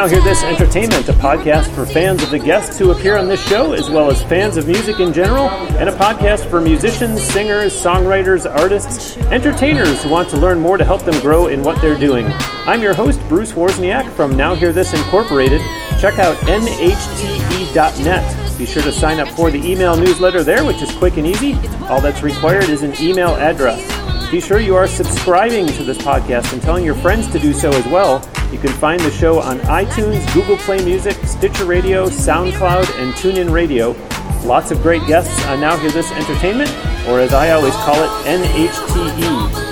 Now 0.00 0.08
Hear 0.08 0.22
This 0.22 0.42
Entertainment, 0.42 1.06
a 1.10 1.12
podcast 1.12 1.74
for 1.74 1.84
fans 1.84 2.22
of 2.22 2.30
the 2.30 2.38
guests 2.38 2.78
who 2.78 2.90
appear 2.90 3.18
on 3.18 3.28
this 3.28 3.46
show, 3.46 3.74
as 3.74 3.90
well 3.90 4.10
as 4.10 4.22
fans 4.22 4.56
of 4.56 4.66
music 4.66 4.98
in 4.98 5.12
general, 5.12 5.50
and 5.50 5.90
a 5.90 5.92
podcast 5.92 6.48
for 6.48 6.58
musicians, 6.58 7.22
singers, 7.22 7.74
songwriters, 7.74 8.50
artists, 8.50 9.18
entertainers 9.26 10.02
who 10.02 10.08
want 10.08 10.30
to 10.30 10.38
learn 10.38 10.58
more 10.58 10.78
to 10.78 10.86
help 10.86 11.02
them 11.02 11.20
grow 11.20 11.48
in 11.48 11.62
what 11.62 11.78
they're 11.82 11.98
doing. 11.98 12.24
I'm 12.64 12.80
your 12.80 12.94
host, 12.94 13.20
Bruce 13.28 13.52
Wozniak 13.52 14.10
from 14.12 14.34
Now 14.38 14.54
Hear 14.54 14.72
This 14.72 14.94
Incorporated. 14.94 15.60
Check 16.00 16.18
out 16.18 16.34
nhte.net. 16.46 16.88
Be 18.56 18.64
sure 18.64 18.82
to 18.82 18.92
sign 18.92 19.20
up 19.20 19.28
for 19.28 19.50
the 19.50 19.62
email 19.70 19.98
newsletter 19.98 20.42
there, 20.42 20.64
which 20.64 20.80
is 20.80 20.90
quick 20.92 21.18
and 21.18 21.26
easy. 21.26 21.52
All 21.90 22.00
that's 22.00 22.22
required 22.22 22.70
is 22.70 22.82
an 22.82 22.94
email 23.02 23.34
address. 23.36 24.30
Be 24.30 24.40
sure 24.40 24.60
you 24.60 24.76
are 24.76 24.88
subscribing 24.88 25.66
to 25.66 25.84
this 25.84 25.98
podcast 25.98 26.54
and 26.54 26.62
telling 26.62 26.86
your 26.86 26.94
friends 26.94 27.30
to 27.32 27.38
do 27.38 27.52
so 27.52 27.68
as 27.68 27.84
well. 27.88 28.26
You 28.52 28.58
can 28.58 28.72
find 28.72 29.00
the 29.00 29.12
show 29.12 29.40
on 29.40 29.58
iTunes, 29.60 30.26
Google 30.34 30.56
Play 30.56 30.84
Music, 30.84 31.16
Stitcher 31.24 31.66
Radio, 31.66 32.08
SoundCloud, 32.08 32.98
and 33.00 33.12
TuneIn 33.14 33.52
Radio. 33.52 33.94
Lots 34.44 34.72
of 34.72 34.82
great 34.82 35.06
guests 35.06 35.46
on 35.46 35.60
Now 35.60 35.76
Hear 35.76 35.92
This 35.92 36.10
Entertainment, 36.10 36.68
or 37.06 37.20
as 37.20 37.32
I 37.32 37.52
always 37.52 37.74
call 37.74 37.94
it, 37.94 38.10
NHTE. 38.26 39.70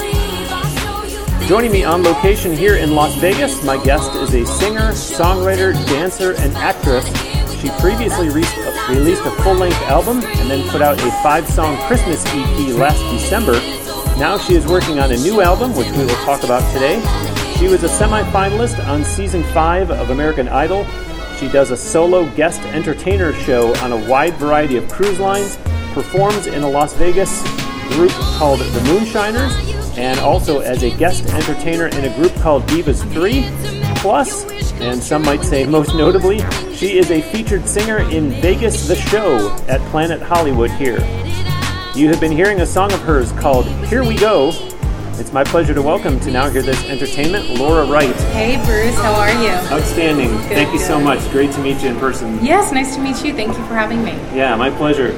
Joining 1.48 1.72
me 1.72 1.83
on 1.83 2.05
location 2.05 2.52
here 2.52 2.77
in 2.77 2.95
Las 2.95 3.16
Vegas, 3.16 3.64
my 3.64 3.83
guest 3.83 4.12
is 4.14 4.33
a 4.34 4.46
singer, 4.46 4.92
songwriter, 4.92 5.74
dancer, 5.86 6.34
and 6.36 6.55
actress. 6.56 7.05
She 7.61 7.70
previously 7.80 8.28
re- 8.28 8.45
released 8.89 9.24
a 9.24 9.33
full 9.42 9.55
length 9.55 9.83
album 9.83 10.19
and 10.22 10.48
then 10.48 10.69
put 10.69 10.83
out 10.83 11.00
a 11.00 11.11
five 11.22 11.48
song 11.48 11.77
Christmas 11.89 12.24
EP 12.27 12.77
last 12.77 13.02
December. 13.11 13.55
Now 14.19 14.39
she 14.39 14.55
is 14.55 14.67
working 14.67 15.00
on 15.00 15.11
a 15.11 15.17
new 15.17 15.41
album, 15.41 15.74
which 15.74 15.91
we 15.91 16.05
will 16.05 16.22
talk 16.24 16.45
about 16.45 16.62
today. 16.72 17.02
She 17.59 17.67
was 17.67 17.83
a 17.83 17.89
semi-finalist 17.89 18.87
on 18.87 19.03
season 19.03 19.42
five 19.42 19.91
of 19.91 20.11
American 20.11 20.47
Idol. 20.47 20.87
She 21.41 21.48
does 21.48 21.73
a 21.73 21.77
solo 21.77 22.31
guest 22.37 22.61
entertainer 22.67 23.33
show 23.33 23.75
on 23.78 23.91
a 23.91 24.09
wide 24.09 24.34
variety 24.34 24.77
of 24.77 24.89
cruise 24.89 25.19
lines, 25.19 25.56
performs 25.92 26.47
in 26.47 26.62
a 26.62 26.70
Las 26.70 26.95
Vegas 26.95 27.42
group 27.95 28.12
called 28.39 28.61
the 28.61 28.81
Moonshiners, 28.83 29.53
and 29.98 30.20
also 30.20 30.61
as 30.61 30.84
a 30.84 30.97
guest 30.98 31.27
entertainer 31.34 31.89
in 31.89 32.05
a 32.05 32.14
group 32.14 32.33
called 32.36 32.62
Divas 32.69 33.03
3. 33.12 33.45
Plus, 33.97 34.45
and 34.81 35.03
some 35.03 35.23
might 35.23 35.42
say 35.42 35.67
most 35.67 35.97
notably, 35.97 36.39
she 36.73 36.97
is 36.97 37.11
a 37.11 37.20
featured 37.20 37.67
singer 37.67 38.09
in 38.09 38.31
Vegas 38.41 38.86
the 38.86 38.95
Show 38.95 39.51
at 39.67 39.81
Planet 39.91 40.23
Hollywood 40.23 40.70
here. 40.70 41.01
You 41.97 42.09
have 42.09 42.20
been 42.20 42.31
hearing 42.31 42.61
a 42.61 42.67
song 42.67 42.92
of 42.92 43.01
hers 43.01 43.33
called 43.33 43.67
Here 43.89 44.05
We 44.05 44.17
Go. 44.17 44.53
It's 45.19 45.33
my 45.33 45.42
pleasure 45.42 45.74
to 45.74 45.83
welcome 45.83 46.20
to 46.20 46.30
Now 46.30 46.48
Hear 46.48 46.62
This 46.62 46.80
Entertainment, 46.84 47.50
Laura 47.58 47.84
Wright. 47.84 48.14
Hey 48.30 48.56
Bruce, 48.64 48.94
how 48.94 49.14
are 49.14 49.33
you? 49.42 49.50
Outstanding. 49.77 50.28
Good, 50.30 50.42
Thank 50.50 50.72
you 50.72 50.78
so 50.78 51.00
much. 51.00 51.19
Great 51.33 51.50
to 51.55 51.61
meet 51.61 51.83
you 51.83 51.88
in 51.88 51.98
person. 51.98 52.38
Yes, 52.41 52.70
nice 52.70 52.94
to 52.94 53.02
meet 53.02 53.24
you. 53.24 53.34
Thank 53.34 53.58
you 53.58 53.66
for 53.66 53.74
having 53.74 54.05
me. 54.05 54.12
Yeah, 54.33 54.55
my 54.55 54.70
pleasure. 54.70 55.11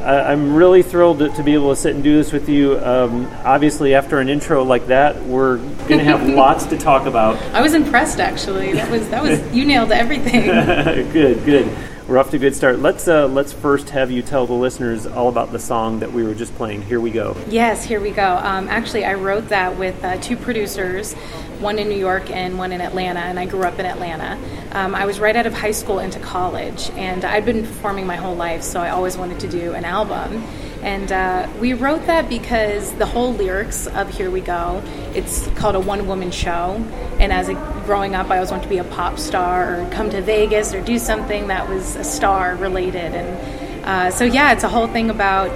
I'm 0.00 0.54
really 0.54 0.82
thrilled 0.84 1.18
to, 1.18 1.30
to 1.30 1.42
be 1.42 1.54
able 1.54 1.74
to 1.74 1.76
sit 1.80 1.94
and 1.94 2.04
do 2.04 2.16
this 2.16 2.32
with 2.32 2.48
you. 2.48 2.78
Um, 2.78 3.26
obviously, 3.44 3.96
after 3.96 4.20
an 4.20 4.28
intro 4.28 4.62
like 4.62 4.86
that, 4.86 5.20
we're 5.24 5.56
going 5.56 5.98
to 5.98 6.04
have 6.04 6.26
lots 6.28 6.64
to 6.66 6.78
talk 6.78 7.06
about. 7.06 7.36
I 7.52 7.60
was 7.60 7.74
impressed 7.74 8.20
actually. 8.20 8.74
That 8.74 8.88
was 8.90 9.08
that 9.08 9.24
was 9.24 9.40
you 9.52 9.64
nailed 9.64 9.90
everything. 9.90 10.44
good, 11.12 11.44
good. 11.44 11.68
We're 12.08 12.16
off 12.16 12.30
to 12.30 12.36
a 12.36 12.40
good 12.40 12.56
start. 12.56 12.78
Let's 12.78 13.06
uh, 13.06 13.26
let's 13.26 13.52
first 13.52 13.90
have 13.90 14.10
you 14.10 14.22
tell 14.22 14.46
the 14.46 14.54
listeners 14.54 15.06
all 15.06 15.28
about 15.28 15.52
the 15.52 15.58
song 15.58 15.98
that 15.98 16.10
we 16.10 16.22
were 16.22 16.34
just 16.34 16.54
playing. 16.54 16.80
Here 16.80 17.00
we 17.00 17.10
go. 17.10 17.36
yes, 17.50 17.84
here 17.84 18.00
we 18.00 18.12
go. 18.12 18.24
Um, 18.42 18.66
actually, 18.68 19.04
I 19.04 19.12
wrote 19.12 19.50
that 19.50 19.76
with 19.78 20.02
uh, 20.02 20.16
two 20.16 20.34
producers, 20.38 21.12
one 21.60 21.78
in 21.78 21.86
New 21.90 21.98
York 21.98 22.30
and 22.30 22.56
one 22.56 22.72
in 22.72 22.80
Atlanta, 22.80 23.20
and 23.20 23.38
I 23.38 23.44
grew 23.44 23.62
up 23.64 23.78
in 23.78 23.84
Atlanta. 23.84 24.38
Um, 24.72 24.94
I 24.94 25.04
was 25.04 25.20
right 25.20 25.36
out 25.36 25.44
of 25.44 25.52
high 25.52 25.72
school 25.72 25.98
into 25.98 26.18
college, 26.18 26.88
and 26.92 27.26
I'd 27.26 27.44
been 27.44 27.66
performing 27.66 28.06
my 28.06 28.16
whole 28.16 28.34
life, 28.34 28.62
so 28.62 28.80
I 28.80 28.88
always 28.88 29.18
wanted 29.18 29.40
to 29.40 29.48
do 29.48 29.74
an 29.74 29.84
album. 29.84 30.42
And 30.82 31.10
uh, 31.10 31.48
we 31.60 31.72
wrote 31.74 32.06
that 32.06 32.28
because 32.28 32.92
the 32.94 33.06
whole 33.06 33.32
lyrics 33.32 33.86
of 33.88 34.08
Here 34.08 34.30
We 34.30 34.40
Go, 34.40 34.82
it's 35.14 35.46
called 35.48 35.74
a 35.74 35.80
one 35.80 36.06
woman 36.06 36.30
show. 36.30 36.74
And 37.18 37.32
as 37.32 37.48
a, 37.48 37.54
growing 37.84 38.14
up, 38.14 38.30
I 38.30 38.36
always 38.36 38.50
wanted 38.50 38.64
to 38.64 38.68
be 38.68 38.78
a 38.78 38.84
pop 38.84 39.18
star 39.18 39.80
or 39.80 39.90
come 39.90 40.08
to 40.10 40.22
Vegas 40.22 40.74
or 40.74 40.80
do 40.80 40.98
something 40.98 41.48
that 41.48 41.68
was 41.68 41.96
a 41.96 42.04
star 42.04 42.54
related. 42.54 43.14
And 43.14 43.84
uh, 43.84 44.10
so, 44.10 44.24
yeah, 44.24 44.52
it's 44.52 44.62
a 44.62 44.68
whole 44.68 44.86
thing 44.86 45.10
about 45.10 45.50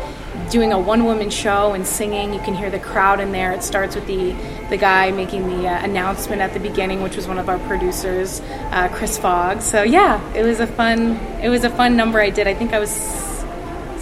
doing 0.50 0.72
a 0.72 0.78
one 0.78 1.04
woman 1.04 1.30
show 1.30 1.72
and 1.72 1.86
singing. 1.86 2.34
You 2.34 2.40
can 2.40 2.54
hear 2.54 2.70
the 2.70 2.80
crowd 2.80 3.20
in 3.20 3.30
there. 3.30 3.52
It 3.52 3.62
starts 3.62 3.94
with 3.94 4.06
the, 4.06 4.32
the 4.70 4.76
guy 4.76 5.12
making 5.12 5.46
the 5.46 5.68
uh, 5.68 5.84
announcement 5.84 6.42
at 6.42 6.52
the 6.52 6.60
beginning, 6.60 7.00
which 7.02 7.14
was 7.14 7.28
one 7.28 7.38
of 7.38 7.48
our 7.48 7.58
producers, 7.60 8.40
uh, 8.70 8.88
Chris 8.88 9.18
Fogg. 9.18 9.60
So, 9.60 9.82
yeah, 9.82 10.20
it 10.34 10.42
was 10.42 10.58
a 10.58 10.66
fun, 10.66 11.16
it 11.40 11.48
was 11.48 11.62
a 11.62 11.70
fun 11.70 11.96
number 11.96 12.20
I 12.20 12.30
did. 12.30 12.48
I 12.48 12.54
think 12.54 12.72
I 12.72 12.80
was 12.80 12.90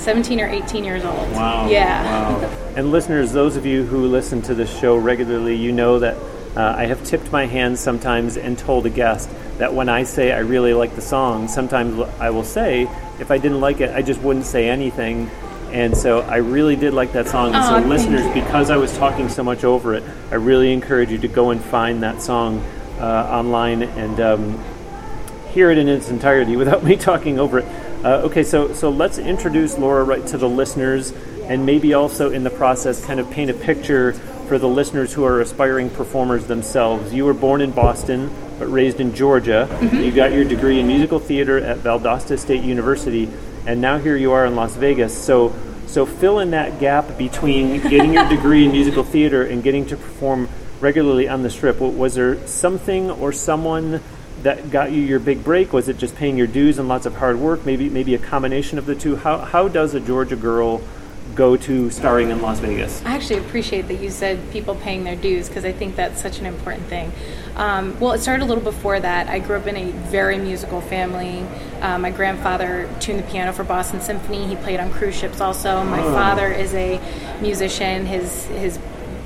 17 0.00 0.40
or 0.40 0.48
18 0.48 0.84
years 0.84 1.04
old. 1.04 1.30
Wow. 1.32 1.68
Yeah. 1.68 2.02
Wow. 2.04 2.58
and 2.76 2.90
listeners, 2.90 3.32
those 3.32 3.56
of 3.56 3.66
you 3.66 3.84
who 3.84 4.06
listen 4.06 4.42
to 4.42 4.54
this 4.54 4.76
show 4.80 4.96
regularly, 4.96 5.56
you 5.56 5.72
know 5.72 5.98
that 5.98 6.16
uh, 6.56 6.74
I 6.76 6.86
have 6.86 7.04
tipped 7.04 7.30
my 7.30 7.46
hand 7.46 7.78
sometimes 7.78 8.36
and 8.36 8.58
told 8.58 8.86
a 8.86 8.90
guest 8.90 9.30
that 9.58 9.72
when 9.72 9.88
I 9.88 10.02
say 10.02 10.32
I 10.32 10.38
really 10.38 10.74
like 10.74 10.96
the 10.96 11.02
song, 11.02 11.46
sometimes 11.46 12.00
I 12.18 12.30
will 12.30 12.44
say 12.44 12.88
if 13.20 13.30
I 13.30 13.38
didn't 13.38 13.60
like 13.60 13.80
it, 13.80 13.90
I 13.94 14.02
just 14.02 14.20
wouldn't 14.20 14.46
say 14.46 14.68
anything. 14.68 15.30
And 15.70 15.96
so 15.96 16.22
I 16.22 16.38
really 16.38 16.74
did 16.74 16.94
like 16.94 17.12
that 17.12 17.28
song. 17.28 17.48
And 17.48 17.56
Aw, 17.56 17.80
so, 17.80 17.86
listeners, 17.86 18.26
you. 18.26 18.42
because 18.42 18.70
I 18.70 18.76
was 18.76 18.96
talking 18.96 19.28
so 19.28 19.44
much 19.44 19.62
over 19.62 19.94
it, 19.94 20.02
I 20.32 20.36
really 20.36 20.72
encourage 20.72 21.10
you 21.10 21.18
to 21.18 21.28
go 21.28 21.50
and 21.50 21.62
find 21.62 22.02
that 22.02 22.20
song 22.20 22.64
uh, 22.98 23.28
online 23.30 23.82
and 23.82 24.20
um, 24.20 24.64
hear 25.50 25.70
it 25.70 25.78
in 25.78 25.88
its 25.88 26.10
entirety 26.10 26.56
without 26.56 26.82
me 26.82 26.96
talking 26.96 27.38
over 27.38 27.60
it. 27.60 27.66
Uh, 28.02 28.22
okay, 28.24 28.42
so 28.42 28.72
so 28.72 28.88
let's 28.88 29.18
introduce 29.18 29.76
Laura 29.76 30.02
Wright 30.04 30.26
to 30.28 30.38
the 30.38 30.48
listeners, 30.48 31.12
and 31.42 31.66
maybe 31.66 31.92
also 31.92 32.30
in 32.30 32.44
the 32.44 32.50
process, 32.50 33.04
kind 33.04 33.20
of 33.20 33.30
paint 33.30 33.50
a 33.50 33.54
picture 33.54 34.14
for 34.48 34.58
the 34.58 34.66
listeners 34.66 35.12
who 35.12 35.22
are 35.22 35.42
aspiring 35.42 35.90
performers 35.90 36.46
themselves. 36.46 37.12
You 37.12 37.26
were 37.26 37.34
born 37.34 37.60
in 37.60 37.72
Boston, 37.72 38.30
but 38.58 38.68
raised 38.68 39.00
in 39.00 39.14
Georgia. 39.14 39.68
You 39.92 40.12
got 40.12 40.32
your 40.32 40.44
degree 40.44 40.80
in 40.80 40.86
musical 40.86 41.18
theater 41.18 41.58
at 41.58 41.80
Valdosta 41.80 42.38
State 42.38 42.62
University, 42.64 43.28
and 43.66 43.82
now 43.82 43.98
here 43.98 44.16
you 44.16 44.32
are 44.32 44.46
in 44.46 44.56
Las 44.56 44.76
Vegas. 44.76 45.16
So. 45.16 45.54
So 45.86 46.06
fill 46.06 46.38
in 46.38 46.52
that 46.52 46.78
gap 46.78 47.18
between 47.18 47.80
getting 47.90 48.14
your 48.14 48.28
degree 48.28 48.64
in 48.64 48.70
musical 48.70 49.02
theater 49.02 49.42
and 49.42 49.60
getting 49.60 49.86
to 49.86 49.96
perform 49.96 50.48
regularly 50.78 51.28
on 51.28 51.42
the 51.42 51.50
strip. 51.50 51.80
Was 51.80 52.14
there 52.14 52.46
something 52.46 53.10
or 53.10 53.32
someone 53.32 54.00
that 54.42 54.70
got 54.70 54.92
you 54.92 55.02
your 55.02 55.18
big 55.20 55.44
break? 55.44 55.72
Was 55.72 55.88
it 55.88 55.98
just 55.98 56.16
paying 56.16 56.36
your 56.36 56.46
dues 56.46 56.78
and 56.78 56.88
lots 56.88 57.06
of 57.06 57.16
hard 57.16 57.38
work? 57.38 57.64
Maybe 57.66 57.88
maybe 57.88 58.14
a 58.14 58.18
combination 58.18 58.78
of 58.78 58.86
the 58.86 58.94
two. 58.94 59.16
How 59.16 59.38
how 59.38 59.68
does 59.68 59.94
a 59.94 60.00
Georgia 60.00 60.36
girl 60.36 60.80
go 61.34 61.56
to 61.56 61.90
starring 61.90 62.30
in 62.30 62.42
Las 62.42 62.58
Vegas? 62.58 63.02
I 63.04 63.12
actually 63.14 63.38
appreciate 63.38 63.86
that 63.88 64.00
you 64.00 64.10
said 64.10 64.38
people 64.50 64.74
paying 64.74 65.04
their 65.04 65.14
dues 65.14 65.48
because 65.48 65.64
I 65.64 65.70
think 65.72 65.94
that's 65.94 66.20
such 66.20 66.40
an 66.40 66.46
important 66.46 66.86
thing. 66.88 67.12
Um, 67.54 67.98
well, 68.00 68.12
it 68.12 68.18
started 68.20 68.42
a 68.42 68.46
little 68.46 68.64
before 68.64 68.98
that. 68.98 69.28
I 69.28 69.38
grew 69.38 69.56
up 69.56 69.66
in 69.66 69.76
a 69.76 69.90
very 70.10 70.38
musical 70.38 70.80
family. 70.80 71.46
Uh, 71.80 71.98
my 71.98 72.10
grandfather 72.10 72.88
tuned 73.00 73.20
the 73.20 73.22
piano 73.30 73.52
for 73.52 73.62
Boston 73.64 74.00
Symphony. 74.00 74.46
He 74.46 74.56
played 74.56 74.80
on 74.80 74.90
cruise 74.90 75.14
ships 75.14 75.40
also. 75.40 75.84
My 75.84 76.00
Oh. 76.02 76.12
father 76.12 76.48
is 76.48 76.74
a 76.74 76.98
musician. 77.40 78.06
His 78.06 78.46
his 78.46 78.78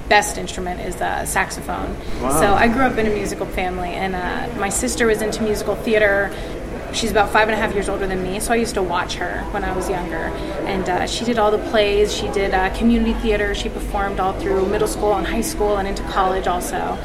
best 0.08 0.38
instrument 0.38 0.80
is 0.80 1.00
uh, 1.00 1.24
saxophone. 1.24 1.96
Wow. 2.20 2.40
So 2.40 2.54
I 2.54 2.68
grew 2.68 2.82
up 2.82 2.96
in 2.98 3.06
a 3.06 3.10
musical 3.10 3.46
family, 3.46 3.90
and 3.90 4.14
uh, 4.14 4.60
my 4.60 4.68
sister 4.68 5.06
was 5.06 5.22
into 5.22 5.42
musical 5.42 5.74
theater. 5.76 6.34
She's 6.92 7.10
about 7.10 7.30
five 7.30 7.48
and 7.48 7.52
a 7.52 7.56
half 7.56 7.74
years 7.74 7.88
older 7.88 8.06
than 8.06 8.22
me, 8.22 8.38
so 8.38 8.52
I 8.52 8.56
used 8.56 8.74
to 8.74 8.82
watch 8.82 9.14
her 9.14 9.42
when 9.50 9.64
I 9.64 9.74
was 9.74 9.88
younger. 9.90 10.30
And 10.66 10.88
uh, 10.88 11.06
she 11.06 11.24
did 11.24 11.38
all 11.38 11.50
the 11.50 11.58
plays. 11.70 12.14
She 12.14 12.28
did 12.28 12.54
uh, 12.54 12.72
community 12.76 13.14
theater. 13.14 13.54
She 13.54 13.68
performed 13.68 14.20
all 14.20 14.32
through 14.34 14.66
middle 14.66 14.86
school 14.86 15.14
and 15.14 15.26
high 15.26 15.40
school 15.40 15.78
and 15.78 15.88
into 15.88 16.04
college 16.04 16.46
also. 16.46 16.96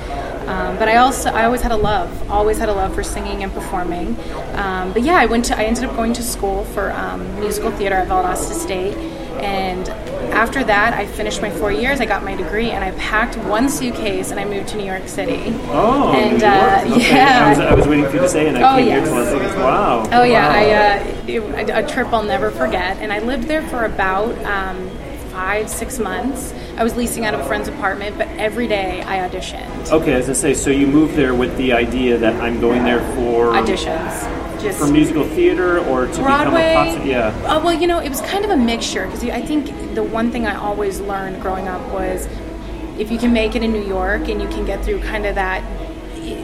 Um, 0.49 0.77
but 0.77 0.87
I 0.87 0.97
also 0.97 1.29
I 1.29 1.45
always 1.45 1.61
had 1.61 1.71
a 1.71 1.77
love, 1.77 2.09
always 2.29 2.57
had 2.57 2.69
a 2.69 2.73
love 2.73 2.95
for 2.95 3.03
singing 3.03 3.43
and 3.43 3.51
performing. 3.53 4.15
Um, 4.53 4.93
but 4.93 5.03
yeah, 5.03 5.15
I 5.15 5.27
went 5.27 5.45
to 5.45 5.57
I 5.57 5.63
ended 5.63 5.83
up 5.83 5.95
going 5.95 6.13
to 6.13 6.23
school 6.23 6.65
for 6.65 6.91
um, 6.91 7.39
musical 7.39 7.71
theater 7.71 7.95
at 7.95 8.07
Valdosta 8.07 8.53
State, 8.53 8.95
and 9.43 9.89
after 10.31 10.63
that 10.63 10.93
I 10.93 11.05
finished 11.05 11.41
my 11.41 11.49
four 11.49 11.71
years. 11.71 11.99
I 12.01 12.05
got 12.05 12.23
my 12.23 12.35
degree, 12.35 12.71
and 12.71 12.83
I 12.83 12.91
packed 12.91 13.37
one 13.37 13.69
suitcase 13.69 14.31
and 14.31 14.39
I 14.39 14.45
moved 14.45 14.69
to 14.69 14.77
New 14.77 14.85
York 14.85 15.07
City. 15.07 15.41
Oh, 15.69 16.13
And, 16.13 16.43
uh, 16.43 16.83
Okay. 16.95 17.13
yeah. 17.15 17.45
I 17.45 17.49
was, 17.49 17.59
I 17.59 17.73
was 17.73 17.87
waiting 17.87 18.05
for 18.05 18.13
you 18.13 18.19
to 18.21 18.29
say, 18.29 18.47
and 18.47 18.57
I 18.57 18.73
Oh, 18.73 18.77
came 18.77 18.87
yes. 18.87 19.07
here 19.07 19.15
to 19.15 19.21
Las 19.23 19.33
Vegas. 19.33 19.55
Wow. 19.55 20.09
Oh 20.11 20.23
yeah, 20.23 20.47
Wow. 20.47 20.55
I 20.55 20.71
uh, 20.71 21.23
it, 21.27 21.69
a, 21.69 21.85
a 21.85 21.87
trip 21.87 22.07
I'll 22.13 22.23
never 22.23 22.51
forget, 22.51 22.97
and 22.97 23.11
I 23.11 23.19
lived 23.19 23.43
there 23.47 23.61
for 23.67 23.85
about 23.85 24.35
um, 24.45 24.89
five 25.31 25.69
six 25.69 25.99
months. 25.99 26.53
I 26.77 26.83
was 26.83 26.95
leasing 26.95 27.25
out 27.25 27.33
of 27.33 27.41
a 27.41 27.45
friend's 27.45 27.67
apartment, 27.67 28.17
but 28.17 28.27
every 28.29 28.67
day 28.67 29.01
I 29.03 29.27
auditioned. 29.27 29.91
Okay, 29.91 30.13
as 30.13 30.29
I 30.29 30.33
say, 30.33 30.53
so 30.53 30.69
you 30.69 30.87
moved 30.87 31.15
there 31.15 31.33
with 31.35 31.55
the 31.57 31.73
idea 31.73 32.17
that 32.17 32.33
I'm 32.41 32.59
going 32.61 32.83
there 32.83 32.99
for 33.15 33.47
Auditions, 33.53 34.23
just 34.61 34.79
for 34.79 34.87
musical 34.87 35.23
theater 35.23 35.79
or 35.79 36.07
to 36.07 36.21
Broadway. 36.21 36.69
become 36.69 36.87
a 36.87 36.97
pop. 36.97 37.05
Yeah. 37.05 37.27
Uh, 37.45 37.63
well, 37.63 37.73
you 37.73 37.87
know, 37.87 37.99
it 37.99 38.09
was 38.09 38.21
kind 38.21 38.45
of 38.45 38.51
a 38.51 38.57
mixture 38.57 39.05
because 39.05 39.23
I 39.23 39.41
think 39.41 39.95
the 39.95 40.03
one 40.03 40.31
thing 40.31 40.45
I 40.45 40.55
always 40.55 40.99
learned 40.99 41.41
growing 41.41 41.67
up 41.67 41.81
was 41.91 42.27
if 42.97 43.11
you 43.11 43.17
can 43.17 43.31
make 43.33 43.55
it 43.55 43.63
in 43.63 43.71
New 43.71 43.85
York 43.85 44.27
and 44.27 44.41
you 44.41 44.47
can 44.49 44.65
get 44.65 44.83
through 44.83 45.01
kind 45.01 45.25
of 45.25 45.35
that 45.35 45.63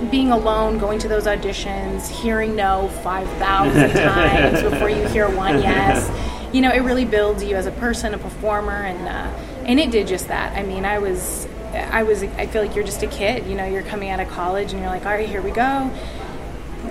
being 0.10 0.32
alone, 0.32 0.78
going 0.78 1.00
to 1.00 1.08
those 1.08 1.26
auditions, 1.26 2.08
hearing 2.08 2.56
no 2.56 2.90
5,000 3.04 3.90
times 3.94 4.62
before 4.64 4.90
you 4.90 5.08
hear 5.10 5.30
one 5.30 5.62
yes, 5.62 6.10
you 6.54 6.62
know, 6.62 6.72
it 6.72 6.80
really 6.80 7.06
builds 7.06 7.44
you 7.44 7.56
as 7.56 7.66
a 7.66 7.72
person, 7.72 8.14
a 8.14 8.18
performer, 8.18 8.72
and 8.72 9.08
uh, 9.10 9.66
and 9.66 9.78
it 9.80 9.92
did 9.92 10.08
just 10.08 10.30
that. 10.30 10.56
I 10.58 10.64
mean, 10.64 10.86
I 10.86 11.00
was, 11.00 11.48
I 11.74 12.04
was, 12.04 12.24
I 12.24 12.48
feel 12.48 12.62
like 12.62 12.76
you're 12.76 12.86
just 12.86 13.04
a 13.04 13.08
kid. 13.08 13.46
You 13.46 13.56
know, 13.56 13.66
you're 13.66 13.84
coming 13.84 14.10
out 14.10 14.22
of 14.22 14.30
college, 14.30 14.72
and 14.72 14.82
you're 14.82 14.90
like, 14.90 15.06
all 15.06 15.12
right, 15.12 15.28
here 15.28 15.42
we 15.42 15.52
go. 15.52 15.92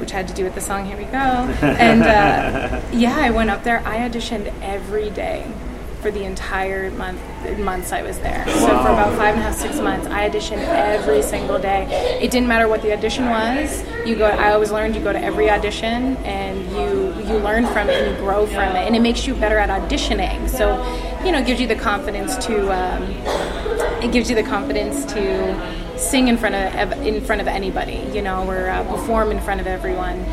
Which 0.05 0.11
had 0.11 0.29
to 0.29 0.35
do 0.35 0.45
with 0.45 0.55
the 0.55 0.61
song 0.61 0.85
"Here 0.85 0.99
We 0.99 1.05
Go," 1.05 1.17
and 1.17 2.03
uh, 2.03 2.83
yeah, 2.93 3.17
I 3.17 3.31
went 3.31 3.49
up 3.49 3.65
there. 3.65 3.81
I 3.87 4.07
auditioned 4.07 4.53
every 4.61 5.09
day 5.09 5.51
for 6.03 6.11
the 6.11 6.25
entire 6.25 6.91
month 6.91 7.23
months 7.59 7.91
I 7.91 8.03
was 8.03 8.19
there. 8.19 8.45
So 8.47 8.67
for 8.67 8.91
about 8.91 9.17
five 9.17 9.33
and 9.33 9.41
a 9.41 9.45
half, 9.45 9.55
six 9.55 9.81
months, 9.81 10.07
I 10.09 10.29
auditioned 10.29 10.59
every 10.69 11.23
single 11.23 11.59
day. 11.59 12.19
It 12.21 12.31
didn't 12.31 12.49
matter 12.49 12.69
what 12.69 12.83
the 12.83 12.93
audition 12.93 13.31
was. 13.31 13.83
You 14.07 14.15
go. 14.17 14.27
I 14.27 14.53
always 14.53 14.71
learned 14.71 14.95
you 14.95 15.01
go 15.01 15.15
to 15.15 15.25
every 15.25 15.49
audition 15.49 16.19
and 16.19 16.71
you 16.73 17.15
you 17.25 17.39
learn 17.39 17.65
from 17.69 17.89
it 17.89 18.03
and 18.03 18.15
you 18.15 18.23
grow 18.23 18.45
from 18.45 18.77
it, 18.77 18.87
and 18.87 18.95
it 18.95 19.01
makes 19.01 19.27
you 19.27 19.35
better 19.35 19.57
at 19.57 19.71
auditioning. 19.71 20.51
So 20.51 20.85
you 21.25 21.33
know, 21.33 21.39
it 21.39 21.47
gives 21.47 21.63
you 21.63 21.67
the 21.67 21.77
confidence 21.77 22.37
to. 22.45 22.71
Um, 22.71 23.05
it 24.05 24.13
gives 24.13 24.29
you 24.29 24.37
the 24.37 24.43
confidence 24.43 25.07
to 25.15 25.84
sing 25.97 26.29
in 26.29 26.37
front 26.37 26.55
of 26.55 27.07
in 27.07 27.21
front 27.21 27.41
of 27.41 27.49
anybody, 27.49 28.05
you 28.13 28.23
know, 28.23 28.49
or 28.49 28.69
uh, 28.69 28.85
perform 28.85 29.31
in 29.31 29.41
front 29.41 29.61
of 29.61 29.67
everyone 29.67 30.25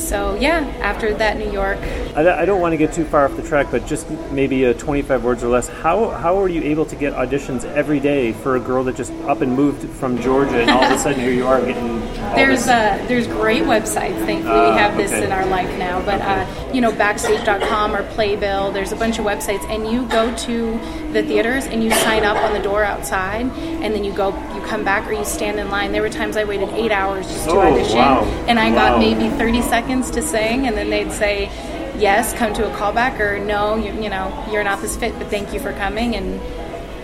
so 0.00 0.34
yeah, 0.36 0.60
after 0.80 1.12
that, 1.14 1.36
New 1.38 1.50
York. 1.50 1.78
I, 2.16 2.42
I, 2.42 2.44
don't 2.44 2.60
want 2.60 2.72
to 2.72 2.76
get 2.76 2.92
too 2.92 3.04
far 3.04 3.26
off 3.26 3.36
the 3.36 3.42
track, 3.42 3.68
but 3.70 3.86
just 3.86 4.08
maybe 4.30 4.64
a 4.64 4.74
25 4.74 5.22
words 5.22 5.44
or 5.44 5.48
less. 5.48 5.68
How 5.68 6.10
how 6.10 6.40
are 6.40 6.48
you 6.48 6.62
able 6.62 6.86
to 6.86 6.96
get 6.96 7.12
auditions 7.14 7.64
every 7.64 8.00
day 8.00 8.32
for 8.32 8.56
a 8.56 8.60
girl 8.60 8.84
that 8.84 8.96
just 8.96 9.12
up 9.28 9.40
and 9.40 9.54
moved 9.54 9.88
from 9.88 10.20
Georgia, 10.20 10.62
and 10.62 10.70
all 10.70 10.82
of 10.82 10.92
a 10.92 10.98
sudden 10.98 11.20
here 11.20 11.32
you 11.32 11.46
are 11.46 11.60
getting? 11.60 12.00
there's 12.34 12.68
uh, 12.68 13.04
there's 13.08 13.26
great 13.26 13.64
websites. 13.64 14.24
Thankfully, 14.24 14.58
uh, 14.58 14.72
we 14.72 14.78
have 14.78 14.96
this 14.96 15.12
okay. 15.12 15.24
in 15.24 15.32
our 15.32 15.46
life 15.46 15.68
now. 15.78 16.00
But 16.04 16.20
okay. 16.20 16.42
uh, 16.42 16.72
you 16.72 16.80
know, 16.80 16.92
Backstage.com 16.92 17.94
or 17.94 18.02
Playbill. 18.10 18.72
There's 18.72 18.92
a 18.92 18.96
bunch 18.96 19.18
of 19.18 19.24
websites, 19.24 19.64
and 19.68 19.90
you 19.90 20.06
go 20.08 20.34
to 20.36 20.72
the 21.12 21.22
theaters 21.22 21.66
and 21.66 21.82
you 21.82 21.90
sign 21.90 22.24
up 22.24 22.36
on 22.36 22.52
the 22.52 22.62
door 22.62 22.84
outside, 22.84 23.46
and 23.46 23.94
then 23.94 24.04
you 24.04 24.12
go, 24.12 24.28
you 24.54 24.59
come 24.60 24.84
back, 24.84 25.08
or 25.08 25.12
you 25.12 25.24
stand 25.24 25.58
in 25.58 25.70
line. 25.70 25.92
There 25.92 26.02
were 26.02 26.10
times 26.10 26.36
I 26.36 26.44
waited 26.44 26.68
eight 26.70 26.90
hours 26.90 27.26
just 27.26 27.44
to 27.44 27.52
oh, 27.52 27.60
audition, 27.60 27.98
wow. 27.98 28.24
and 28.46 28.58
I 28.58 28.70
wow. 28.70 28.96
got 28.96 28.98
maybe 28.98 29.28
30 29.36 29.62
seconds 29.62 30.10
to 30.12 30.22
sing, 30.22 30.66
and 30.66 30.76
then 30.76 30.90
they'd 30.90 31.12
say, 31.12 31.50
"Yes, 31.98 32.32
come 32.32 32.52
to 32.54 32.70
a 32.70 32.76
callback," 32.76 33.18
or 33.20 33.38
"No, 33.38 33.76
you, 33.76 33.92
you 34.00 34.08
know, 34.08 34.46
you're 34.50 34.64
not 34.64 34.80
this 34.80 34.96
fit, 34.96 35.18
but 35.18 35.28
thank 35.28 35.52
you 35.52 35.60
for 35.60 35.72
coming," 35.72 36.16
and 36.16 36.40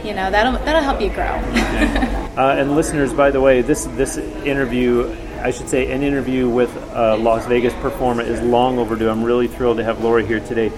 you 0.04 0.14
know 0.14 0.30
that'll 0.30 0.52
that'll 0.64 0.82
help 0.82 1.00
you 1.00 1.10
grow. 1.10 1.24
uh, 1.24 2.56
and 2.58 2.76
listeners, 2.76 3.12
by 3.12 3.30
the 3.30 3.40
way, 3.40 3.62
this 3.62 3.84
this 3.96 4.16
interview 4.16 5.14
I 5.46 5.50
should 5.50 5.68
say, 5.68 5.92
an 5.92 6.02
interview 6.02 6.48
with 6.48 6.74
a 6.92 7.16
Las 7.16 7.46
Vegas 7.46 7.74
performer 7.74 8.22
is 8.22 8.40
long 8.40 8.78
overdue. 8.78 9.08
I'm 9.08 9.22
really 9.22 9.46
thrilled 9.46 9.76
to 9.76 9.84
have 9.84 10.02
Laura 10.02 10.24
here 10.24 10.40
today. 10.40 10.72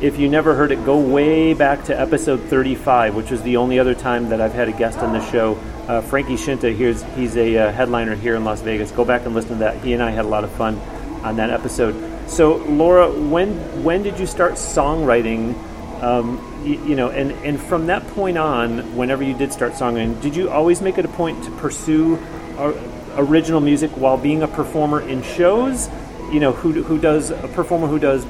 If 0.00 0.16
you 0.16 0.28
never 0.28 0.54
heard 0.54 0.70
it, 0.70 0.84
go 0.84 1.00
way 1.00 1.54
back 1.54 1.86
to 1.86 2.00
episode 2.00 2.40
35, 2.42 3.16
which 3.16 3.32
is 3.32 3.42
the 3.42 3.56
only 3.56 3.80
other 3.80 3.96
time 3.96 4.28
that 4.28 4.40
I've 4.40 4.52
had 4.52 4.68
a 4.68 4.72
guest 4.72 4.98
on 4.98 5.12
the 5.12 5.30
show. 5.32 5.56
Uh, 5.88 6.02
Frankie 6.02 6.36
Scinta, 6.36 6.70
here's, 6.70 7.02
he's 7.16 7.36
a 7.36 7.58
uh, 7.58 7.72
headliner 7.72 8.14
here 8.14 8.36
in 8.36 8.44
Las 8.44 8.60
Vegas. 8.60 8.92
Go 8.92 9.04
back 9.04 9.26
and 9.26 9.34
listen 9.34 9.54
to 9.54 9.56
that. 9.56 9.82
He 9.82 9.94
and 9.94 10.02
I 10.02 10.12
had 10.12 10.24
a 10.24 10.28
lot 10.28 10.44
of 10.44 10.52
fun 10.52 10.78
on 11.24 11.34
that 11.38 11.50
episode. 11.50 11.96
So, 12.30 12.58
Laura, 12.58 13.10
when 13.10 13.82
when 13.82 14.04
did 14.04 14.20
you 14.20 14.26
start 14.26 14.52
songwriting? 14.52 15.60
Um, 16.00 16.62
you, 16.64 16.80
you, 16.84 16.94
know, 16.94 17.10
and, 17.10 17.32
and 17.44 17.60
from 17.60 17.88
that 17.88 18.06
point 18.08 18.38
on, 18.38 18.96
whenever 18.96 19.24
you 19.24 19.34
did 19.34 19.52
start 19.52 19.72
songwriting, 19.72 20.20
did 20.20 20.36
you 20.36 20.48
always 20.48 20.80
make 20.80 20.98
it 20.98 21.06
a 21.06 21.08
point 21.08 21.42
to 21.42 21.50
pursue 21.56 22.18
uh, 22.56 22.72
original 23.16 23.60
music 23.60 23.90
while 23.92 24.16
being 24.16 24.44
a 24.44 24.48
performer 24.48 25.00
in 25.00 25.24
shows? 25.24 25.88
You 26.30 26.38
know, 26.38 26.52
who, 26.52 26.84
who 26.84 27.00
does 27.00 27.30
a 27.30 27.48
performer 27.48 27.88
who 27.88 27.98
does 27.98 28.24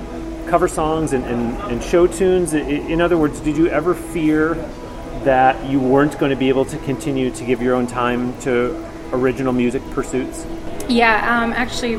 cover 0.48 0.68
songs 0.68 1.12
and, 1.12 1.24
and, 1.24 1.56
and 1.70 1.82
show 1.82 2.06
tunes? 2.06 2.54
In 2.54 3.00
other 3.00 3.16
words, 3.16 3.40
did 3.40 3.56
you 3.56 3.68
ever 3.68 3.94
fear 3.94 4.54
that 5.24 5.68
you 5.68 5.80
weren't 5.80 6.18
going 6.18 6.30
to 6.30 6.36
be 6.36 6.48
able 6.48 6.64
to 6.64 6.78
continue 6.78 7.30
to 7.30 7.44
give 7.44 7.60
your 7.60 7.74
own 7.74 7.86
time 7.86 8.38
to 8.40 8.84
original 9.12 9.52
music 9.52 9.82
pursuits? 9.90 10.46
Yeah, 10.88 11.42
um, 11.42 11.52
actually, 11.52 11.96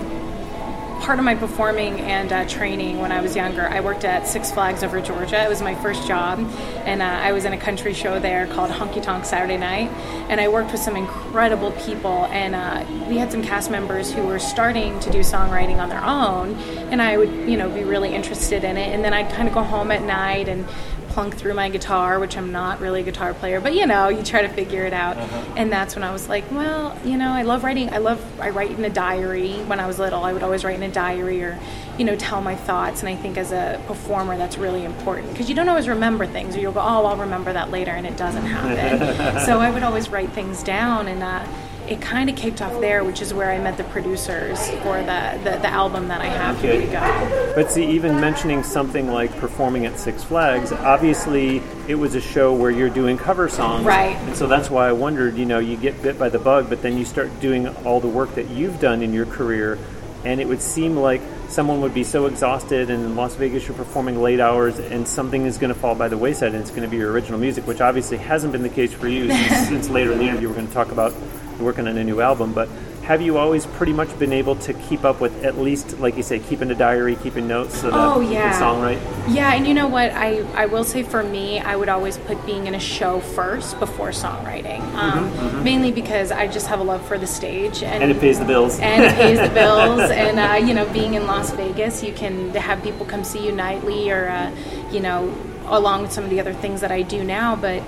part 1.00 1.18
of 1.18 1.26
my 1.26 1.36
performing 1.36 2.02
and 2.02 2.32
uh, 2.32 2.48
training 2.48 3.00
when 3.00 3.12
I 3.12 3.22
was 3.22 3.36
younger, 3.36 3.68
I 3.68 3.80
worked 3.80 4.04
at 4.04 4.28
Six 4.28 4.52
Flags 4.52 4.84
over 4.84 5.02
Georgia. 5.02 5.44
It 5.44 5.50
was 5.50 5.62
my 5.62 5.74
first 5.76 6.08
job, 6.08 6.40
and 6.86 7.02
uh, 7.02 7.06
I 7.06 7.32
was 7.32 7.46
in 7.46 7.54
a 7.54 7.58
country 7.58 7.94
show 7.94 8.20
there 8.20 8.48
called 8.48 8.70
Honky 8.70 9.02
Tonk 9.02 9.26
Saturday 9.26 9.58
Night. 9.58 9.90
And 10.30 10.40
I 10.40 10.48
worked 10.50 10.72
with 10.72 10.82
some 10.82 10.96
incredible 10.96 11.72
people, 11.72 12.26
and 12.26 12.54
uh, 12.54 12.86
we 13.08 13.18
had 13.18 13.32
some 13.32 13.42
cast 13.42 13.72
members 13.72 14.12
who 14.12 14.24
were 14.24 14.40
starting 14.40 15.00
to 15.00 15.12
do 15.12 15.20
songwriting 15.20 15.78
on 15.78 15.90
their 15.90 16.04
own, 16.04 16.56
and 16.92 17.02
I 17.02 17.18
would, 17.18 17.32
you 17.50 17.58
know, 17.58 17.70
be 17.70 17.84
really 17.84 18.14
interested 18.14 18.64
in 18.64 18.78
it. 18.78 18.94
And 18.94 19.04
then 19.04 19.14
I'd 19.14 19.32
kind 19.32 19.48
of 19.48 19.54
go 19.54 19.64
home 19.64 19.92
at 19.92 20.04
night 20.04 20.48
and 20.50 20.68
plunk 21.10 21.36
through 21.36 21.54
my 21.54 21.70
guitar, 21.70 22.20
which 22.20 22.38
I'm 22.38 22.52
not 22.52 22.80
really 22.80 23.02
a 23.02 23.04
guitar 23.04 23.34
player, 23.34 23.60
but 23.60 23.74
you 23.74 23.86
know, 23.86 24.10
you 24.10 24.24
try 24.24 24.42
to 24.42 24.50
figure 24.50 24.86
it 24.86 24.94
out. 24.94 25.18
Uh-huh. 25.18 25.54
And 25.58 25.72
that's 25.72 25.96
when 25.96 26.04
I 26.04 26.12
was 26.12 26.30
like, 26.30 26.50
well, 26.52 26.98
you 27.04 27.18
know, 27.18 27.32
I 27.32 27.42
love 27.42 27.64
writing. 27.64 27.90
I 27.92 27.98
love 27.98 28.24
I 28.40 28.50
write 28.50 28.72
in 28.72 28.86
a 28.86 28.90
diary. 28.90 29.54
When 29.64 29.80
I 29.80 29.88
was 29.88 30.00
little, 30.00 30.24
I 30.24 30.34
would 30.34 30.44
always 30.44 30.64
write 30.64 30.76
in 30.76 30.84
a 30.84 30.92
diary 30.92 31.44
or, 31.44 31.60
you 31.98 32.06
know, 32.06 32.16
tell 32.16 32.42
my 32.42 32.56
thoughts. 32.56 33.02
And 33.02 33.10
I 33.10 33.16
think 33.16 33.38
as 33.38 33.52
a 33.52 33.82
performer, 33.88 34.38
that's 34.38 34.58
really 34.58 34.86
important 34.86 35.32
because 35.32 35.50
you 35.50 35.56
don't 35.56 35.70
always 35.70 35.88
remember 35.88 36.26
things, 36.26 36.56
or 36.56 36.60
you'll 36.60 36.72
go, 36.72 36.82
oh, 36.82 37.06
I'll 37.06 37.18
remember 37.18 37.52
that 37.54 37.72
later, 37.72 37.92
and 37.92 38.06
it 38.06 38.18
doesn't 38.18 38.46
happen. 38.46 39.40
so 39.46 39.60
I 39.60 39.70
would 39.72 39.84
always 39.84 40.10
write 40.10 40.32
things 40.32 40.64
down 40.64 41.08
and. 41.08 41.24
Uh, 41.24 41.46
it 41.90 42.00
kind 42.02 42.30
of 42.30 42.36
kicked 42.36 42.62
off 42.62 42.80
there, 42.80 43.04
which 43.04 43.20
is 43.20 43.34
where 43.34 43.52
I 43.52 43.58
met 43.58 43.78
the 43.78 43.84
producers 43.86 44.70
for 44.82 45.00
the, 45.02 45.40
the, 45.44 45.58
the 45.60 45.68
album 45.68 46.08
that 46.10 46.22
I 46.22 46.28
have 46.28 46.60
okay. 46.60 46.86
to 46.86 46.92
go. 46.92 47.54
But 47.56 47.72
see, 47.72 47.84
even 47.90 48.22
mentioning 48.22 48.62
something 48.62 49.12
like 49.12 49.36
performing 49.40 49.88
at 49.88 49.98
Six 50.00 50.24
Flags, 50.24 50.72
obviously 50.72 51.64
it 51.88 51.96
was 51.96 52.14
a 52.14 52.22
show 52.22 52.54
where 52.54 52.70
you're 52.70 52.92
doing 52.92 53.18
cover 53.18 53.50
songs. 53.50 53.86
Right. 53.86 54.16
And 54.16 54.38
so 54.38 54.46
that's 54.46 54.70
why 54.70 54.88
I 54.88 54.92
wondered, 54.92 55.36
you 55.36 55.46
know, 55.46 55.58
you 55.58 55.78
get 55.78 56.00
bit 56.04 56.20
by 56.20 56.30
the 56.30 56.38
bug, 56.38 56.70
but 56.70 56.84
then 56.84 56.96
you 56.96 57.06
start 57.06 57.40
doing 57.40 57.68
all 57.84 58.00
the 58.00 58.08
work 58.08 58.36
that 58.36 58.50
you've 58.50 58.80
done 58.80 59.02
in 59.02 59.12
your 59.12 59.26
career, 59.26 59.80
and 60.24 60.40
it 60.40 60.48
would 60.48 60.62
seem 60.62 60.96
like 60.96 61.22
someone 61.48 61.82
would 61.82 61.96
be 61.96 62.04
so 62.04 62.28
exhausted 62.28 62.92
and 62.92 63.04
in 63.04 63.16
Las 63.16 63.34
Vegas 63.36 63.68
you're 63.68 63.76
performing 63.76 64.22
late 64.22 64.40
hours 64.40 64.78
and 64.78 65.08
something 65.08 65.46
is 65.46 65.58
going 65.58 65.74
to 65.74 65.80
fall 65.80 65.96
by 65.96 66.08
the 66.08 66.18
wayside 66.18 66.54
and 66.54 66.62
it's 66.62 66.70
going 66.70 66.84
to 66.84 66.88
be 66.88 66.98
your 66.98 67.12
original 67.12 67.40
music, 67.40 67.66
which 67.66 67.82
obviously 67.82 68.18
hasn't 68.18 68.52
been 68.52 68.62
the 68.62 68.70
case 68.70 68.94
for 68.94 69.08
you 69.08 69.32
since, 69.48 69.68
since 69.68 69.90
later 69.90 70.12
in 70.12 70.20
the 70.20 70.26
interview 70.26 70.50
we're 70.50 70.54
going 70.54 70.68
to 70.68 70.74
talk 70.74 70.92
about 70.92 71.14
working 71.60 71.88
on 71.88 71.98
a 71.98 72.04
new 72.04 72.22
album, 72.22 72.54
but 72.54 72.70
have 73.10 73.24
you 73.24 73.40
always 73.40 73.66
pretty 73.66 73.92
much 73.92 74.20
been 74.20 74.32
able 74.32 74.56
to 74.58 74.72
keep 74.72 75.04
up 75.04 75.20
with 75.20 75.44
at 75.44 75.58
least, 75.58 75.98
like 75.98 76.16
you 76.16 76.22
say, 76.22 76.38
keeping 76.38 76.70
a 76.70 76.76
diary, 76.76 77.16
keeping 77.16 77.48
notes 77.48 77.82
so 77.82 77.90
that 77.90 77.96
oh, 77.96 78.20
yeah. 78.20 78.28
you 78.30 78.36
can 78.36 78.62
songwrite? 78.62 79.34
Yeah, 79.34 79.52
and 79.56 79.66
you 79.68 79.74
know 79.74 79.88
what? 79.88 80.12
I, 80.12 80.42
I 80.54 80.68
will 80.68 80.84
say 80.84 81.02
for 81.02 81.24
me, 81.24 81.60
I 81.60 81.76
would 81.76 81.90
always 81.90 82.20
put 82.20 82.46
being 82.46 82.68
in 82.68 82.76
a 82.76 82.80
show 82.80 83.20
first 83.20 83.80
before 83.80 84.10
songwriting, 84.10 84.82
um, 84.94 85.28
mm-hmm, 85.28 85.48
mm-hmm. 85.48 85.64
mainly 85.64 85.92
because 85.92 86.32
I 86.32 86.46
just 86.46 86.68
have 86.68 86.82
a 86.82 86.84
love 86.84 87.04
for 87.08 87.18
the 87.18 87.26
stage. 87.26 87.82
And, 87.82 88.04
and 88.04 88.12
it 88.12 88.20
pays 88.20 88.38
the 88.38 88.46
bills. 88.46 88.80
And 88.90 89.04
it 89.04 89.16
pays 89.16 89.40
the 89.40 89.54
bills. 89.56 90.00
and, 90.12 90.40
uh, 90.40 90.64
you 90.64 90.76
know, 90.76 90.88
being 90.94 91.16
in 91.16 91.26
Las 91.26 91.50
Vegas, 91.50 92.04
you 92.04 92.14
can 92.14 92.54
have 92.54 92.84
people 92.84 93.08
come 93.08 93.24
see 93.24 93.44
you 93.44 93.52
nightly 93.52 94.12
or, 94.12 94.30
uh, 94.30 94.52
you 94.92 95.00
know, 95.00 95.34
along 95.66 96.04
with 96.04 96.12
some 96.12 96.24
of 96.24 96.30
the 96.30 96.40
other 96.40 96.54
things 96.54 96.82
that 96.82 96.92
I 96.92 97.02
do 97.02 97.24
now, 97.24 97.56
but 97.56 97.82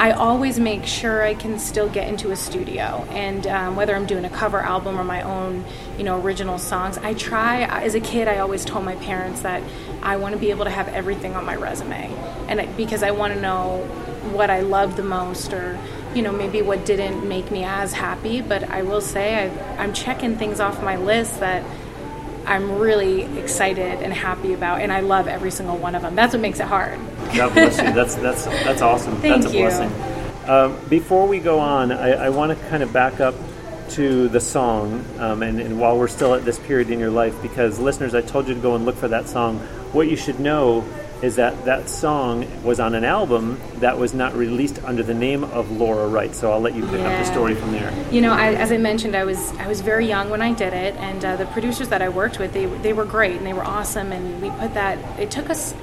I 0.00 0.12
always 0.12 0.58
make 0.58 0.86
sure 0.86 1.22
I 1.22 1.34
can 1.34 1.58
still 1.58 1.90
get 1.90 2.08
into 2.08 2.30
a 2.30 2.36
studio, 2.36 3.06
and 3.10 3.46
um, 3.46 3.76
whether 3.76 3.94
I'm 3.94 4.06
doing 4.06 4.24
a 4.24 4.30
cover 4.30 4.58
album 4.58 4.98
or 4.98 5.04
my 5.04 5.20
own, 5.20 5.62
you 5.98 6.04
know, 6.04 6.18
original 6.18 6.56
songs, 6.56 6.96
I 6.96 7.12
try. 7.12 7.64
As 7.64 7.94
a 7.94 8.00
kid, 8.00 8.26
I 8.26 8.38
always 8.38 8.64
told 8.64 8.86
my 8.86 8.94
parents 8.96 9.42
that 9.42 9.62
I 10.02 10.16
want 10.16 10.32
to 10.34 10.40
be 10.40 10.48
able 10.52 10.64
to 10.64 10.70
have 10.70 10.88
everything 10.88 11.36
on 11.36 11.44
my 11.44 11.54
resume, 11.54 12.10
and 12.48 12.74
because 12.78 13.02
I 13.02 13.10
want 13.10 13.34
to 13.34 13.40
know 13.42 13.80
what 14.32 14.48
I 14.48 14.60
love 14.60 14.96
the 14.96 15.02
most, 15.02 15.52
or 15.52 15.78
you 16.14 16.22
know, 16.22 16.32
maybe 16.32 16.62
what 16.62 16.86
didn't 16.86 17.28
make 17.28 17.50
me 17.50 17.64
as 17.64 17.92
happy. 17.92 18.40
But 18.40 18.70
I 18.70 18.80
will 18.80 19.02
say 19.02 19.50
i 19.50 19.82
I'm 19.82 19.92
checking 19.92 20.38
things 20.38 20.60
off 20.60 20.82
my 20.82 20.96
list 20.96 21.40
that 21.40 21.62
I'm 22.50 22.78
really 22.78 23.22
excited 23.38 24.02
and 24.02 24.12
happy 24.12 24.54
about, 24.54 24.80
and 24.80 24.92
I 24.92 25.00
love 25.00 25.28
every 25.28 25.52
single 25.52 25.78
one 25.78 25.94
of 25.94 26.02
them. 26.02 26.16
That's 26.16 26.34
what 26.34 26.42
makes 26.42 26.58
it 26.58 26.66
hard. 26.66 26.98
God 27.36 27.52
bless 27.54 27.78
you. 27.78 27.92
That's 27.92 28.16
that's 28.16 28.44
that's 28.44 28.82
awesome. 28.82 29.14
Thank 29.18 29.42
that's 29.42 29.54
a 29.54 29.56
you. 29.56 29.64
blessing. 29.66 30.50
Um, 30.50 30.76
before 30.88 31.28
we 31.28 31.38
go 31.38 31.60
on, 31.60 31.92
I, 31.92 32.26
I 32.26 32.28
want 32.30 32.58
to 32.58 32.68
kind 32.68 32.82
of 32.82 32.92
back 32.92 33.20
up 33.20 33.36
to 33.90 34.28
the 34.28 34.40
song, 34.40 35.04
um, 35.18 35.44
and, 35.44 35.60
and 35.60 35.78
while 35.80 35.96
we're 35.96 36.08
still 36.08 36.34
at 36.34 36.44
this 36.44 36.58
period 36.58 36.90
in 36.90 36.98
your 36.98 37.10
life, 37.10 37.40
because 37.40 37.78
listeners, 37.78 38.16
I 38.16 38.20
told 38.20 38.48
you 38.48 38.54
to 38.54 38.60
go 38.60 38.74
and 38.74 38.84
look 38.84 38.96
for 38.96 39.08
that 39.08 39.28
song. 39.28 39.60
What 39.92 40.08
you 40.08 40.16
should 40.16 40.40
know 40.40 40.84
is 41.22 41.36
that 41.36 41.64
that 41.64 41.88
song 41.88 42.46
was 42.62 42.80
on 42.80 42.94
an 42.94 43.04
album 43.04 43.60
that 43.76 43.98
was 43.98 44.14
not 44.14 44.34
released 44.34 44.82
under 44.84 45.02
the 45.02 45.14
name 45.14 45.44
of 45.44 45.70
Laura 45.70 46.08
Wright. 46.08 46.34
So 46.34 46.50
I'll 46.50 46.60
let 46.60 46.74
you 46.74 46.82
pick 46.86 47.00
yeah. 47.00 47.10
up 47.10 47.24
the 47.24 47.30
story 47.30 47.54
from 47.54 47.72
there. 47.72 47.92
You 48.10 48.20
know, 48.20 48.32
I, 48.32 48.54
as 48.54 48.72
I 48.72 48.78
mentioned, 48.78 49.14
I 49.14 49.24
was 49.24 49.52
I 49.58 49.68
was 49.68 49.80
very 49.80 50.06
young 50.06 50.30
when 50.30 50.42
I 50.42 50.52
did 50.52 50.72
it, 50.72 50.94
and 50.96 51.24
uh, 51.24 51.36
the 51.36 51.46
producers 51.46 51.88
that 51.88 52.02
I 52.02 52.08
worked 52.08 52.38
with, 52.38 52.52
they 52.52 52.66
they 52.66 52.92
were 52.92 53.04
great 53.04 53.36
and 53.36 53.46
they 53.46 53.52
were 53.52 53.64
awesome, 53.64 54.12
and 54.12 54.40
we 54.40 54.50
put 54.50 54.74
that. 54.74 54.98
It 55.20 55.30
took 55.30 55.50
us 55.50 55.74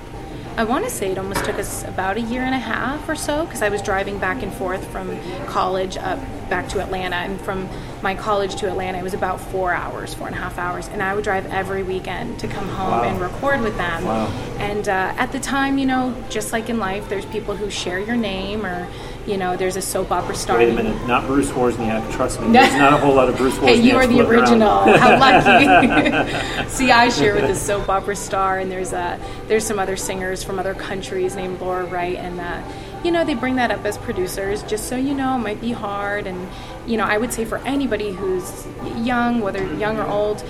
I 0.58 0.64
want 0.64 0.86
to 0.86 0.90
say 0.90 1.12
it 1.12 1.20
almost 1.20 1.46
took 1.46 1.60
us 1.60 1.84
about 1.84 2.18
a 2.18 2.22
year 2.22 2.42
and 2.42 2.56
a 2.56 2.58
half 2.58 3.08
or 3.08 3.14
so 3.16 3.46
because 3.46 3.62
I 3.62 3.70
was 3.70 3.80
driving 3.80 4.18
back 4.18 4.42
and 4.42 4.52
forth 4.52 4.84
from 4.88 5.16
college 5.46 5.98
up 5.98 6.18
back 6.50 6.68
to 6.70 6.82
Atlanta. 6.82 7.18
And 7.18 7.40
from 7.40 7.70
my 8.02 8.16
college 8.16 8.56
to 8.56 8.68
Atlanta, 8.68 8.98
it 8.98 9.04
was 9.04 9.14
about 9.14 9.40
four 9.40 9.72
hours, 9.72 10.16
four 10.16 10.26
and 10.26 10.36
a 10.36 10.40
half 10.40 10.58
hours. 10.58 10.88
And 10.88 11.04
I 11.04 11.14
would 11.14 11.24
drive 11.24 11.46
every 11.48 11.84
weekend 11.84 12.40
to 12.40 12.48
come 12.48 12.68
home 12.70 12.90
Wow. 12.90 13.04
and 13.04 13.22
record 13.22 13.62
with 13.62 13.78
them. 13.78 14.04
Wow. 14.06 14.28
And 14.58 14.90
uh, 14.90 15.14
at 15.18 15.32
the 15.32 15.40
time, 15.40 15.78
you 15.78 15.86
know, 15.86 16.16
just 16.30 16.52
like 16.54 16.70
in 16.72 16.80
life, 16.80 17.08
there's 17.08 17.26
people 17.26 17.56
who 17.56 17.70
share 17.70 18.00
your 18.00 18.16
name 18.16 18.66
or, 18.66 18.88
you 19.28 19.38
know, 19.38 19.58
there's 19.58 19.76
a 19.76 19.82
soap 19.82 20.12
opera 20.12 20.34
star. 20.36 20.58
Wait 20.58 20.70
a 20.70 20.74
minute, 20.74 21.06
not 21.06 21.28
Bruce 21.28 21.52
Wozniak. 21.52 22.12
Trust 22.14 22.40
me, 22.42 22.52
there's 22.54 22.74
not 22.76 22.94
a 22.94 22.98
whole 22.98 23.14
lot 23.14 23.28
of 23.28 23.36
Bruce 23.36 23.56
Wozniak. 23.56 23.68
Hey, 23.68 23.82
you 23.82 23.96
are 23.98 24.08
the 24.08 24.26
original. 24.26 24.98
How 24.98 25.20
lucky! 25.20 26.70
See, 26.70 26.92
I 26.92 27.10
share 27.10 27.36
with 27.36 27.44
a 27.44 27.56
soap 27.56 27.90
opera 27.90 28.16
star, 28.16 28.60
and 28.60 28.72
there's 28.72 28.94
uh, 28.94 29.20
there's 29.48 29.66
some 29.66 29.80
other 29.80 29.98
singers 29.98 30.44
from 30.44 30.60
other 30.60 30.74
countries 30.74 31.36
named 31.36 31.60
Laura 31.60 31.86
Wright, 31.86 32.16
and 32.16 32.40
uh, 32.40 32.64
you 33.04 33.12
know 33.12 33.26
they 33.26 33.34
bring 33.34 33.58
that 33.58 33.70
up 33.70 33.84
as 33.86 33.98
producers, 33.98 34.64
just 34.64 34.88
so 34.88 34.96
you 34.96 35.14
know 35.14 35.36
it 35.36 35.40
might 35.40 35.60
be 35.60 35.74
hard, 35.74 36.26
and 36.26 36.48
you 36.88 36.96
know 36.96 37.04
I 37.04 37.18
would 37.18 37.34
say 37.34 37.44
for 37.44 37.58
anybody 37.60 38.12
who's 38.14 38.66
young, 38.96 39.42
whether 39.42 39.62
young 39.76 39.98
or 39.98 40.08
old, 40.08 40.42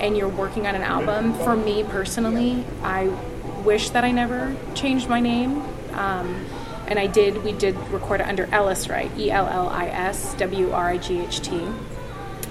and 0.00 0.16
you're 0.16 0.28
working 0.28 0.66
on 0.66 0.74
an 0.74 0.82
album, 0.82 1.34
for 1.34 1.54
me 1.54 1.84
personally, 1.84 2.64
I 2.82 3.06
wish 3.64 3.90
that 3.90 4.02
I 4.02 4.10
never 4.10 4.56
changed 4.74 5.08
my 5.08 5.20
name. 5.20 5.62
Um, 5.92 6.46
and 6.86 6.98
I 6.98 7.06
did. 7.06 7.42
We 7.44 7.52
did 7.52 7.76
record 7.88 8.20
it 8.20 8.26
under 8.26 8.46
Ellis 8.52 8.88
Wright, 8.88 9.10
E 9.16 9.30
L 9.30 9.46
L 9.46 9.68
I 9.68 9.86
S 9.86 10.34
W 10.34 10.72
R 10.72 10.90
I 10.90 10.98
G 10.98 11.20
H 11.20 11.40
T. 11.40 11.66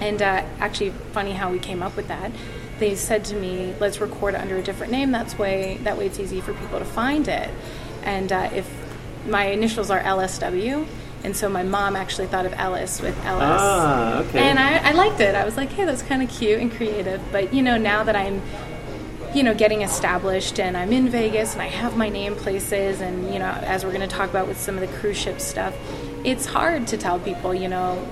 And 0.00 0.20
uh, 0.20 0.44
actually, 0.58 0.90
funny 1.12 1.32
how 1.32 1.50
we 1.50 1.58
came 1.58 1.82
up 1.82 1.96
with 1.96 2.08
that. 2.08 2.32
They 2.78 2.94
said 2.94 3.24
to 3.26 3.36
me, 3.36 3.74
"Let's 3.80 4.00
record 4.00 4.34
it 4.34 4.40
under 4.40 4.56
a 4.56 4.62
different 4.62 4.92
name. 4.92 5.12
That's 5.12 5.38
way 5.38 5.78
that 5.84 5.96
way 5.96 6.06
it's 6.06 6.18
easy 6.18 6.40
for 6.40 6.54
people 6.54 6.78
to 6.78 6.84
find 6.84 7.28
it." 7.28 7.50
And 8.02 8.32
uh, 8.32 8.50
if 8.52 8.68
my 9.26 9.46
initials 9.46 9.90
are 9.90 10.00
LSW, 10.00 10.86
and 11.22 11.36
so 11.36 11.48
my 11.48 11.62
mom 11.62 11.96
actually 11.96 12.26
thought 12.26 12.44
of 12.44 12.52
Ellis 12.54 13.00
with 13.00 13.16
Ellis. 13.24 13.44
Ah, 13.44 14.18
okay. 14.18 14.40
And 14.40 14.58
I, 14.58 14.90
I 14.90 14.92
liked 14.92 15.20
it. 15.20 15.34
I 15.34 15.44
was 15.44 15.56
like, 15.56 15.70
"Hey, 15.70 15.84
that's 15.84 16.02
kind 16.02 16.22
of 16.22 16.28
cute 16.28 16.60
and 16.60 16.70
creative." 16.72 17.22
But 17.32 17.54
you 17.54 17.62
know, 17.62 17.78
now 17.78 18.04
that 18.04 18.16
I'm 18.16 18.42
you 19.34 19.42
know, 19.42 19.54
getting 19.54 19.82
established 19.82 20.60
and 20.60 20.76
I'm 20.76 20.92
in 20.92 21.08
Vegas 21.08 21.52
and 21.54 21.62
I 21.62 21.66
have 21.66 21.96
my 21.96 22.08
name 22.08 22.36
places 22.36 23.00
and, 23.00 23.32
you 23.32 23.38
know, 23.38 23.50
as 23.50 23.84
we're 23.84 23.92
going 23.92 24.08
to 24.08 24.14
talk 24.16 24.30
about 24.30 24.46
with 24.46 24.60
some 24.60 24.76
of 24.76 24.80
the 24.80 24.96
cruise 24.98 25.16
ship 25.16 25.40
stuff, 25.40 25.74
it's 26.24 26.46
hard 26.46 26.86
to 26.88 26.96
tell 26.96 27.18
people, 27.18 27.54
you 27.54 27.68
know, 27.68 28.06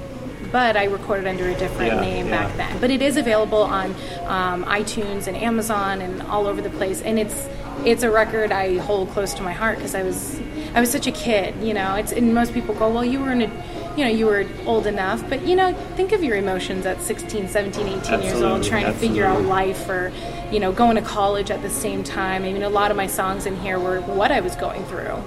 but 0.51 0.77
I 0.77 0.85
recorded 0.85 1.27
under 1.27 1.49
a 1.49 1.55
different 1.55 1.93
Yeah, 1.95 2.01
name 2.01 2.27
yeah. 2.29 2.47
back 2.47 2.57
then. 2.57 2.81
But 2.81 2.91
it 2.91 3.01
is 3.03 3.17
available 3.17 3.63
on 3.63 3.93
um, 4.27 4.65
iTunes 4.65 5.27
and 5.27 5.37
Amazon 5.37 6.01
and 6.03 6.23
all 6.23 6.47
over 6.47 6.61
the 6.61 6.71
place. 6.71 7.01
And 7.03 7.19
it's 7.19 7.49
it's 7.85 8.03
a 8.05 8.11
record 8.11 8.53
I 8.53 8.77
hold 8.79 9.09
close 9.11 9.33
to 9.35 9.43
my 9.43 9.53
heart 9.53 9.79
because 9.79 9.95
I 9.95 10.03
was 10.03 10.41
I 10.75 10.81
was 10.81 10.91
such 10.91 11.07
a 11.07 11.11
kid, 11.13 11.55
you 11.63 11.73
know. 11.73 11.95
It's 11.95 12.13
and 12.13 12.35
most 12.35 12.53
people 12.53 12.75
go, 12.75 12.91
well, 12.93 13.05
you 13.05 13.19
were 13.21 13.33
in 13.33 13.43
a 13.43 13.82
you 13.97 14.05
know, 14.05 14.11
you 14.11 14.27
were 14.27 14.47
old 14.67 14.87
enough, 14.87 15.29
but 15.29 15.47
you 15.47 15.55
know, 15.55 15.75
think 15.97 16.13
of 16.13 16.25
your 16.25 16.37
emotions 16.37 16.87
at 16.87 17.01
16, 17.03 17.49
17, 17.49 17.87
18 17.87 17.93
years 17.93 18.05
old, 18.05 18.15
Absolutely, 18.25 18.69
trying 18.69 18.85
to 18.87 18.93
figure 18.93 19.25
out 19.25 19.43
life 19.43 19.89
or 19.89 20.13
you 20.51 20.61
know 20.61 20.73
going 20.73 20.97
to 20.97 21.03
college 21.03 21.51
at 21.51 21.63
the 21.63 21.71
same 21.71 22.03
time. 22.03 22.45
I 22.45 22.53
mean 22.53 22.63
a 22.63 22.69
lot 22.69 22.91
of 22.91 22.97
my 22.97 23.07
songs 23.07 23.47
in 23.47 23.57
here 23.57 23.79
were 23.79 24.01
what 24.01 24.33
i 24.33 24.41
was 24.41 24.57
going 24.57 24.85
through. 24.85 25.23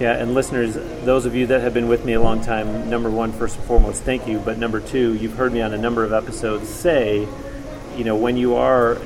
Yeah, 0.00 0.16
and 0.16 0.34
listeners, 0.34 0.74
those 1.04 1.26
of 1.26 1.34
you 1.36 1.46
that 1.46 1.60
have 1.60 1.74
been 1.74 1.86
with 1.86 2.04
me 2.04 2.14
a 2.14 2.20
long 2.20 2.40
time, 2.40 2.90
number 2.90 3.08
one, 3.08 3.30
first 3.30 3.56
and 3.56 3.64
foremost, 3.66 4.02
thank 4.02 4.26
you. 4.26 4.40
But 4.40 4.58
number 4.58 4.80
two, 4.80 5.14
you've 5.14 5.34
heard 5.34 5.52
me 5.52 5.60
on 5.60 5.72
a 5.74 5.78
number 5.78 6.02
of 6.02 6.12
episodes 6.12 6.68
say, 6.68 7.28
you 7.96 8.02
know, 8.02 8.16
when 8.16 8.36
you 8.36 8.56
are 8.56 8.96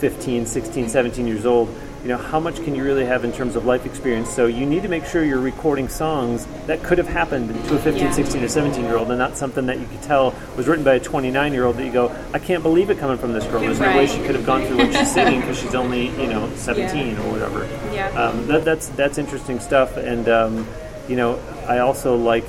15, 0.00 0.44
16, 0.44 0.88
17 0.90 1.26
years 1.26 1.46
old, 1.46 1.74
you 2.06 2.12
know, 2.12 2.18
how 2.18 2.38
much 2.38 2.62
can 2.62 2.76
you 2.76 2.84
really 2.84 3.04
have 3.04 3.24
in 3.24 3.32
terms 3.32 3.56
of 3.56 3.64
life 3.64 3.84
experience? 3.84 4.30
So 4.30 4.46
you 4.46 4.64
need 4.64 4.82
to 4.82 4.88
make 4.88 5.06
sure 5.06 5.24
you're 5.24 5.40
recording 5.40 5.88
songs 5.88 6.46
that 6.68 6.80
could 6.84 6.98
have 6.98 7.08
happened 7.08 7.48
to 7.48 7.74
a 7.74 7.78
15, 7.80 8.00
Yeah. 8.00 8.12
16, 8.12 8.44
or 8.44 8.46
17 8.46 8.84
year 8.84 8.96
old 8.96 9.08
and 9.08 9.18
not 9.18 9.36
something 9.36 9.66
that 9.66 9.80
you 9.80 9.86
could 9.88 10.02
tell 10.02 10.32
was 10.56 10.68
written 10.68 10.84
by 10.84 10.94
a 10.94 11.00
29 11.00 11.52
year 11.52 11.64
old 11.64 11.76
that 11.78 11.84
you 11.84 11.90
go, 11.90 12.14
I 12.32 12.38
can't 12.38 12.62
believe 12.62 12.90
it 12.90 12.98
coming 13.00 13.18
from 13.18 13.32
this 13.32 13.44
girl. 13.46 13.58
There's 13.58 13.80
no 13.80 13.88
way 13.96 14.06
she 14.06 14.22
could 14.22 14.36
have 14.36 14.46
gone 14.46 14.64
through 14.66 14.76
what 14.76 14.94
she's 14.94 15.12
singing 15.14 15.40
because 15.40 15.58
she's 15.58 15.74
only, 15.74 16.10
you 16.10 16.28
know, 16.28 16.48
17 16.54 17.18
or 17.18 17.32
whatever. 17.32 17.64
Yeah. 17.92 18.10
Um, 18.10 18.46
that, 18.46 18.64
that's 18.64 18.86
that's 18.90 19.18
interesting 19.18 19.58
stuff, 19.58 19.96
and 19.96 20.28
um, 20.28 20.64
you 21.08 21.16
know, 21.16 21.40
I 21.66 21.78
also 21.78 22.14
like 22.14 22.44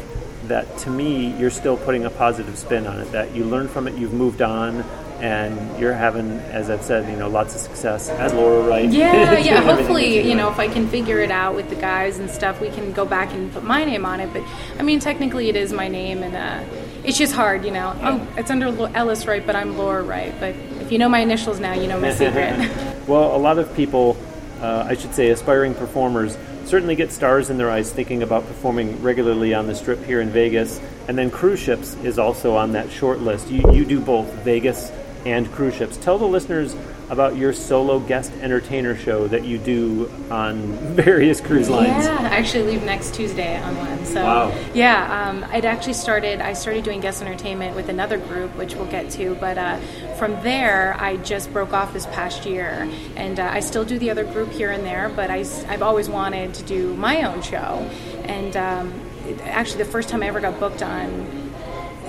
that. 0.49 0.77
To 0.79 0.91
me, 0.91 1.35
you're 1.39 1.49
still 1.49 1.77
putting 1.77 2.05
a 2.05 2.11
positive 2.11 2.59
spin 2.59 2.85
on 2.85 2.99
it. 2.99 3.11
That 3.11 3.33
you 3.33 3.43
learn 3.43 3.67
from 3.69 3.87
it, 3.87 3.95
you've 3.95 4.13
moved 4.13 4.43
on, 4.43 4.85
and 5.19 5.79
you're 5.79 5.93
having, 5.93 6.31
as 6.51 6.69
I've 6.69 6.83
said, 6.83 7.09
you 7.09 7.17
know, 7.17 7.27
lots 7.27 7.55
of 7.55 7.61
success. 7.61 8.09
As 8.09 8.33
Laura 8.33 8.67
Wright, 8.67 8.89
yeah 8.89 9.37
yeah 9.37 9.61
hopefully 9.61 10.27
you're 10.27 10.35
know 10.35 10.49
if 10.49 10.59
i 10.59 10.67
can 10.67 10.87
figure 10.87 11.19
it 11.19 11.31
out 11.31 11.55
with 11.55 11.69
the 11.69 11.75
guys 11.75 12.19
and 12.19 12.29
stuff 12.29 12.61
we 12.61 12.69
can 12.69 12.91
go 12.93 13.05
back 13.05 13.33
and 13.33 13.51
put 13.51 13.63
my 13.63 13.83
name 13.83 14.05
on 14.05 14.19
it 14.19 14.31
but 14.31 14.43
i 14.79 14.83
mean 14.83 14.99
technically 14.99 15.49
it 15.49 15.55
is 15.55 15.73
my 15.73 15.87
name 15.87 16.23
and 16.23 16.35
uh, 16.35 16.63
it's 17.03 17.17
just 17.17 17.33
hard 17.33 17.65
you 17.65 17.71
know 17.71 17.97
oh 18.01 18.27
it's 18.37 18.51
under 18.51 18.67
ellis 18.95 19.25
Wright, 19.25 19.45
but 19.45 19.55
i'm 19.55 19.77
laura 19.77 20.03
Wright. 20.03 20.33
but 20.39 20.55
if 20.81 20.91
you 20.91 20.97
know 20.97 21.09
my 21.09 21.19
initials 21.19 21.59
now 21.59 21.73
you 21.73 21.87
know 21.87 21.99
my 21.99 22.13
secret 22.13 22.69
well, 23.07 23.35
a 23.35 23.39
lot 23.39 23.57
of 23.57 23.73
people, 23.73 24.17
uh, 24.59 24.85
I 24.87 24.95
should 24.95 25.15
say, 25.15 25.29
aspiring 25.29 25.73
performers, 25.73 26.37
certainly 26.65 26.95
get 26.95 27.11
stars 27.11 27.49
in 27.49 27.57
their 27.57 27.71
eyes 27.71 27.91
thinking 27.91 28.21
about 28.21 28.45
performing 28.45 29.01
regularly 29.01 29.53
on 29.53 29.67
the 29.67 29.75
strip 29.75 30.03
here 30.03 30.19
in 30.19 30.29
Vegas. 30.29 30.81
And 31.07 31.17
then 31.17 31.31
cruise 31.31 31.59
ships 31.59 31.93
is 32.03 32.19
also 32.19 32.57
on 32.57 32.73
that 32.73 32.91
short 32.91 33.19
list. 33.19 33.49
You, 33.49 33.71
you 33.73 33.85
do 33.85 34.01
both 34.01 34.27
Vegas 34.43 34.91
and 35.25 35.51
cruise 35.51 35.75
ships. 35.75 35.97
Tell 35.97 36.17
the 36.17 36.25
listeners 36.25 36.75
about 37.09 37.37
your 37.37 37.53
solo 37.53 37.99
guest 38.01 38.33
entertainer 38.41 38.93
show 38.93 39.27
that 39.29 39.45
you 39.45 39.57
do 39.57 40.11
on 40.29 40.57
various 40.95 41.39
cruise 41.39 41.69
lines. 41.69 42.03
Yeah, 42.05 42.17
I 42.19 42.35
actually 42.35 42.63
leave 42.65 42.83
next 42.83 43.13
Tuesday 43.15 43.57
on 43.61 43.77
one. 43.77 44.05
So 44.05 44.21
Wow. 44.23 44.53
yeah, 44.73 45.29
um, 45.29 45.45
I'd 45.49 45.63
actually 45.63 45.93
started. 45.93 46.41
I 46.41 46.51
started 46.51 46.83
doing 46.83 46.99
guest 46.99 47.21
entertainment 47.21 47.77
with 47.77 47.87
another 47.87 48.17
group, 48.17 48.53
which 48.57 48.75
we'll 48.75 48.91
get 48.91 49.09
to. 49.11 49.35
But 49.35 49.57
uh, 49.57 49.77
from 50.17 50.33
there, 50.43 50.95
I 50.99 51.15
just 51.17 51.53
broke 51.53 51.71
off 51.71 51.93
this 51.93 52.05
past 52.07 52.45
year, 52.45 52.89
and 53.15 53.39
uh, 53.39 53.49
I 53.53 53.61
still 53.61 53.85
do 53.85 53.97
the 53.97 54.09
other 54.09 54.25
group 54.25 54.51
here 54.51 54.71
and 54.71 54.83
there. 54.85 55.07
But 55.07 55.29
I, 55.29 55.37
have 55.71 55.81
always 55.81 56.09
wanted 56.09 56.53
to 56.55 56.63
do 56.63 56.93
my 56.95 57.23
own 57.23 57.41
show, 57.41 57.89
and 58.25 58.57
um, 58.57 58.93
it- 59.25 59.39
actually, 59.43 59.83
the 59.83 59.89
first 59.91 60.09
time 60.09 60.23
I 60.23 60.27
ever 60.27 60.41
got 60.41 60.59
booked 60.59 60.83
on 60.83 61.46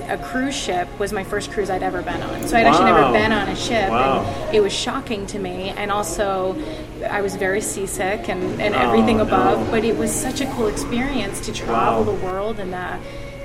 a 0.09 0.19
cruise 0.19 0.55
ship 0.57 0.89
was 0.99 1.13
my 1.13 1.25
first 1.25 1.51
cruise 1.51 1.71
I'd 1.71 1.83
ever 1.83 2.03
been 2.03 2.23
on. 2.23 2.47
So 2.47 2.57
I'd 2.57 2.67
actually 2.67 2.87
never 2.87 3.13
been 3.13 3.33
on 3.33 3.49
a 3.49 3.57
ship, 3.57 3.91
Wow. 3.91 4.23
and 4.25 4.55
it 4.57 4.61
was 4.61 4.73
shocking 4.73 5.27
to 5.29 5.39
me. 5.39 5.71
And 5.71 5.91
also, 5.91 6.57
I 7.09 7.21
was 7.21 7.37
very 7.37 7.61
seasick 7.61 8.29
and, 8.29 8.61
and 8.61 8.75
Oh, 8.75 8.79
everything 8.79 9.19
no. 9.19 9.25
above. 9.25 9.71
But 9.71 9.85
it 9.85 9.97
was 9.97 10.11
such 10.13 10.41
a 10.41 10.47
cool 10.53 10.67
experience 10.69 11.41
to 11.47 11.53
travel 11.53 12.05
Wow. 12.05 12.13
the 12.13 12.25
world 12.27 12.59
and 12.59 12.75
uh, 12.75 12.97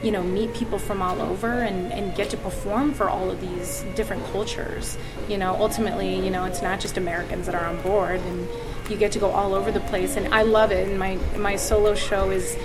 you 0.02 0.12
know 0.12 0.22
meet 0.22 0.54
people 0.54 0.78
from 0.80 1.02
all 1.02 1.22
over 1.22 1.48
and, 1.62 1.92
and 1.94 2.14
get 2.16 2.30
to 2.32 2.38
perform 2.38 2.94
for 2.94 3.10
all 3.10 3.30
of 3.32 3.40
these 3.40 3.86
different 3.96 4.26
cultures. 4.32 4.98
You 5.30 5.38
know, 5.38 5.56
ultimately, 5.60 6.16
you 6.20 6.30
know, 6.30 6.44
it's 6.46 6.62
not 6.62 6.80
just 6.80 6.98
Americans 6.98 7.46
that 7.46 7.56
are 7.56 7.66
on 7.66 7.82
board, 7.82 8.20
and 8.20 8.48
you 8.90 8.98
get 8.98 9.12
to 9.14 9.20
go 9.20 9.32
all 9.32 9.54
over 9.54 9.72
the 9.72 9.80
place. 9.82 10.16
And 10.18 10.34
I 10.34 10.42
love 10.44 10.72
it. 10.72 10.88
And 10.90 10.98
my 11.00 11.18
my 11.38 11.56
solo 11.56 11.96
show 11.96 12.32
is 12.32 12.56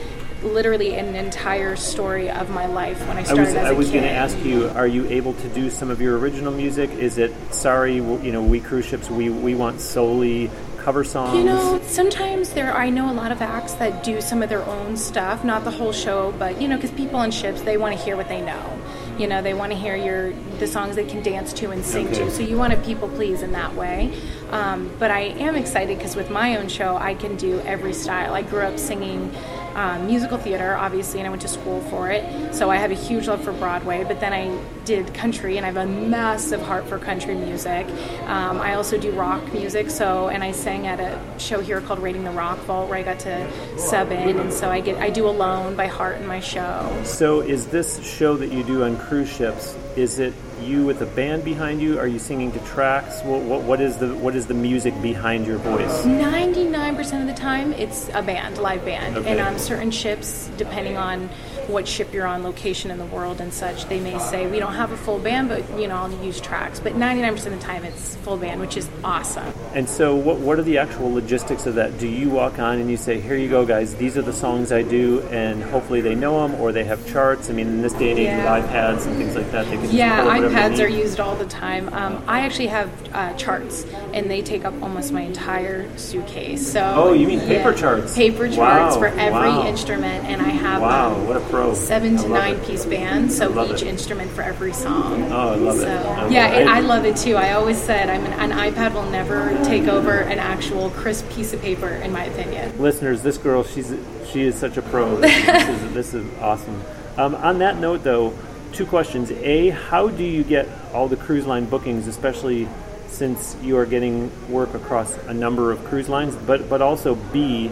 literally 0.43 0.95
an 0.95 1.15
entire 1.15 1.77
story 1.77 2.31
of 2.31 2.51
my 2.51 2.67
life 2.67 2.99
when 3.09 3.17
I 3.17 3.21
I 3.21 3.25
started 3.25 3.47
was 3.47 3.55
as 3.55 3.77
was 3.77 3.91
going 3.91 4.05
to 4.05 4.11
ask 4.11 4.39
you: 4.45 4.69
Are 4.71 4.87
you 4.87 5.07
able 5.09 5.35
to 5.35 5.49
do 5.49 5.71
some 5.71 5.91
of 5.91 6.01
your 6.01 6.19
original 6.19 6.53
music? 6.53 6.91
Is 6.91 7.19
it 7.19 7.33
sorry, 7.53 7.97
you 7.97 8.33
know, 8.33 8.43
we 8.43 8.61
cruise 8.61 8.87
ships, 8.87 9.11
we 9.11 9.31
we 9.31 9.55
want 9.55 9.81
solely 9.81 10.51
cover 10.79 11.05
songs? 11.05 11.37
You 11.37 11.45
know, 11.45 11.81
sometimes 11.83 12.51
there. 12.51 12.75
I 12.75 12.89
know 12.91 13.11
a 13.11 13.15
lot 13.15 13.33
of 13.33 13.43
acts 13.43 13.75
that 13.75 14.05
do 14.05 14.21
some 14.21 14.43
of 14.43 14.49
their 14.49 14.65
own 14.65 14.97
stuff, 14.97 15.45
not 15.45 15.65
the 15.65 15.71
whole 15.71 15.93
show, 15.93 16.33
but 16.39 16.61
you 16.61 16.69
know, 16.69 16.77
because 16.77 16.93
people 16.93 17.17
on 17.17 17.31
ships 17.31 17.63
they 17.63 17.77
want 17.77 17.97
to 17.97 18.03
hear 18.03 18.17
what 18.17 18.29
they 18.29 18.41
know. 18.41 18.79
You 19.19 19.27
know, 19.27 19.43
they 19.43 19.53
want 19.53 19.73
to 19.73 19.79
hear 19.79 19.97
your 19.97 20.33
the 20.61 20.67
songs 20.69 20.95
they 20.95 21.05
can 21.05 21.23
dance 21.25 21.53
to 21.55 21.71
and 21.71 21.85
sing 21.85 22.07
Okay. 22.07 22.25
to. 22.25 22.31
So 22.31 22.43
you 22.43 22.57
want 22.57 22.73
to 22.73 22.79
people 22.81 23.09
please 23.09 23.43
in 23.43 23.53
that 23.53 23.75
way. 23.75 24.13
Um, 24.51 24.91
but 24.99 25.11
I 25.11 25.21
am 25.21 25.57
excited 25.57 25.99
because 25.99 26.15
with 26.15 26.31
my 26.31 26.57
own 26.57 26.69
show, 26.69 26.97
I 26.97 27.15
can 27.15 27.37
do 27.37 27.61
every 27.61 27.93
style. 27.93 28.33
I 28.33 28.43
grew 28.43 28.63
up 28.63 28.79
singing. 28.79 29.35
Um, 29.79 30.07
musical 30.07 30.39
theater, 30.39 30.75
obviously, 30.75 31.21
and 31.21 31.29
I 31.29 31.31
went 31.31 31.43
to 31.43 31.49
school 31.49 31.81
for 31.83 32.11
it. 32.11 32.53
So 32.53 32.69
I 32.69 32.79
have 32.79 32.91
a 32.91 32.95
huge 32.95 33.29
love 33.29 33.45
for 33.45 33.53
Broadway. 33.53 34.03
But 34.03 34.19
then 34.19 34.33
I 34.33 34.61
did 34.85 35.15
country, 35.15 35.57
and 35.57 35.65
I 35.65 35.69
have 35.69 35.77
a 35.77 35.87
massive 35.87 36.61
heart 36.61 36.89
for 36.89 36.99
country 36.99 37.37
music. 37.37 37.87
Um, 38.27 38.61
I 38.61 38.75
also 38.75 38.99
do 38.99 39.13
rock 39.13 39.53
music. 39.53 39.91
So, 39.91 40.31
and 40.31 40.43
I 40.43 40.51
sang 40.51 40.89
at 40.89 40.99
a 40.99 41.39
show 41.39 41.61
here 41.61 41.81
called 41.81 42.01
Raiding 42.01 42.25
the 42.25 42.33
Rock 42.33 42.59
Vault, 42.63 42.89
where 42.89 42.99
I 42.99 43.05
got 43.05 43.21
to 43.21 43.79
sub 43.79 44.11
in, 44.11 44.41
and 44.41 44.53
so 44.53 44.69
I 44.69 44.81
get 44.81 44.97
I 44.97 45.11
do 45.11 45.29
Alone 45.29 45.77
by 45.77 45.87
heart 45.87 46.17
in 46.17 46.27
my 46.27 46.41
show. 46.41 47.01
So, 47.05 47.41
is 47.41 47.69
this 47.69 48.05
show 48.05 48.37
that 48.37 48.51
you 48.51 48.65
do 48.65 48.83
on 48.83 48.97
cruise 48.97 49.29
ships? 49.29 49.77
Is 49.95 50.19
it 50.19 50.35
you 50.63 50.85
with 50.85 51.01
a 51.03 51.07
band 51.07 51.45
behind 51.45 51.81
you? 51.81 51.99
Are 51.99 52.07
you 52.07 52.19
singing 52.19 52.53
to 52.53 52.59
tracks? 52.61 53.21
What, 53.23 53.43
what, 53.43 53.63
what 53.63 53.81
is 53.81 53.97
the 53.99 54.15
what 54.17 54.35
is 54.35 54.47
the 54.47 54.55
music 54.55 55.01
behind 55.03 55.47
your 55.47 55.59
voice? 55.59 56.05
Ninety-nine 56.05 56.97
percent 56.97 57.29
of 57.29 57.35
the 57.35 57.41
time, 57.41 57.73
it's 57.73 58.09
a 58.15 58.23
band, 58.23 58.59
live 58.59 58.85
band, 58.85 59.17
Okay. 59.17 59.31
and 59.31 59.41
on 59.41 59.59
certain 59.59 59.91
ships, 59.91 60.51
depending 60.57 60.97
on 60.97 61.29
what 61.69 61.87
ship 61.87 62.13
you're 62.13 62.27
on, 62.27 62.43
location 62.43 62.91
in 62.91 62.99
the 62.99 63.05
world, 63.07 63.41
and 63.41 63.53
such. 63.53 63.85
They 63.87 64.01
may 64.01 64.19
say 64.19 64.47
we 64.47 64.59
don't 64.59 64.75
have 64.75 64.91
a 64.93 64.97
full 64.97 65.19
band, 65.19 65.49
but 65.49 65.63
you 65.79 65.87
know 65.87 65.97
I'll 65.97 66.25
use 66.25 66.41
tracks. 66.41 66.81
But 66.81 66.95
99% 66.95 67.35
of 67.47 67.53
the 67.53 67.59
time 67.59 67.85
it's 67.85 68.17
full 68.17 68.37
band, 68.37 68.61
which 68.61 68.77
is 68.77 68.89
awesome. 69.05 69.53
And 69.75 69.89
so, 69.89 70.17
what 70.17 70.39
what 70.39 70.59
are 70.59 70.63
the 70.63 70.79
actual 70.79 71.13
logistics 71.13 71.67
of 71.67 71.75
that? 71.77 71.99
Do 71.99 72.09
you 72.09 72.31
walk 72.31 72.59
on 72.59 72.79
and 72.79 72.91
you 72.91 72.97
say, 72.97 73.21
"Here 73.21 73.37
you 73.37 73.49
go, 73.49 73.65
guys. 73.67 73.95
These 73.95 74.17
are 74.17 74.23
the 74.23 74.33
songs 74.33 74.73
I 74.73 74.83
do," 74.83 75.21
and 75.31 75.63
hopefully 75.63 76.01
they 76.01 76.15
know 76.15 76.47
them, 76.47 76.61
or 76.61 76.73
they 76.73 76.85
have 76.85 77.07
charts. 77.07 77.51
I 77.51 77.53
mean, 77.53 77.67
in 77.69 77.83
this 77.83 77.93
day 77.93 78.11
and 78.11 78.19
age 78.19 78.27
Yeah. 78.27 78.55
with 78.59 78.65
iPads 78.71 79.07
and 79.07 79.17
things 79.17 79.37
like 79.37 79.51
that, 79.53 79.67
they 79.67 79.77
can 79.77 79.91
Yeah, 79.91 80.17
pull 80.23 80.27
whatever 80.27 80.49
they 80.49 80.55
iPads 80.55 80.85
are 80.85 80.89
used 80.89 81.21
all 81.21 81.35
the 81.35 81.47
time. 81.47 81.89
Um, 81.93 82.23
I 82.27 82.41
actually 82.41 82.69
have 82.69 82.91
uh, 83.13 83.33
charts, 83.35 83.85
and 84.15 84.31
they 84.31 84.43
take 84.43 84.65
up 84.65 84.75
almost 84.83 85.13
my 85.13 85.23
entire 85.23 85.87
suitcase. 85.99 86.73
So 86.73 86.81
Oh, 86.97 87.13
you 87.13 87.27
mean 87.27 87.41
paper 87.41 87.73
charts? 87.73 88.15
Paper 88.15 88.49
charts 88.49 88.95
Wow, 88.95 88.99
for 88.99 89.07
every 89.09 89.33
wow. 89.51 89.67
instrument, 89.67 90.25
and 90.27 90.41
I 90.41 90.49
have 90.49 90.81
Wow, 90.83 91.13
um, 91.15 91.27
what 91.27 91.37
a 91.37 91.41
pro! 91.41 91.58
Seven 91.75 92.17
to 92.17 92.29
nine 92.29 92.55
it. 92.55 92.67
piece 92.67 92.85
band, 92.85 93.31
so 93.33 93.65
each 93.65 93.83
it. 93.83 93.89
instrument 93.89 94.31
for 94.31 94.43
every 94.43 94.73
song. 94.73 95.23
Oh, 95.31 95.49
I 95.49 95.55
love 95.57 95.79
it. 95.79 95.83
So, 95.83 95.89
I 95.89 96.23
love 96.23 96.33
yeah, 96.33 96.49
it. 96.49 96.67
I, 96.67 96.79
I 96.79 96.81
love 96.81 97.05
it 97.05 97.17
too. 97.17 97.37
I 97.37 97.53
always 97.53 97.81
said 97.81 98.09
I'm 98.09 98.25
an, 98.25 98.51
an 98.51 98.73
iPad 98.73 98.95
will 98.95 99.11
never 99.11 99.49
take 99.65 99.85
over 99.85 100.13
an 100.13 100.39
actual 100.39 100.91
crisp 100.91 101.29
piece 101.31 101.53
of 101.53 101.61
paper, 101.61 101.89
in 101.89 102.13
my 102.13 102.25
opinion. 102.25 102.81
listeners, 102.81 103.23
this 103.23 103.39
girl, 103.39 103.63
she's 103.63 103.95
she 104.31 104.43
is 104.43 104.55
such 104.55 104.77
a 104.77 104.83
pro. 104.83 105.17
This, 105.21 105.37
is, 105.37 105.47
this, 105.47 105.69
is, 105.69 105.95
this 105.95 106.15
is 106.15 106.39
awesome. 106.41 106.83
Um, 107.17 107.35
on 107.35 107.59
that 107.59 107.79
note, 107.79 108.05
though, 108.05 108.33
two 108.73 108.87
questions. 108.87 109.31
A, 109.31 109.71
how 109.71 110.09
do 110.09 110.25
you 110.25 110.45
get 110.45 110.69
all 110.93 111.09
the 111.09 111.17
cruise 111.17 111.47
line 111.47 111.65
bookings, 111.65 112.07
especially 112.07 112.69
since 113.09 113.57
you 113.63 113.77
are 113.77 113.87
getting 113.87 114.31
work 114.51 114.75
across 114.75 115.17
a 115.27 115.35
number 115.35 115.73
of 115.73 115.85
cruise 115.85 116.09
lines? 116.09 116.37
But 116.37 116.69
but 116.69 116.83
also 116.83 117.15
B, 117.15 117.71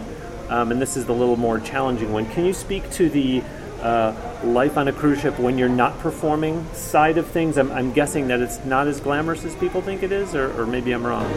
um, 0.49 0.71
and 0.71 0.81
this 0.81 0.97
is 0.97 1.05
the 1.05 1.13
little 1.13 1.37
more 1.37 1.59
challenging 1.59 2.11
one. 2.11 2.25
Can 2.31 2.45
you 2.45 2.53
speak 2.53 2.89
to 2.91 3.09
the 3.09 3.43
uh, 3.81 4.13
life 4.43 4.77
on 4.77 4.87
a 4.87 4.93
cruise 4.93 5.19
ship 5.21 5.37
when 5.39 5.57
you're 5.57 5.69
not 5.69 5.97
performing 5.99 6.65
side 6.73 7.17
of 7.17 7.27
things? 7.27 7.57
I'm, 7.57 7.71
I'm 7.71 7.91
guessing 7.91 8.27
that 8.27 8.39
it's 8.39 8.63
not 8.65 8.87
as 8.87 8.99
glamorous 8.99 9.43
as 9.45 9.55
people 9.55 9.81
think 9.81 10.03
it 10.03 10.11
is, 10.11 10.35
or, 10.35 10.59
or 10.59 10.65
maybe 10.65 10.91
I'm 10.91 11.05
wrong. 11.05 11.27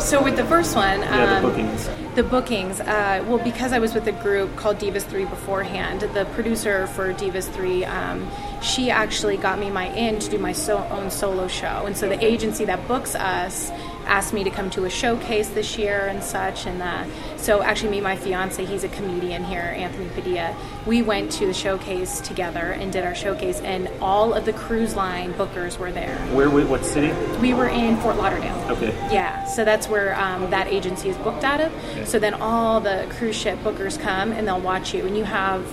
So 0.00 0.22
with 0.22 0.36
the 0.36 0.44
first 0.46 0.74
one, 0.76 1.00
Yeah, 1.00 1.36
um, 1.36 1.42
the 1.42 1.48
bookings. 1.48 1.90
The 2.14 2.22
bookings. 2.22 2.80
Uh, 2.80 3.24
well, 3.28 3.38
because 3.38 3.72
I 3.72 3.78
was 3.78 3.94
with 3.94 4.06
a 4.06 4.12
group 4.12 4.56
called 4.56 4.78
Divas 4.78 5.02
Three 5.02 5.26
beforehand, 5.26 6.00
the 6.00 6.24
producer 6.32 6.86
for 6.88 7.12
Divas 7.12 7.48
Three, 7.52 7.84
um, 7.84 8.28
she 8.62 8.90
actually 8.90 9.36
got 9.36 9.58
me 9.58 9.70
my 9.70 9.88
in 9.94 10.18
to 10.18 10.30
do 10.30 10.38
my 10.38 10.52
so- 10.52 10.86
own 10.90 11.10
solo 11.10 11.48
show, 11.48 11.84
and 11.86 11.96
so 11.96 12.08
the 12.08 12.22
agency 12.24 12.64
that 12.64 12.86
books 12.88 13.14
us 13.14 13.70
asked 14.10 14.34
me 14.34 14.42
to 14.42 14.50
come 14.50 14.68
to 14.70 14.84
a 14.84 14.90
showcase 14.90 15.48
this 15.50 15.78
year 15.78 16.08
and 16.08 16.22
such. 16.22 16.66
And 16.66 16.82
uh, 16.82 17.04
so, 17.36 17.62
actually, 17.62 17.90
me 17.90 17.98
and 17.98 18.04
my 18.04 18.16
fiance, 18.16 18.62
he's 18.64 18.84
a 18.84 18.88
comedian 18.88 19.44
here, 19.44 19.72
Anthony 19.76 20.08
Padilla. 20.10 20.54
We 20.84 21.00
went 21.00 21.30
to 21.32 21.46
the 21.46 21.54
showcase 21.54 22.20
together 22.20 22.72
and 22.72 22.92
did 22.92 23.04
our 23.04 23.14
showcase, 23.14 23.60
and 23.60 23.88
all 24.00 24.34
of 24.34 24.44
the 24.44 24.52
cruise 24.52 24.96
line 24.96 25.32
bookers 25.34 25.78
were 25.78 25.92
there. 25.92 26.18
Where? 26.34 26.50
What 26.50 26.84
city? 26.84 27.12
We 27.38 27.54
were 27.54 27.68
in 27.68 27.96
Fort 27.98 28.16
Lauderdale. 28.16 28.56
Okay. 28.70 28.88
Yeah, 29.12 29.44
so 29.44 29.64
that's 29.64 29.88
where 29.88 30.18
um, 30.18 30.50
that 30.50 30.66
agency 30.66 31.08
is 31.08 31.16
booked 31.18 31.44
out 31.44 31.60
of. 31.60 31.72
So 32.08 32.18
then 32.18 32.34
all 32.34 32.80
the 32.80 33.06
cruise 33.10 33.36
ship 33.36 33.58
bookers 33.60 33.98
come 33.98 34.32
and 34.32 34.46
they'll 34.46 34.60
watch 34.60 34.92
you, 34.92 35.06
and 35.06 35.16
you 35.16 35.24
have 35.24 35.64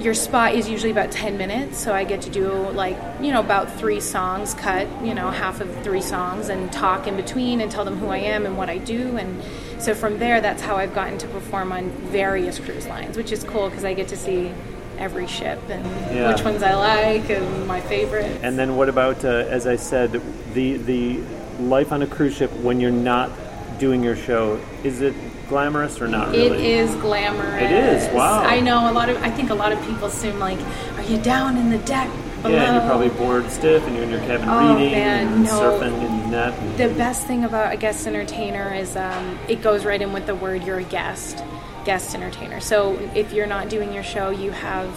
your 0.00 0.14
spot 0.14 0.54
is 0.54 0.68
usually 0.68 0.90
about 0.90 1.10
10 1.10 1.36
minutes 1.38 1.78
so 1.78 1.92
i 1.94 2.04
get 2.04 2.20
to 2.22 2.30
do 2.30 2.50
like 2.70 2.96
you 3.20 3.32
know 3.32 3.40
about 3.40 3.70
three 3.78 4.00
songs 4.00 4.54
cut 4.54 4.86
you 5.04 5.14
know 5.14 5.30
half 5.30 5.60
of 5.60 5.74
three 5.82 6.00
songs 6.02 6.48
and 6.48 6.70
talk 6.72 7.06
in 7.06 7.16
between 7.16 7.60
and 7.60 7.70
tell 7.70 7.84
them 7.84 7.96
who 7.96 8.08
i 8.08 8.18
am 8.18 8.44
and 8.46 8.56
what 8.56 8.68
i 8.68 8.78
do 8.78 9.16
and 9.16 9.42
so 9.82 9.94
from 9.94 10.18
there 10.18 10.40
that's 10.40 10.62
how 10.62 10.76
i've 10.76 10.94
gotten 10.94 11.16
to 11.18 11.26
perform 11.28 11.72
on 11.72 11.88
various 12.12 12.58
cruise 12.58 12.86
lines 12.86 13.16
which 13.16 13.32
is 13.32 13.42
cool 13.44 13.68
because 13.68 13.84
i 13.84 13.94
get 13.94 14.08
to 14.08 14.16
see 14.16 14.52
every 14.98 15.26
ship 15.26 15.58
and 15.68 15.84
Yeah. 16.14 16.32
which 16.32 16.42
ones 16.44 16.62
i 16.62 16.74
like 16.74 17.28
and 17.30 17.66
my 17.66 17.80
favorite 17.80 18.30
And 18.42 18.58
then 18.58 18.76
what 18.76 18.88
about, 18.88 19.24
uh, 19.24 19.28
as 19.28 19.66
I 19.66 19.76
said, 19.76 20.20
the 20.54 20.76
the 20.78 21.20
life 21.60 21.90
on 21.92 22.00
a 22.02 22.06
cruise 22.06 22.34
ship 22.36 22.50
when 22.62 22.80
you're 22.80 22.90
not 23.12 23.30
doing 23.78 24.02
your 24.02 24.16
show? 24.16 24.60
Is 24.84 25.00
it 25.00 25.14
glamorous 25.48 26.00
or 26.00 26.08
not 26.08 26.34
It 26.34 26.50
really? 26.52 26.72
is 26.72 26.94
glamorous. 26.96 27.62
It 27.62 27.70
is, 27.70 28.12
wow. 28.14 28.42
I 28.42 28.60
know 28.60 28.90
a 28.90 28.92
lot 28.92 29.08
of. 29.08 29.16
I 29.22 29.30
think 29.30 29.50
a 29.50 29.54
lot 29.54 29.72
of 29.72 29.80
people 29.86 30.06
assume 30.06 30.38
like, 30.38 30.58
are 30.96 31.02
you 31.02 31.18
down 31.18 31.56
in 31.56 31.70
the 31.70 31.78
deck 31.78 32.10
below? 32.42 32.54
Yeah, 32.54 32.64
and 32.64 32.76
you're 32.76 32.86
probably 32.88 33.08
bored 33.10 33.50
stiff, 33.50 33.82
and 33.86 33.94
you're 33.94 34.04
in 34.04 34.10
your 34.10 34.20
cabin 34.20 34.48
Oh, 34.48 34.74
reading 34.76 34.92
man, 34.92 35.28
and 35.28 35.44
no. 35.44 35.50
surfing 35.50 35.92
and 35.92 36.32
that. 36.32 36.54
and- 36.58 36.78
The 36.78 36.88
best 36.96 37.26
thing 37.26 37.44
about 37.44 37.72
a 37.72 37.76
guest 37.76 38.06
entertainer 38.06 38.74
is 38.74 38.96
um, 38.96 39.38
it 39.48 39.62
goes 39.62 39.84
right 39.84 40.00
in 40.00 40.12
with 40.12 40.26
the 40.26 40.34
word 40.34 40.64
you're 40.64 40.78
a 40.78 40.84
guest, 40.84 41.42
guest 41.84 42.14
entertainer. 42.14 42.60
So 42.60 42.98
if 43.14 43.32
you're 43.32 43.46
not 43.46 43.68
doing 43.68 43.92
your 43.92 44.02
show, 44.04 44.30
you 44.30 44.50
have. 44.52 44.88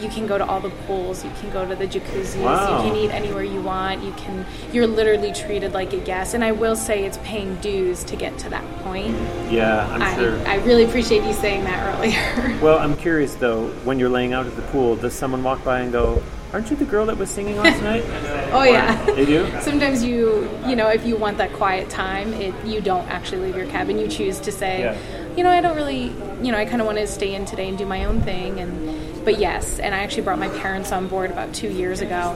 You 0.00 0.08
can 0.08 0.26
go 0.26 0.36
to 0.38 0.44
all 0.46 0.60
the 0.60 0.70
pools. 0.86 1.24
You 1.24 1.30
can 1.40 1.50
go 1.50 1.66
to 1.66 1.74
the 1.74 1.86
jacuzzis. 1.86 2.42
Wow. 2.42 2.84
You 2.84 2.90
can 2.90 2.96
eat 3.00 3.10
anywhere 3.10 3.42
you 3.42 3.60
want. 3.62 4.02
You 4.02 4.12
can. 4.12 4.44
You're 4.72 4.86
literally 4.86 5.32
treated 5.32 5.72
like 5.72 5.92
a 5.92 5.98
guest. 6.00 6.34
And 6.34 6.44
I 6.44 6.52
will 6.52 6.76
say, 6.76 7.04
it's 7.04 7.18
paying 7.18 7.56
dues 7.56 8.04
to 8.04 8.16
get 8.16 8.36
to 8.38 8.50
that 8.50 8.64
point. 8.82 9.16
yeah, 9.50 9.86
I'm 9.90 10.02
I, 10.02 10.14
sure. 10.16 10.38
I 10.46 10.56
really 10.64 10.84
appreciate 10.84 11.22
you 11.24 11.32
saying 11.32 11.64
that 11.64 11.96
earlier. 11.96 12.58
well, 12.62 12.78
I'm 12.78 12.96
curious 12.96 13.34
though. 13.34 13.68
When 13.84 13.98
you're 13.98 14.10
laying 14.10 14.32
out 14.32 14.46
at 14.46 14.54
the 14.56 14.62
pool, 14.62 14.96
does 14.96 15.14
someone 15.14 15.42
walk 15.42 15.64
by 15.64 15.80
and 15.80 15.90
go, 15.92 16.22
"Aren't 16.52 16.70
you 16.70 16.76
the 16.76 16.84
girl 16.84 17.06
that 17.06 17.16
was 17.16 17.30
singing 17.30 17.56
last 17.56 17.82
night?" 17.82 18.04
Oh 18.52 18.62
yeah. 18.64 19.02
They 19.06 19.24
do. 19.24 19.50
Sometimes 19.60 20.04
you, 20.04 20.48
you 20.66 20.76
know, 20.76 20.88
if 20.88 21.04
you 21.06 21.16
want 21.16 21.38
that 21.38 21.52
quiet 21.54 21.88
time, 21.90 22.32
it 22.34 22.54
you 22.64 22.80
don't 22.80 23.06
actually 23.08 23.38
leave 23.42 23.56
your 23.56 23.66
cabin. 23.66 23.98
You 23.98 24.08
choose 24.08 24.38
to 24.40 24.52
say, 24.52 24.80
Yeah. 24.80 25.34
you 25.36 25.42
know, 25.42 25.50
I 25.50 25.60
don't 25.60 25.76
really, 25.76 26.12
you 26.42 26.52
know, 26.52 26.58
I 26.58 26.64
kind 26.64 26.80
of 26.80 26.86
want 26.86 26.98
to 26.98 27.06
stay 27.06 27.34
in 27.34 27.44
today 27.46 27.68
and 27.68 27.76
do 27.78 27.86
my 27.86 28.04
own 28.04 28.20
thing. 28.22 28.60
And 28.60 29.05
but 29.26 29.40
yes, 29.40 29.80
and 29.80 29.92
I 29.92 30.04
actually 30.04 30.22
brought 30.22 30.38
my 30.38 30.48
parents 30.48 30.92
on 30.92 31.08
board 31.08 31.32
about 31.32 31.52
two 31.52 31.68
years 31.68 32.00
ago 32.00 32.32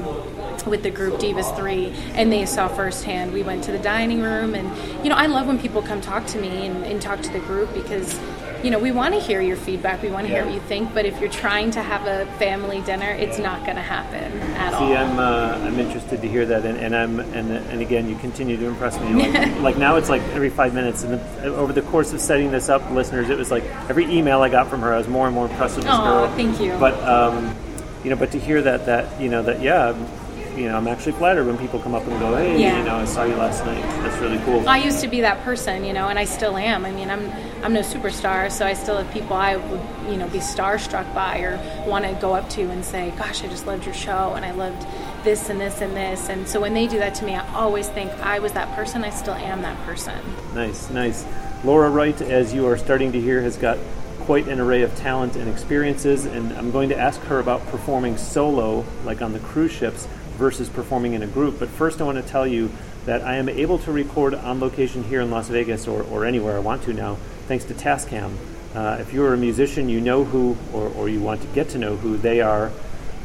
with 0.66 0.82
the 0.82 0.90
group 0.90 1.20
Divas 1.20 1.56
Three, 1.56 1.94
and 2.14 2.32
they 2.32 2.44
saw 2.46 2.66
firsthand. 2.66 3.32
We 3.32 3.44
went 3.44 3.62
to 3.64 3.72
the 3.72 3.78
dining 3.78 4.20
room, 4.20 4.56
and 4.56 5.04
you 5.04 5.08
know, 5.08 5.14
I 5.14 5.26
love 5.26 5.46
when 5.46 5.56
people 5.56 5.82
come 5.82 6.00
talk 6.00 6.26
to 6.26 6.40
me 6.40 6.66
and, 6.66 6.84
and 6.84 7.00
talk 7.00 7.22
to 7.22 7.32
the 7.32 7.38
group 7.38 7.72
because. 7.72 8.18
You 8.62 8.70
know, 8.70 8.78
we 8.78 8.92
want 8.92 9.14
to 9.14 9.20
hear 9.20 9.40
your 9.40 9.56
feedback. 9.56 10.02
We 10.02 10.10
want 10.10 10.26
to 10.26 10.32
hear 10.32 10.44
what 10.44 10.52
you 10.52 10.60
think. 10.60 10.92
But 10.92 11.06
if 11.06 11.18
you're 11.18 11.30
trying 11.30 11.70
to 11.72 11.82
have 11.82 12.06
a 12.06 12.30
family 12.38 12.82
dinner, 12.82 13.08
it's 13.10 13.38
not 13.38 13.64
going 13.64 13.76
to 13.76 13.82
happen 13.82 14.38
at 14.56 14.74
all. 14.74 14.86
See, 14.86 14.94
I'm 14.94 15.18
uh, 15.18 15.58
I'm 15.66 15.78
interested 15.78 16.20
to 16.20 16.28
hear 16.28 16.44
that, 16.44 16.66
and, 16.66 16.76
and 16.76 16.94
I'm 16.94 17.20
and 17.20 17.50
and 17.52 17.80
again, 17.80 18.06
you 18.06 18.16
continue 18.16 18.58
to 18.58 18.66
impress 18.66 18.98
me. 19.00 19.10
Like, 19.30 19.60
like 19.60 19.76
now, 19.78 19.96
it's 19.96 20.08
like 20.10 20.22
every 20.34 20.50
five 20.50 20.74
minutes, 20.74 21.04
and 21.04 21.14
the, 21.14 21.54
over 21.54 21.72
the 21.72 21.82
course 21.82 22.12
of 22.12 22.20
setting 22.20 22.50
this 22.50 22.68
up, 22.68 22.88
listeners, 22.90 23.30
it 23.30 23.38
was 23.38 23.50
like 23.50 23.64
every 23.88 24.04
email 24.04 24.42
I 24.42 24.48
got 24.50 24.68
from 24.68 24.80
her, 24.80 24.92
I 24.92 24.98
was 24.98 25.08
more 25.08 25.26
and 25.26 25.34
more 25.34 25.46
impressed 25.46 25.76
with 25.76 25.84
this 25.86 25.94
Aw, 25.94 26.26
girl. 26.26 26.36
thank 26.36 26.60
you. 26.60 26.76
But 26.78 26.94
um, 27.02 27.54
you 28.04 28.10
know, 28.10 28.16
but 28.16 28.30
to 28.32 28.38
hear 28.38 28.60
that 28.62 28.84
that 28.86 29.20
you 29.20 29.30
know 29.30 29.42
that 29.42 29.62
yeah, 29.62 29.96
you 30.56 30.68
know, 30.68 30.76
I'm 30.76 30.86
actually 30.88 31.12
flattered 31.12 31.46
when 31.46 31.56
people 31.56 31.78
come 31.80 31.94
up 31.94 32.06
and 32.06 32.18
go, 32.20 32.36
hey, 32.36 32.60
Yeah. 32.60 32.78
you 32.78 32.84
know, 32.84 32.96
I 32.96 33.04
saw 33.06 33.24
you 33.24 33.36
last 33.36 33.64
night. 33.64 33.82
That's 34.02 34.18
really 34.20 34.38
cool. 34.44 34.68
I 34.68 34.78
used 34.78 35.00
to 35.00 35.08
be 35.08 35.20
that 35.22 35.42
person, 35.44 35.84
you 35.84 35.92
know, 35.94 36.08
and 36.08 36.18
I 36.18 36.24
still 36.24 36.56
am. 36.56 36.84
I 36.84 36.90
mean, 36.92 37.08
I'm 37.10 37.30
I'm 37.62 37.74
no 37.74 37.80
superstar, 37.80 38.50
so 38.50 38.64
I 38.64 38.72
still 38.72 38.96
have 38.96 39.12
people 39.12 39.36
I 39.36 39.56
would, 39.56 39.80
you 40.10 40.16
know, 40.16 40.26
be 40.28 40.38
starstruck 40.38 41.14
by 41.14 41.40
or 41.40 41.58
want 41.86 42.06
to 42.06 42.14
go 42.14 42.34
up 42.34 42.48
to 42.50 42.62
and 42.62 42.82
say, 42.82 43.12
"Gosh, 43.18 43.44
I 43.44 43.48
just 43.48 43.66
loved 43.66 43.84
your 43.84 43.94
show, 43.94 44.32
and 44.34 44.46
I 44.46 44.52
loved 44.52 44.86
this 45.24 45.50
and 45.50 45.60
this 45.60 45.82
and 45.82 45.94
this." 45.94 46.30
And 46.30 46.48
so 46.48 46.58
when 46.60 46.72
they 46.72 46.86
do 46.86 46.98
that 46.98 47.14
to 47.16 47.24
me, 47.24 47.34
I 47.34 47.46
always 47.54 47.88
think 47.88 48.10
I 48.22 48.38
was 48.38 48.52
that 48.52 48.74
person. 48.74 49.04
I 49.04 49.10
still 49.10 49.34
am 49.34 49.60
that 49.62 49.78
person. 49.84 50.18
Nice, 50.54 50.88
nice. 50.88 51.26
Laura 51.62 51.90
Wright, 51.90 52.18
as 52.22 52.54
you 52.54 52.66
are 52.66 52.78
starting 52.78 53.12
to 53.12 53.20
hear, 53.20 53.42
has 53.42 53.58
got 53.58 53.76
quite 54.20 54.48
an 54.48 54.58
array 54.58 54.80
of 54.80 54.94
talent 54.96 55.36
and 55.36 55.46
experiences, 55.46 56.24
and 56.24 56.52
I'm 56.54 56.70
going 56.70 56.88
to 56.88 56.98
ask 56.98 57.20
her 57.22 57.40
about 57.40 57.66
performing 57.66 58.16
solo, 58.16 58.86
like 59.04 59.20
on 59.20 59.34
the 59.34 59.40
cruise 59.40 59.72
ships, 59.72 60.06
versus 60.38 60.70
performing 60.70 61.12
in 61.12 61.22
a 61.22 61.26
group. 61.26 61.58
But 61.58 61.68
first, 61.68 62.00
I 62.00 62.04
want 62.04 62.16
to 62.16 62.26
tell 62.26 62.46
you 62.46 62.70
that 63.04 63.22
I 63.22 63.36
am 63.36 63.48
able 63.48 63.78
to 63.80 63.92
record 63.92 64.34
on 64.34 64.60
location 64.60 65.04
here 65.04 65.20
in 65.20 65.30
Las 65.30 65.48
Vegas 65.48 65.86
or, 65.86 66.02
or 66.04 66.24
anywhere 66.24 66.56
I 66.56 66.60
want 66.60 66.82
to 66.84 66.94
now, 66.94 67.18
thanks 67.50 67.64
to 67.64 67.74
Tascam. 67.74 68.32
Uh, 68.76 68.98
if 69.00 69.12
you're 69.12 69.34
a 69.34 69.36
musician, 69.36 69.88
you 69.88 70.00
know 70.00 70.22
who, 70.22 70.56
or, 70.72 70.86
or 70.90 71.08
you 71.08 71.20
want 71.20 71.42
to 71.42 71.48
get 71.48 71.70
to 71.70 71.78
know 71.78 71.96
who 71.96 72.16
they 72.16 72.40
are. 72.40 72.70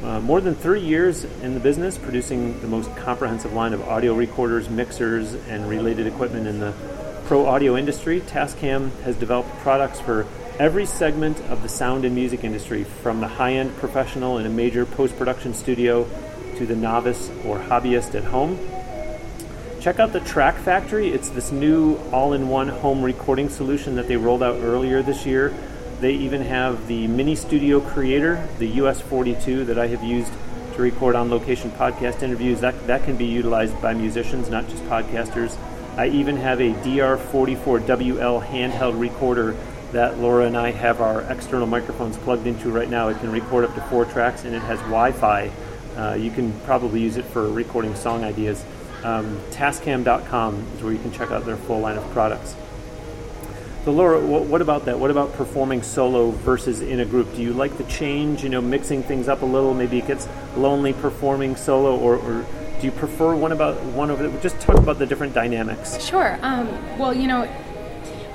Uh, 0.04 0.20
more 0.20 0.42
than 0.42 0.56
30 0.56 0.82
years 0.82 1.24
in 1.44 1.54
the 1.54 1.60
business, 1.60 1.96
producing 1.96 2.60
the 2.60 2.68
most 2.68 2.90
comprehensive 2.96 3.54
line 3.54 3.72
of 3.72 3.88
audio 3.88 4.16
recorders, 4.16 4.68
mixers, 4.68 5.36
and 5.48 5.70
related 5.70 6.08
equipment 6.08 6.48
in 6.48 6.60
the 6.60 6.74
pro 7.26 7.46
audio 7.46 7.78
industry. 7.78 8.20
Tascam 8.20 8.90
has 9.04 9.16
developed 9.16 9.52
products 9.60 10.00
for 10.00 10.26
every 10.58 10.88
segment 10.88 11.40
of 11.42 11.62
the 11.62 11.70
sound 11.70 12.04
and 12.04 12.16
music 12.16 12.44
industry, 12.44 12.84
from 12.84 13.20
the 13.20 13.28
high 13.28 13.54
end 13.54 13.78
professional 13.78 14.40
in 14.40 14.48
a 14.48 14.50
major 14.50 14.88
post 14.88 15.16
production 15.20 15.54
studio 15.54 16.10
to 16.56 16.66
the 16.66 16.76
novice 16.76 17.30
or 17.46 17.60
hobbyist 17.60 18.16
at 18.16 18.24
home. 18.24 18.58
Check 19.86 20.00
out 20.00 20.14
the 20.14 20.20
Track 20.20 20.56
Factory. 20.56 21.10
It's 21.10 21.30
this 21.30 21.52
new 21.52 21.98
all 22.12 22.34
in 22.34 22.50
one 22.50 22.70
home 22.70 23.04
recording 23.04 23.50
solution 23.50 23.94
that 23.98 24.08
they 24.08 24.18
rolled 24.18 24.42
out 24.42 24.60
earlier 24.60 25.04
this 25.04 25.28
year. 25.28 25.54
They 26.00 26.14
even 26.14 26.42
have 26.42 26.88
the 26.88 27.06
Mini 27.06 27.36
Studio 27.36 27.80
Creator, 27.80 28.50
the 28.58 28.78
US42 28.78 29.64
that 29.68 29.78
I 29.78 29.86
have 29.86 30.04
used 30.04 30.34
to 30.74 30.82
record 30.82 31.16
on 31.16 31.30
location 31.30 31.70
podcast 31.70 32.24
interviews. 32.24 32.62
That, 32.62 32.88
that 32.88 33.04
can 33.04 33.16
be 33.16 33.26
utilized 33.26 33.80
by 33.80 33.94
musicians, 33.94 34.50
not 34.50 34.68
just 34.70 34.84
podcasters. 34.86 35.56
I 35.98 36.08
even 36.08 36.38
have 36.38 36.62
a 36.62 36.74
DR44WL 36.74 38.44
handheld 38.44 39.00
recorder 39.00 39.56
that 39.92 40.18
Laura 40.18 40.48
and 40.48 40.58
I 40.58 40.72
have 40.72 41.00
our 41.00 41.22
external 41.32 41.68
microphones 41.68 42.18
plugged 42.18 42.48
into 42.48 42.72
right 42.72 42.90
now. 42.90 43.10
It 43.10 43.20
can 43.20 43.32
record 43.32 43.66
up 43.66 43.76
to 43.76 43.82
four 43.82 44.06
tracks 44.06 44.46
and 44.46 44.56
it 44.56 44.64
has 44.64 44.80
Wi 44.80 45.12
Fi. 45.12 45.52
Uh, 45.96 46.16
you 46.16 46.32
can 46.32 46.60
probably 46.62 47.02
use 47.02 47.18
it 47.18 47.26
for 47.26 47.48
recording 47.52 47.94
song 47.94 48.24
ideas. 48.24 48.66
Um, 49.06 49.38
Tascam.com 49.52 50.56
is 50.76 50.82
where 50.82 50.92
you 50.92 50.98
can 50.98 51.12
check 51.12 51.30
out 51.30 51.46
their 51.46 51.58
full 51.58 51.80
line 51.80 51.96
of 51.96 52.10
products. 52.10 52.56
So, 53.84 53.92
Laura, 53.92 54.20
what, 54.20 54.62
about 54.64 54.86
that? 54.86 54.98
What 54.98 55.12
about 55.12 55.32
performing 55.34 55.84
solo 55.84 56.32
versus 56.32 56.82
in 56.82 57.00
a 57.02 57.06
group? 57.06 57.32
Do 57.36 57.44
you 57.44 57.54
like 57.54 57.78
the 57.78 57.84
change? 57.84 58.42
You 58.42 58.50
know, 58.50 58.62
mixing 58.62 59.04
things 59.04 59.28
up 59.28 59.44
a 59.44 59.46
little. 59.46 59.76
Maybe 59.76 60.00
it 60.00 60.08
gets 60.08 60.28
lonely 60.58 60.92
performing 60.92 61.56
solo, 61.56 61.96
or, 61.96 62.16
or 62.16 62.48
do 62.80 62.88
you 62.88 62.92
prefer 62.92 63.36
one 63.36 63.52
about 63.52 63.80
one 63.84 64.10
over? 64.10 64.28
The, 64.28 64.40
just 64.40 64.60
talk 64.60 64.78
about 64.78 64.98
the 64.98 65.06
different 65.06 65.36
dynamics. 65.36 66.04
Sure. 66.04 66.40
Um, 66.42 66.68
well, 66.98 67.14
you 67.14 67.28
know, 67.28 67.44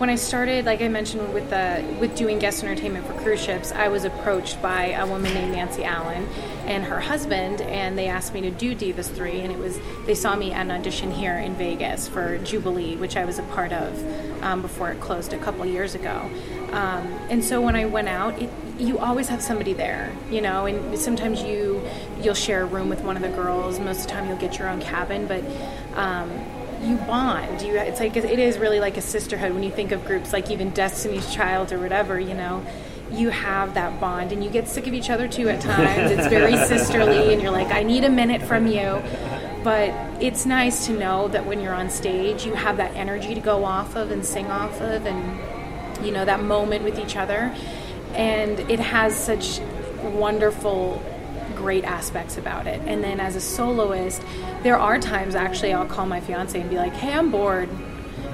when 0.01 0.09
I 0.09 0.15
started, 0.15 0.65
like 0.65 0.81
I 0.81 0.89
mentioned, 0.89 1.35
with 1.35 1.51
the 1.51 1.85
with 2.01 2.17
doing 2.17 2.39
guest 2.39 2.65
entertainment 2.65 3.07
for 3.07 3.13
cruise 3.21 3.45
ships, 3.45 3.71
I 3.71 3.89
was 3.89 4.05
approached 4.05 4.63
by 4.63 4.93
a 4.93 5.07
woman 5.07 5.35
named 5.35 5.53
Nancy 5.53 5.85
Allen 5.85 6.27
and 6.65 6.83
her 6.85 6.99
husband, 6.99 7.61
and 7.61 7.99
they 7.99 8.07
asked 8.07 8.33
me 8.33 8.41
to 8.41 8.51
do 8.51 8.75
Divas 8.75 9.15
Three, 9.15 9.41
and 9.41 9.53
it 9.53 9.59
was 9.59 9.79
they 10.07 10.15
saw 10.15 10.35
me 10.35 10.53
at 10.53 10.63
an 10.63 10.71
audition 10.71 11.13
here 11.13 11.37
in 11.37 11.55
Vegas 11.55 12.09
for 12.09 12.39
Jubilee, 12.39 12.97
which 12.97 13.15
I 13.15 13.27
was 13.27 13.39
a 13.39 13.43
part 13.43 13.75
of 13.75 14.43
um, 14.43 14.63
before 14.63 14.91
it 14.91 15.01
closed 15.01 15.35
a 15.35 15.39
couple 15.39 15.67
years 15.67 15.95
ago. 15.95 16.31
Um, 16.73 17.07
and 17.29 17.45
so 17.45 17.61
when 17.61 17.77
I 17.77 17.85
went 17.85 18.09
out, 18.09 18.41
it, 18.41 18.49
you 18.79 18.99
always 18.99 19.29
have 19.29 19.43
somebody 19.43 19.75
there, 19.75 20.17
you 20.31 20.41
know, 20.41 20.65
and 20.65 20.99
sometimes 20.99 21.43
you 21.43 21.87
you'll 22.23 22.33
share 22.33 22.63
a 22.63 22.67
room 22.67 22.89
with 22.89 23.03
one 23.03 23.17
of 23.17 23.23
the 23.23 23.29
girls. 23.29 23.79
Most 23.79 24.01
of 24.01 24.07
the 24.07 24.13
time, 24.13 24.29
you'll 24.29 24.39
get 24.39 24.59
your 24.59 24.71
own 24.71 24.81
cabin, 24.81 25.27
but 25.27 25.45
um, 25.95 26.31
you 26.83 26.97
bond. 26.97 27.63
You 27.63 27.77
it's 27.77 28.01
like 28.01 28.17
it 28.17 28.39
is 28.39 28.59
really 28.59 28.81
like 28.81 28.97
a 28.97 29.03
sisterhood 29.03 29.53
when 29.53 29.63
you 29.63 29.71
think 29.71 29.93
of 29.93 30.05
groups 30.05 30.33
like 30.33 30.51
even 30.51 30.71
Destiny's 30.71 31.33
Child 31.33 31.73
or 31.73 31.79
whatever. 31.79 32.19
You 32.19 32.35
know, 32.35 32.65
you 33.13 33.31
have 33.31 33.75
that 33.75 34.01
bond, 34.01 34.33
and 34.33 34.43
you 34.43 34.51
get 34.51 34.69
sick 34.69 34.87
of 34.87 34.95
each 34.95 35.11
other 35.11 35.29
too 35.29 35.49
at 35.49 35.61
times. 35.61 36.11
It's 36.11 36.29
very 36.29 36.57
sisterly, 36.57 37.33
and 37.33 37.43
you're 37.43 37.51
like, 37.51 37.69
I 37.69 37.83
need 37.83 38.05
a 38.05 38.11
minute 38.11 38.43
from 38.43 38.67
you. 38.67 39.03
But 39.63 39.91
it's 40.23 40.47
nice 40.47 40.87
to 40.87 40.93
know 40.93 41.29
that 41.29 41.45
when 41.45 41.61
you're 41.61 41.75
on 41.75 41.91
stage, 41.91 42.47
you 42.47 42.55
have 42.55 42.79
that 42.79 42.95
energy 42.97 43.35
to 43.35 43.41
go 43.41 43.65
off 43.65 43.95
of 43.95 44.11
and 44.11 44.25
sing 44.25 44.47
off 44.47 44.81
of, 44.81 45.07
and 45.07 46.05
you 46.05 46.13
know 46.13 46.25
that 46.25 46.43
moment 46.43 46.85
with 46.85 46.99
each 46.99 47.17
other. 47.17 47.55
And 48.15 48.59
it 48.71 48.81
has 48.81 49.15
such 49.15 49.61
wonderful 50.03 51.03
great 51.61 51.85
aspects 51.85 52.39
about 52.39 52.67
it. 52.67 52.81
And 52.87 53.05
then 53.05 53.21
as 53.21 53.37
a 53.37 53.41
soloist, 53.41 54.23
there 54.63 54.79
are 54.79 54.99
times 54.99 55.35
actually 55.35 55.73
I'll 55.75 55.87
call 55.87 56.07
my 56.07 56.21
fiance 56.21 56.59
and 56.59 56.71
be 56.71 56.77
like, 56.77 56.95
"Hey, 56.95 57.13
I'm 57.13 57.31
bored. 57.31 57.69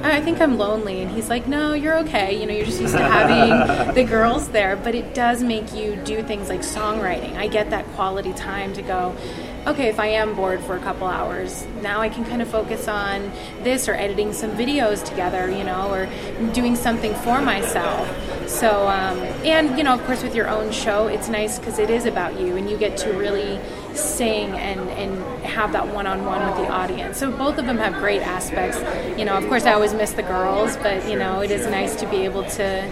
I 0.03 0.21
think 0.21 0.41
I'm 0.41 0.57
lonely." 0.59 1.03
And 1.03 1.11
he's 1.11 1.29
like, 1.29 1.49
"No, 1.49 1.75
you're 1.75 1.99
okay. 2.05 2.39
You 2.39 2.47
know, 2.47 2.55
you're 2.55 2.67
just 2.67 2.81
used 2.81 2.95
to 2.95 3.03
having 3.03 3.95
the 3.99 4.05
girls 4.05 4.49
there." 4.51 4.77
But 4.77 4.95
it 4.95 5.13
does 5.15 5.43
make 5.43 5.75
you 5.75 5.97
do 6.05 6.23
things 6.23 6.49
like 6.49 6.61
songwriting. 6.61 7.37
I 7.37 7.49
get 7.49 7.71
that 7.71 7.85
quality 7.97 8.33
time 8.33 8.73
to 8.75 8.83
go, 8.83 9.17
okay, 9.67 9.89
if 9.89 9.99
I 9.99 10.07
am 10.07 10.35
bored 10.35 10.61
for 10.61 10.77
a 10.77 10.81
couple 10.81 11.09
hours, 11.09 11.67
now 11.83 12.01
I 12.01 12.09
can 12.09 12.25
kind 12.25 12.41
of 12.41 12.49
focus 12.49 12.87
on 12.87 13.33
this 13.63 13.89
or 13.89 13.95
editing 13.95 14.33
some 14.33 14.53
videos 14.53 15.05
together, 15.05 15.51
you 15.51 15.65
know, 15.65 15.91
or 15.91 16.09
doing 16.53 16.77
something 16.77 17.13
for 17.15 17.41
myself. 17.41 18.09
So, 18.49 18.87
um, 18.87 19.19
and, 19.45 19.77
you 19.77 19.83
know, 19.83 19.95
of 19.95 20.05
course, 20.05 20.23
with 20.23 20.37
your 20.37 20.49
own 20.49 20.71
show, 20.71 21.09
it's 21.09 21.29
nice 21.29 21.59
because 21.59 21.81
it 21.81 21.91
is 21.91 22.07
about 22.07 22.39
you 22.39 22.57
and 22.57 22.71
you 22.71 22.77
get 22.79 22.97
to 22.99 23.13
really 23.13 23.61
sing 23.93 24.51
and, 24.51 24.81
and 24.91 25.45
have 25.45 25.73
that 25.73 25.89
one 25.93 26.07
on 26.07 26.25
one 26.25 26.47
with 26.47 26.57
the 26.57 26.73
audience. 26.73 27.19
So, 27.19 27.33
both 27.33 27.59
of 27.59 27.67
them 27.67 27.79
have 27.79 27.95
great 27.95 28.23
aspects. 28.23 28.79
You 29.19 29.25
know, 29.25 29.37
of 29.37 29.49
course, 29.49 29.65
I 29.65 29.73
always 29.73 29.95
miss 29.95 30.13
the 30.13 30.23
girls, 30.23 30.77
but, 30.77 31.09
you 31.09 31.19
know, 31.19 31.41
it 31.41 31.51
is 31.51 31.67
nice 31.67 31.97
to 31.97 32.07
be 32.09 32.19
able 32.19 32.45
to 32.51 32.89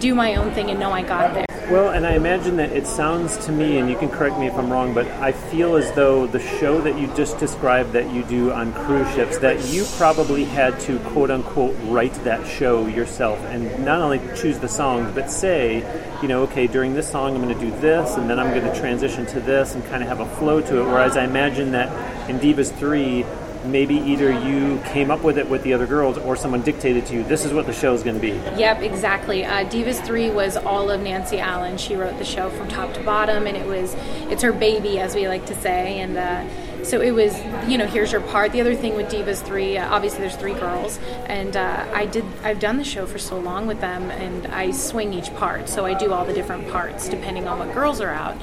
do 0.00 0.14
my 0.14 0.36
own 0.36 0.52
thing 0.54 0.70
and 0.70 0.80
know 0.80 0.90
I 0.90 1.02
got 1.02 1.34
there. 1.34 1.53
Well, 1.70 1.88
and 1.88 2.06
I 2.06 2.12
imagine 2.12 2.56
that 2.56 2.72
it 2.72 2.86
sounds 2.86 3.38
to 3.46 3.52
me, 3.52 3.78
and 3.78 3.88
you 3.88 3.96
can 3.96 4.10
correct 4.10 4.38
me 4.38 4.46
if 4.46 4.54
I'm 4.54 4.70
wrong, 4.70 4.92
but 4.92 5.06
I 5.06 5.32
feel 5.32 5.76
as 5.76 5.90
though 5.92 6.26
the 6.26 6.38
show 6.38 6.82
that 6.82 6.98
you 6.98 7.06
just 7.16 7.38
described 7.38 7.92
that 7.92 8.12
you 8.12 8.22
do 8.22 8.52
on 8.52 8.74
cruise 8.74 9.10
ships, 9.14 9.38
that 9.38 9.64
you 9.68 9.86
probably 9.96 10.44
had 10.44 10.78
to 10.80 10.98
quote 10.98 11.30
unquote 11.30 11.74
write 11.84 12.12
that 12.24 12.46
show 12.46 12.86
yourself 12.86 13.38
and 13.46 13.82
not 13.82 14.02
only 14.02 14.20
choose 14.36 14.58
the 14.58 14.68
songs, 14.68 15.10
but 15.14 15.30
say, 15.30 15.78
you 16.20 16.28
know, 16.28 16.42
okay, 16.42 16.66
during 16.66 16.92
this 16.92 17.10
song 17.10 17.34
I'm 17.34 17.42
going 17.42 17.58
to 17.58 17.64
do 17.64 17.70
this, 17.80 18.14
and 18.16 18.28
then 18.28 18.38
I'm 18.38 18.50
going 18.54 18.70
to 18.70 18.78
transition 18.78 19.24
to 19.26 19.40
this 19.40 19.74
and 19.74 19.82
kind 19.86 20.02
of 20.02 20.08
have 20.10 20.20
a 20.20 20.36
flow 20.36 20.60
to 20.60 20.82
it. 20.82 20.84
Whereas 20.84 21.16
I 21.16 21.24
imagine 21.24 21.72
that 21.72 21.88
in 22.28 22.38
Divas 22.40 22.76
3, 22.76 23.24
maybe 23.64 23.96
either 23.96 24.30
you 24.30 24.80
came 24.86 25.10
up 25.10 25.22
with 25.22 25.38
it 25.38 25.48
with 25.48 25.62
the 25.62 25.72
other 25.72 25.86
girls 25.86 26.18
or 26.18 26.36
someone 26.36 26.62
dictated 26.62 27.06
to 27.06 27.14
you 27.14 27.24
this 27.24 27.44
is 27.44 27.52
what 27.52 27.66
the 27.66 27.72
show 27.72 27.94
is 27.94 28.02
going 28.02 28.16
to 28.16 28.20
be. 28.20 28.32
Yep 28.58 28.82
exactly. 28.82 29.44
Uh, 29.44 29.64
divas 29.68 30.04
3 30.04 30.30
was 30.30 30.56
all 30.56 30.90
of 30.90 31.00
nancy 31.00 31.38
allen. 31.38 31.76
She 31.76 31.96
wrote 31.96 32.18
the 32.18 32.24
show 32.24 32.50
from 32.50 32.68
top 32.68 32.92
to 32.94 33.02
bottom 33.02 33.46
and 33.46 33.56
it 33.56 33.66
was 33.66 33.94
it's 34.30 34.42
her 34.42 34.52
baby 34.52 34.98
as 34.98 35.14
we 35.14 35.28
like 35.28 35.46
to 35.46 35.54
say 35.60 36.00
and 36.00 36.16
uh, 36.16 36.44
so 36.84 37.00
it 37.00 37.12
was 37.12 37.36
you 37.68 37.78
know 37.78 37.86
here's 37.86 38.12
your 38.12 38.20
part. 38.20 38.52
The 38.52 38.60
other 38.60 38.74
thing 38.74 38.94
with 38.94 39.10
divas 39.10 39.42
3 39.42 39.78
uh, 39.78 39.94
obviously 39.94 40.20
there's 40.20 40.36
three 40.36 40.54
girls 40.54 40.98
and 41.26 41.56
uh, 41.56 41.86
i 41.92 42.06
did 42.06 42.24
i've 42.42 42.60
done 42.60 42.76
the 42.76 42.84
show 42.84 43.06
for 43.06 43.18
so 43.18 43.38
long 43.38 43.66
with 43.66 43.80
them 43.80 44.10
and 44.10 44.46
i 44.48 44.70
swing 44.70 45.12
each 45.12 45.34
part 45.36 45.68
so 45.68 45.84
i 45.84 45.94
do 45.94 46.12
all 46.12 46.24
the 46.24 46.32
different 46.32 46.68
parts 46.70 47.08
depending 47.08 47.46
on 47.48 47.58
what 47.58 47.72
girls 47.72 48.00
are 48.00 48.10
out. 48.10 48.36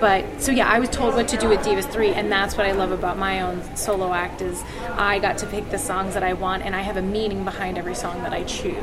But 0.00 0.40
so 0.40 0.52
yeah 0.52 0.68
i 0.68 0.78
was 0.78 0.88
told 0.88 1.14
what 1.14 1.28
to 1.28 1.36
do 1.36 1.48
with 1.48 1.60
divas 1.60 1.90
3 1.90 2.10
and 2.10 2.30
that's 2.30 2.56
what 2.56 2.66
i 2.66 2.72
love 2.72 2.92
about 2.92 3.18
my 3.18 3.40
own 3.40 3.62
solo 3.76 4.12
act 4.12 4.42
is 4.42 4.62
i 4.92 5.18
got 5.18 5.38
to 5.38 5.46
pick 5.46 5.70
the 5.70 5.78
songs 5.78 6.14
that 6.14 6.22
i 6.22 6.32
want 6.32 6.62
and 6.62 6.74
i 6.74 6.80
have 6.80 6.96
a 6.96 7.02
meaning 7.02 7.44
behind 7.44 7.78
every 7.78 7.94
song 7.94 8.22
that 8.22 8.32
i 8.32 8.42
choose. 8.44 8.76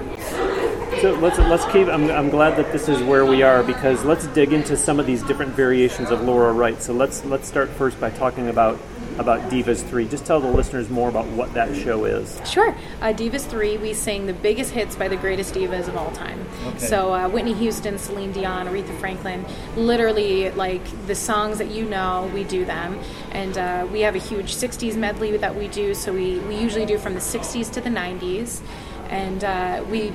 So 1.01 1.13
let's 1.19 1.37
let's 1.39 1.65
keep 1.65 1.87
I'm, 1.87 2.09
I'm 2.09 2.29
glad 2.29 2.55
that 2.57 2.71
this 2.71 2.87
is 2.87 3.01
where 3.03 3.25
we 3.25 3.43
are 3.43 3.63
because 3.63 4.03
let's 4.05 4.27
dig 4.27 4.53
into 4.53 4.77
some 4.77 4.99
of 4.99 5.05
these 5.05 5.23
different 5.23 5.53
variations 5.53 6.09
of 6.09 6.21
laura 6.21 6.53
wright. 6.53 6.81
So 6.81 6.93
let's 6.93 7.25
let's 7.25 7.47
start 7.47 7.69
first 7.69 7.99
by 7.99 8.09
talking 8.11 8.47
about 8.47 8.79
about 9.17 9.49
Divas 9.49 9.83
3. 9.87 10.07
Just 10.07 10.25
tell 10.25 10.39
the 10.39 10.51
listeners 10.51 10.89
more 10.89 11.09
about 11.09 11.25
what 11.27 11.53
that 11.53 11.75
show 11.75 12.05
is. 12.05 12.39
Sure. 12.49 12.75
Uh, 13.01 13.13
Divas 13.13 13.45
3, 13.45 13.77
we 13.77 13.93
sing 13.93 14.25
the 14.25 14.33
biggest 14.33 14.71
hits 14.71 14.95
by 14.95 15.07
the 15.07 15.15
greatest 15.15 15.53
divas 15.53 15.87
of 15.87 15.95
all 15.95 16.11
time. 16.11 16.45
Okay. 16.65 16.79
So 16.79 17.13
uh, 17.13 17.29
Whitney 17.29 17.53
Houston, 17.53 17.97
Celine 17.97 18.31
Dion, 18.31 18.67
Aretha 18.67 18.97
Franklin, 18.99 19.45
literally 19.75 20.51
like 20.51 20.83
the 21.07 21.15
songs 21.15 21.57
that 21.57 21.69
you 21.69 21.85
know, 21.85 22.29
we 22.33 22.43
do 22.43 22.65
them. 22.65 22.99
And 23.31 23.57
uh, 23.57 23.87
we 23.91 24.01
have 24.01 24.15
a 24.15 24.19
huge 24.19 24.55
60s 24.55 24.95
medley 24.95 25.37
that 25.37 25.55
we 25.55 25.67
do. 25.67 25.93
So 25.93 26.13
we, 26.13 26.39
we 26.39 26.55
usually 26.57 26.85
do 26.85 26.97
from 26.97 27.13
the 27.13 27.19
60s 27.19 27.71
to 27.73 27.81
the 27.81 27.89
90s. 27.89 28.61
And 29.09 29.43
uh, 29.43 29.85
we 29.89 30.11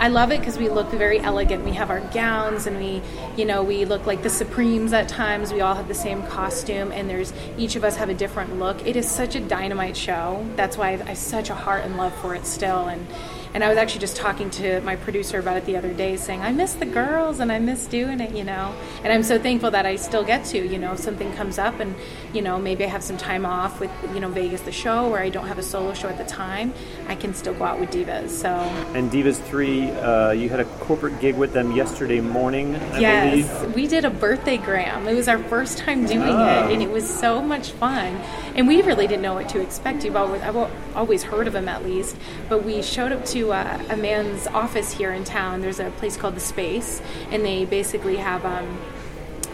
I 0.00 0.08
love 0.08 0.32
it 0.32 0.40
because 0.40 0.56
we 0.56 0.70
look 0.70 0.90
very 0.92 1.20
elegant. 1.20 1.62
We 1.62 1.72
have 1.72 1.90
our 1.90 2.00
gowns 2.00 2.66
and 2.66 2.78
we, 2.78 3.02
you 3.36 3.44
know, 3.44 3.62
we 3.62 3.84
look 3.84 4.06
like 4.06 4.22
the 4.22 4.30
Supremes 4.30 4.94
at 4.94 5.08
times. 5.10 5.52
We 5.52 5.60
all 5.60 5.74
have 5.74 5.88
the 5.88 5.94
same 5.94 6.22
costume 6.22 6.90
and 6.90 7.08
there's 7.10 7.34
each 7.58 7.76
of 7.76 7.84
us 7.84 7.96
have 7.96 8.08
a 8.08 8.14
different 8.14 8.58
look. 8.58 8.86
It 8.86 8.96
is 8.96 9.06
such 9.06 9.34
a 9.34 9.40
dynamite 9.40 9.98
show. 9.98 10.42
That's 10.56 10.78
why 10.78 10.92
I've, 10.92 11.18
such 11.18 11.50
a 11.50 11.54
heart 11.54 11.84
and 11.84 11.98
love 11.98 12.14
for 12.22 12.34
it 12.34 12.46
still. 12.46 12.88
And 12.88 13.06
and 13.52 13.64
I 13.64 13.68
was 13.68 13.78
actually 13.78 14.00
just 14.00 14.16
talking 14.16 14.48
to 14.50 14.80
my 14.82 14.94
producer 14.96 15.38
about 15.38 15.56
it 15.56 15.66
the 15.66 15.76
other 15.76 15.92
day, 15.92 16.16
saying, 16.16 16.40
I 16.40 16.52
miss 16.52 16.74
the 16.74 16.86
girls 16.86 17.40
and 17.40 17.50
I 17.50 17.58
miss 17.58 17.86
doing 17.86 18.20
it, 18.20 18.34
you 18.34 18.44
know. 18.44 18.74
And 19.02 19.12
I'm 19.12 19.24
so 19.24 19.38
thankful 19.40 19.72
that 19.72 19.86
I 19.86 19.96
still 19.96 20.22
get 20.22 20.44
to, 20.46 20.58
you 20.58 20.78
know, 20.78 20.92
if 20.92 21.00
something 21.00 21.32
comes 21.32 21.58
up 21.58 21.80
and, 21.80 21.96
you 22.32 22.42
know, 22.42 22.58
maybe 22.58 22.84
I 22.84 22.86
have 22.86 23.02
some 23.02 23.16
time 23.16 23.44
off 23.44 23.80
with, 23.80 23.90
you 24.14 24.20
know, 24.20 24.28
Vegas 24.28 24.60
the 24.60 24.72
show 24.72 25.08
where 25.08 25.20
I 25.20 25.30
don't 25.30 25.48
have 25.48 25.58
a 25.58 25.62
solo 25.62 25.94
show 25.94 26.08
at 26.08 26.16
the 26.16 26.24
time, 26.24 26.72
I 27.08 27.16
can 27.16 27.34
still 27.34 27.54
go 27.54 27.64
out 27.64 27.80
with 27.80 27.90
Divas. 27.90 28.28
So. 28.30 28.50
And 28.94 29.10
Divas 29.10 29.42
3, 29.42 29.90
uh, 29.90 30.30
you 30.30 30.48
had 30.48 30.60
a 30.60 30.64
corporate 30.64 31.20
gig 31.20 31.36
with 31.36 31.52
them 31.52 31.72
yesterday 31.72 32.20
morning, 32.20 32.76
I 32.76 33.00
yes, 33.00 33.48
believe. 33.58 33.74
we 33.74 33.86
did 33.88 34.04
a 34.04 34.10
birthday 34.10 34.58
gram. 34.58 35.08
It 35.08 35.14
was 35.14 35.26
our 35.26 35.38
first 35.38 35.78
time 35.78 36.06
doing 36.06 36.22
oh. 36.22 36.68
it 36.68 36.72
and 36.72 36.82
it 36.82 36.90
was 36.90 37.08
so 37.08 37.42
much 37.42 37.72
fun. 37.72 38.14
And 38.54 38.68
we 38.68 38.82
really 38.82 39.06
didn't 39.06 39.22
know 39.22 39.34
what 39.34 39.48
to 39.50 39.60
expect. 39.60 40.04
You've 40.04 40.16
always, 40.16 40.42
I've 40.42 40.56
always 40.94 41.24
heard 41.24 41.46
of 41.46 41.52
them 41.52 41.68
at 41.68 41.84
least, 41.84 42.16
but 42.48 42.64
we 42.64 42.82
showed 42.82 43.10
up 43.10 43.24
to 43.26 43.39
uh, 43.48 43.82
a 43.88 43.96
man's 43.96 44.46
office 44.48 44.92
here 44.92 45.12
in 45.12 45.24
town. 45.24 45.60
There's 45.60 45.80
a 45.80 45.90
place 45.92 46.16
called 46.16 46.34
The 46.34 46.40
Space, 46.40 47.02
and 47.30 47.44
they 47.44 47.64
basically 47.64 48.16
have. 48.16 48.44
Um, 48.44 48.78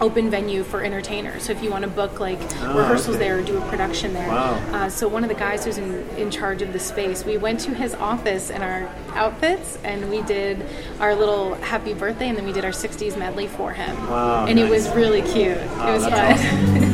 open 0.01 0.31
venue 0.31 0.63
for 0.63 0.85
entertainers. 0.85 1.45
So 1.45 1.53
if 1.53 1.63
you 1.63 1.71
want 1.71 1.85
to 1.85 1.91
book 1.91 2.21
like 2.21 2.39
oh, 2.61 2.77
rehearsals 2.77 3.17
okay. 3.17 3.25
there 3.25 3.39
or 3.39 3.43
do 3.43 3.57
a 3.57 3.69
production 3.69 4.13
there. 4.13 4.29
Wow. 4.29 4.55
Uh, 4.73 4.89
so 4.91 5.09
one 5.09 5.25
of 5.25 5.29
the 5.29 5.35
guys 5.35 5.65
who's 5.65 5.79
in, 5.79 6.07
in 6.19 6.31
charge 6.31 6.63
of 6.63 6.73
the 6.73 6.79
space, 6.79 7.25
we 7.25 7.39
went 7.39 7.61
to 7.61 7.75
his 7.75 7.95
office 7.95 8.51
in 8.51 8.63
our 8.63 8.89
outfits 9.15 9.79
and 9.85 10.11
we 10.11 10.23
did 10.23 10.65
our 11.01 11.15
little 11.15 11.55
happy 11.57 11.95
birthday 11.95 12.29
and 12.29 12.37
then 12.37 12.45
we 12.45 12.53
did 12.53 12.65
our 12.65 12.73
60s 12.73 13.19
medley 13.19 13.47
for 13.47 13.73
him. 13.73 13.97
Wow, 14.09 14.47
and 14.47 14.59
nice. 14.59 14.67
it 14.67 14.71
was 14.71 14.89
really 14.91 15.23
cute. 15.23 15.57
Oh, 15.57 15.89
it 15.89 15.93
was 15.93 16.05
fun. 16.05 16.33
Awesome. 16.33 16.83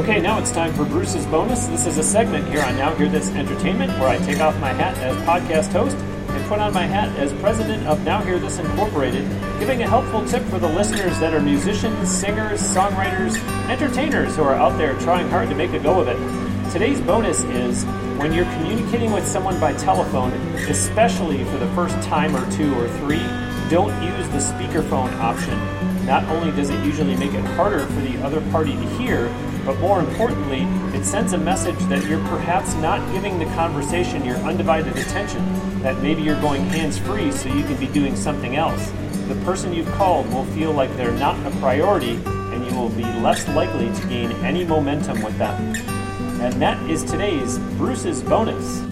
Okay, 0.00 0.18
now 0.18 0.38
it's 0.38 0.50
time 0.50 0.72
for 0.72 0.86
Bruce's 0.86 1.26
bonus. 1.26 1.66
This 1.66 1.84
is 1.84 1.98
a 1.98 2.02
segment 2.02 2.48
here 2.48 2.62
on 2.62 2.74
Now 2.74 2.94
Hear 2.94 3.06
This 3.06 3.28
Entertainment 3.32 3.92
where 4.00 4.08
I 4.08 4.16
take 4.16 4.40
off 4.40 4.58
my 4.58 4.72
hat 4.72 4.96
as 4.96 5.14
podcast 5.26 5.72
host 5.72 5.94
and 5.94 6.48
put 6.48 6.58
on 6.58 6.72
my 6.72 6.86
hat 6.86 7.14
as 7.18 7.34
president 7.34 7.86
of 7.86 8.02
Now 8.02 8.22
Hear 8.22 8.38
This 8.38 8.58
Incorporated, 8.58 9.28
giving 9.58 9.82
a 9.82 9.86
helpful 9.86 10.24
tip 10.24 10.42
for 10.44 10.58
the 10.58 10.66
listeners 10.66 11.20
that 11.20 11.34
are 11.34 11.40
musicians, 11.40 12.10
singers, 12.10 12.62
songwriters, 12.62 13.36
entertainers 13.68 14.34
who 14.36 14.42
are 14.42 14.54
out 14.54 14.78
there 14.78 14.98
trying 15.00 15.28
hard 15.28 15.50
to 15.50 15.54
make 15.54 15.74
a 15.74 15.78
go 15.78 16.00
of 16.00 16.08
it. 16.08 16.72
Today's 16.72 17.02
bonus 17.02 17.42
is 17.44 17.84
when 18.16 18.32
you're 18.32 18.50
communicating 18.54 19.12
with 19.12 19.26
someone 19.26 19.60
by 19.60 19.74
telephone, 19.74 20.32
especially 20.70 21.44
for 21.44 21.58
the 21.58 21.68
first 21.74 21.94
time 22.08 22.34
or 22.34 22.50
two 22.52 22.74
or 22.76 22.88
three, 23.00 23.22
don't 23.68 23.92
use 24.02 24.26
the 24.30 24.38
speakerphone 24.38 25.12
option. 25.18 25.58
Not 26.06 26.24
only 26.24 26.50
does 26.52 26.70
it 26.70 26.84
usually 26.86 27.16
make 27.16 27.34
it 27.34 27.44
harder 27.44 27.84
for 27.84 28.00
the 28.00 28.16
other 28.24 28.40
party 28.50 28.72
to 28.72 28.88
hear, 28.96 29.28
but 29.64 29.78
more 29.78 30.00
importantly, 30.00 30.62
it 30.98 31.04
sends 31.04 31.32
a 31.32 31.38
message 31.38 31.78
that 31.88 32.04
you're 32.06 32.24
perhaps 32.28 32.74
not 32.74 33.00
giving 33.12 33.38
the 33.38 33.44
conversation 33.56 34.24
your 34.24 34.36
undivided 34.38 34.96
attention, 34.96 35.44
that 35.82 36.00
maybe 36.02 36.22
you're 36.22 36.40
going 36.40 36.62
hands 36.66 36.98
free 36.98 37.30
so 37.30 37.48
you 37.48 37.62
can 37.64 37.76
be 37.76 37.86
doing 37.86 38.16
something 38.16 38.56
else. 38.56 38.90
The 39.28 39.40
person 39.44 39.72
you've 39.72 39.90
called 39.92 40.32
will 40.32 40.44
feel 40.46 40.72
like 40.72 40.94
they're 40.96 41.12
not 41.12 41.36
a 41.46 41.50
priority, 41.58 42.14
and 42.24 42.66
you 42.66 42.74
will 42.74 42.88
be 42.88 43.04
less 43.20 43.46
likely 43.48 43.92
to 43.94 44.06
gain 44.08 44.32
any 44.44 44.64
momentum 44.64 45.22
with 45.22 45.36
them. 45.38 45.74
And 46.40 46.60
that 46.60 46.90
is 46.90 47.04
today's 47.04 47.58
Bruce's 47.76 48.22
bonus. 48.22 48.82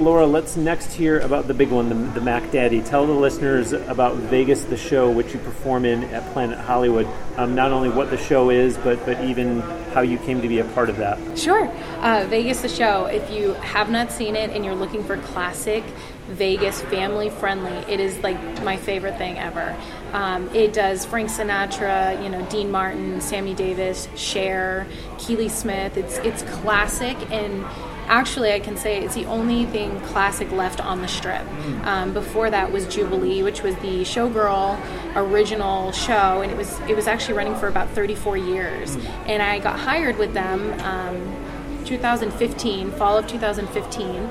Laura, 0.00 0.26
let's 0.26 0.56
next 0.56 0.94
hear 0.94 1.20
about 1.20 1.46
the 1.46 1.52
big 1.52 1.68
one, 1.68 1.90
the, 1.90 1.94
the, 1.94 2.22
Mac 2.22 2.50
Daddy. 2.50 2.80
Tell 2.80 3.06
the 3.06 3.12
listeners 3.12 3.72
about 3.72 4.16
Vegas, 4.16 4.64
the 4.64 4.76
show, 4.76 5.10
which 5.10 5.34
you 5.34 5.38
perform 5.40 5.84
in 5.84 6.04
at 6.04 6.22
Planet 6.32 6.58
Hollywood. 6.58 7.06
Um, 7.36 7.54
not 7.54 7.70
only 7.70 7.90
what 7.90 8.08
the 8.08 8.16
show 8.16 8.48
is, 8.48 8.78
but 8.78 9.04
but 9.04 9.22
even 9.24 9.60
how 9.92 10.00
you 10.00 10.16
came 10.18 10.40
to 10.40 10.48
be 10.48 10.60
a 10.60 10.64
part 10.64 10.88
of 10.88 10.96
that. 10.96 11.38
Sure, 11.38 11.66
uh, 12.00 12.24
Vegas, 12.30 12.62
the 12.62 12.68
show. 12.68 13.06
If 13.06 13.30
you 13.30 13.52
have 13.54 13.90
not 13.90 14.10
seen 14.10 14.36
it 14.36 14.50
and 14.50 14.64
you're 14.64 14.74
looking 14.74 15.04
for 15.04 15.18
classic 15.18 15.84
Vegas, 16.28 16.80
family 16.82 17.28
friendly, 17.28 17.76
it 17.92 18.00
is 18.00 18.18
like 18.20 18.62
my 18.62 18.78
favorite 18.78 19.18
thing 19.18 19.36
ever. 19.36 19.76
Um, 20.12 20.48
it 20.54 20.72
does 20.72 21.04
Frank 21.04 21.28
Sinatra, 21.30 22.22
you 22.22 22.28
know, 22.28 22.44
Dean 22.50 22.70
Martin, 22.70 23.20
Sammy 23.20 23.54
Davis, 23.54 24.08
Cher, 24.16 24.86
Keely 25.18 25.48
Smith. 25.48 25.96
It's 25.96 26.18
it's 26.18 26.42
classic 26.42 27.16
and 27.30 27.64
actually, 28.10 28.52
I 28.52 28.60
can 28.60 28.76
say 28.76 29.02
it's 29.02 29.14
the 29.14 29.24
only 29.26 29.64
thing 29.66 29.98
classic 30.00 30.50
left 30.50 30.80
on 30.84 31.00
the 31.00 31.08
strip. 31.08 31.42
Mm. 31.42 31.86
Um, 31.86 32.12
before 32.12 32.50
that 32.50 32.70
was 32.70 32.86
Jubilee, 32.86 33.42
which 33.42 33.62
was 33.62 33.74
the 33.76 34.02
Showgirl 34.02 34.78
original 35.16 35.92
show, 35.92 36.42
and 36.42 36.50
it 36.50 36.58
was 36.58 36.78
it 36.80 36.96
was 36.96 37.06
actually 37.06 37.34
running 37.34 37.54
for 37.54 37.68
about 37.68 37.88
34 37.90 38.36
years. 38.36 38.96
Mm. 38.96 39.28
And 39.28 39.42
I 39.42 39.60
got 39.60 39.78
hired 39.78 40.18
with 40.18 40.34
them 40.34 40.72
um, 40.80 41.84
2015, 41.86 42.90
fall 42.92 43.16
of 43.16 43.26
2015 43.26 44.28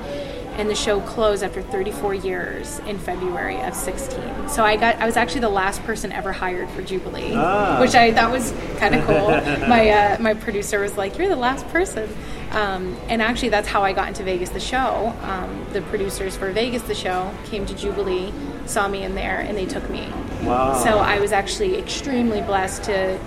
and 0.56 0.68
the 0.68 0.74
show 0.74 1.00
closed 1.00 1.42
after 1.42 1.62
34 1.62 2.14
years 2.14 2.78
in 2.80 2.98
February 2.98 3.60
of 3.62 3.74
16. 3.74 4.48
So 4.48 4.64
I 4.64 4.76
got 4.76 4.96
I 4.96 5.06
was 5.06 5.16
actually 5.16 5.40
the 5.40 5.48
last 5.48 5.82
person 5.84 6.12
ever 6.12 6.32
hired 6.32 6.68
for 6.70 6.82
Jubilee, 6.82 7.34
ah. 7.34 7.80
which 7.80 7.94
I 7.94 8.12
thought 8.12 8.30
was 8.30 8.52
kind 8.78 8.94
of 8.94 9.04
cool. 9.06 9.28
my 9.68 9.90
uh, 9.90 10.16
my 10.20 10.34
producer 10.34 10.80
was 10.80 10.96
like, 10.96 11.18
"You're 11.18 11.28
the 11.28 11.36
last 11.36 11.66
person," 11.68 12.08
um, 12.52 12.96
and 13.08 13.22
actually 13.22 13.50
that's 13.50 13.68
how 13.68 13.82
I 13.82 13.92
got 13.92 14.08
into 14.08 14.22
Vegas 14.22 14.50
the 14.50 14.60
show. 14.60 15.14
Um, 15.22 15.66
the 15.72 15.82
producers 15.82 16.36
for 16.36 16.50
Vegas 16.52 16.82
the 16.82 16.94
show 16.94 17.32
came 17.46 17.66
to 17.66 17.74
Jubilee, 17.74 18.32
saw 18.66 18.88
me 18.88 19.02
in 19.02 19.14
there, 19.14 19.40
and 19.40 19.56
they 19.56 19.66
took 19.66 19.88
me. 19.88 20.08
Wow! 20.42 20.82
So 20.82 20.98
I 20.98 21.20
was 21.20 21.32
actually 21.32 21.78
extremely 21.78 22.40
blessed 22.40 22.84
to 22.84 23.18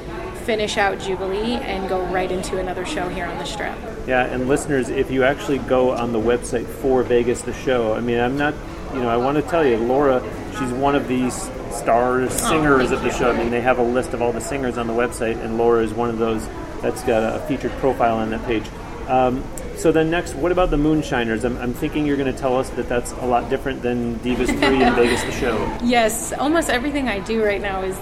finish 0.46 0.78
out 0.78 1.00
Jubilee 1.00 1.56
and 1.56 1.88
go 1.88 2.04
right 2.08 2.32
into 2.32 2.58
another 2.58 2.86
show 2.86 3.08
here 3.10 3.26
on 3.26 3.38
the 3.38 3.46
Strip. 3.46 3.76
Yeah, 4.08 4.26
and 4.26 4.50
listeners, 4.50 4.90
if 4.90 5.10
you 5.12 5.24
actually 5.24 5.60
go 5.60 5.92
on 5.92 6.12
the 6.12 6.20
website 6.20 6.68
for 6.68 7.04
Vegas 7.04 7.42
the 7.42 7.54
show, 7.54 7.94
I 7.94 8.02
mean, 8.02 8.20
I'm 8.20 8.38
not, 8.38 8.54
you 8.94 9.00
know, 9.00 9.10
I 9.10 9.16
want 9.16 9.38
to 9.38 9.44
tell 9.44 9.66
you, 9.66 9.78
Laura, 9.78 10.22
she's 10.60 10.72
one 10.72 10.96
of 10.96 11.08
these 11.08 11.34
stars, 11.72 12.30
oh, 12.34 12.50
singers 12.50 12.92
oh, 12.92 12.96
of 12.96 13.04
the 13.04 13.12
show. 13.12 13.32
I 13.32 13.38
mean, 13.38 13.50
they 13.50 13.62
have 13.62 13.80
a 13.80 13.84
list 13.84 14.14
of 14.14 14.22
all 14.22 14.34
the 14.34 14.42
singers 14.42 14.78
on 14.78 14.88
the 14.88 14.94
website, 14.94 15.42
and 15.44 15.58
Laura 15.58 15.84
is 15.84 15.94
one 15.94 16.10
of 16.10 16.18
those 16.18 16.46
that's 16.82 17.02
got 17.04 17.36
a 17.36 17.40
featured 17.48 17.72
profile 17.74 18.18
on 18.18 18.30
that 18.32 18.46
page. 18.46 18.66
Um, 19.08 19.44
so 19.78 19.92
then 19.92 20.10
next, 20.10 20.36
what 20.36 20.52
about 20.52 20.70
the 20.70 20.78
Moonshiners? 20.78 21.46
I'm, 21.46 21.58
I'm 21.58 21.74
thinking 21.74 22.06
you're 22.06 22.18
going 22.18 22.32
to 22.32 22.40
tell 22.40 22.58
us 22.58 22.70
that 22.72 22.88
that's 22.88 23.12
a 23.14 23.26
lot 23.26 23.50
different 23.50 23.82
than 23.82 24.20
Divas 24.20 24.48
3 24.48 24.84
and 24.84 24.96
Vegas 24.98 25.24
the 25.24 25.32
show. 25.32 25.78
Yes, 25.84 26.34
almost 26.34 26.70
everything 26.70 27.08
I 27.08 27.20
do 27.20 27.44
right 27.44 27.62
now 27.62 27.82
is 27.82 27.98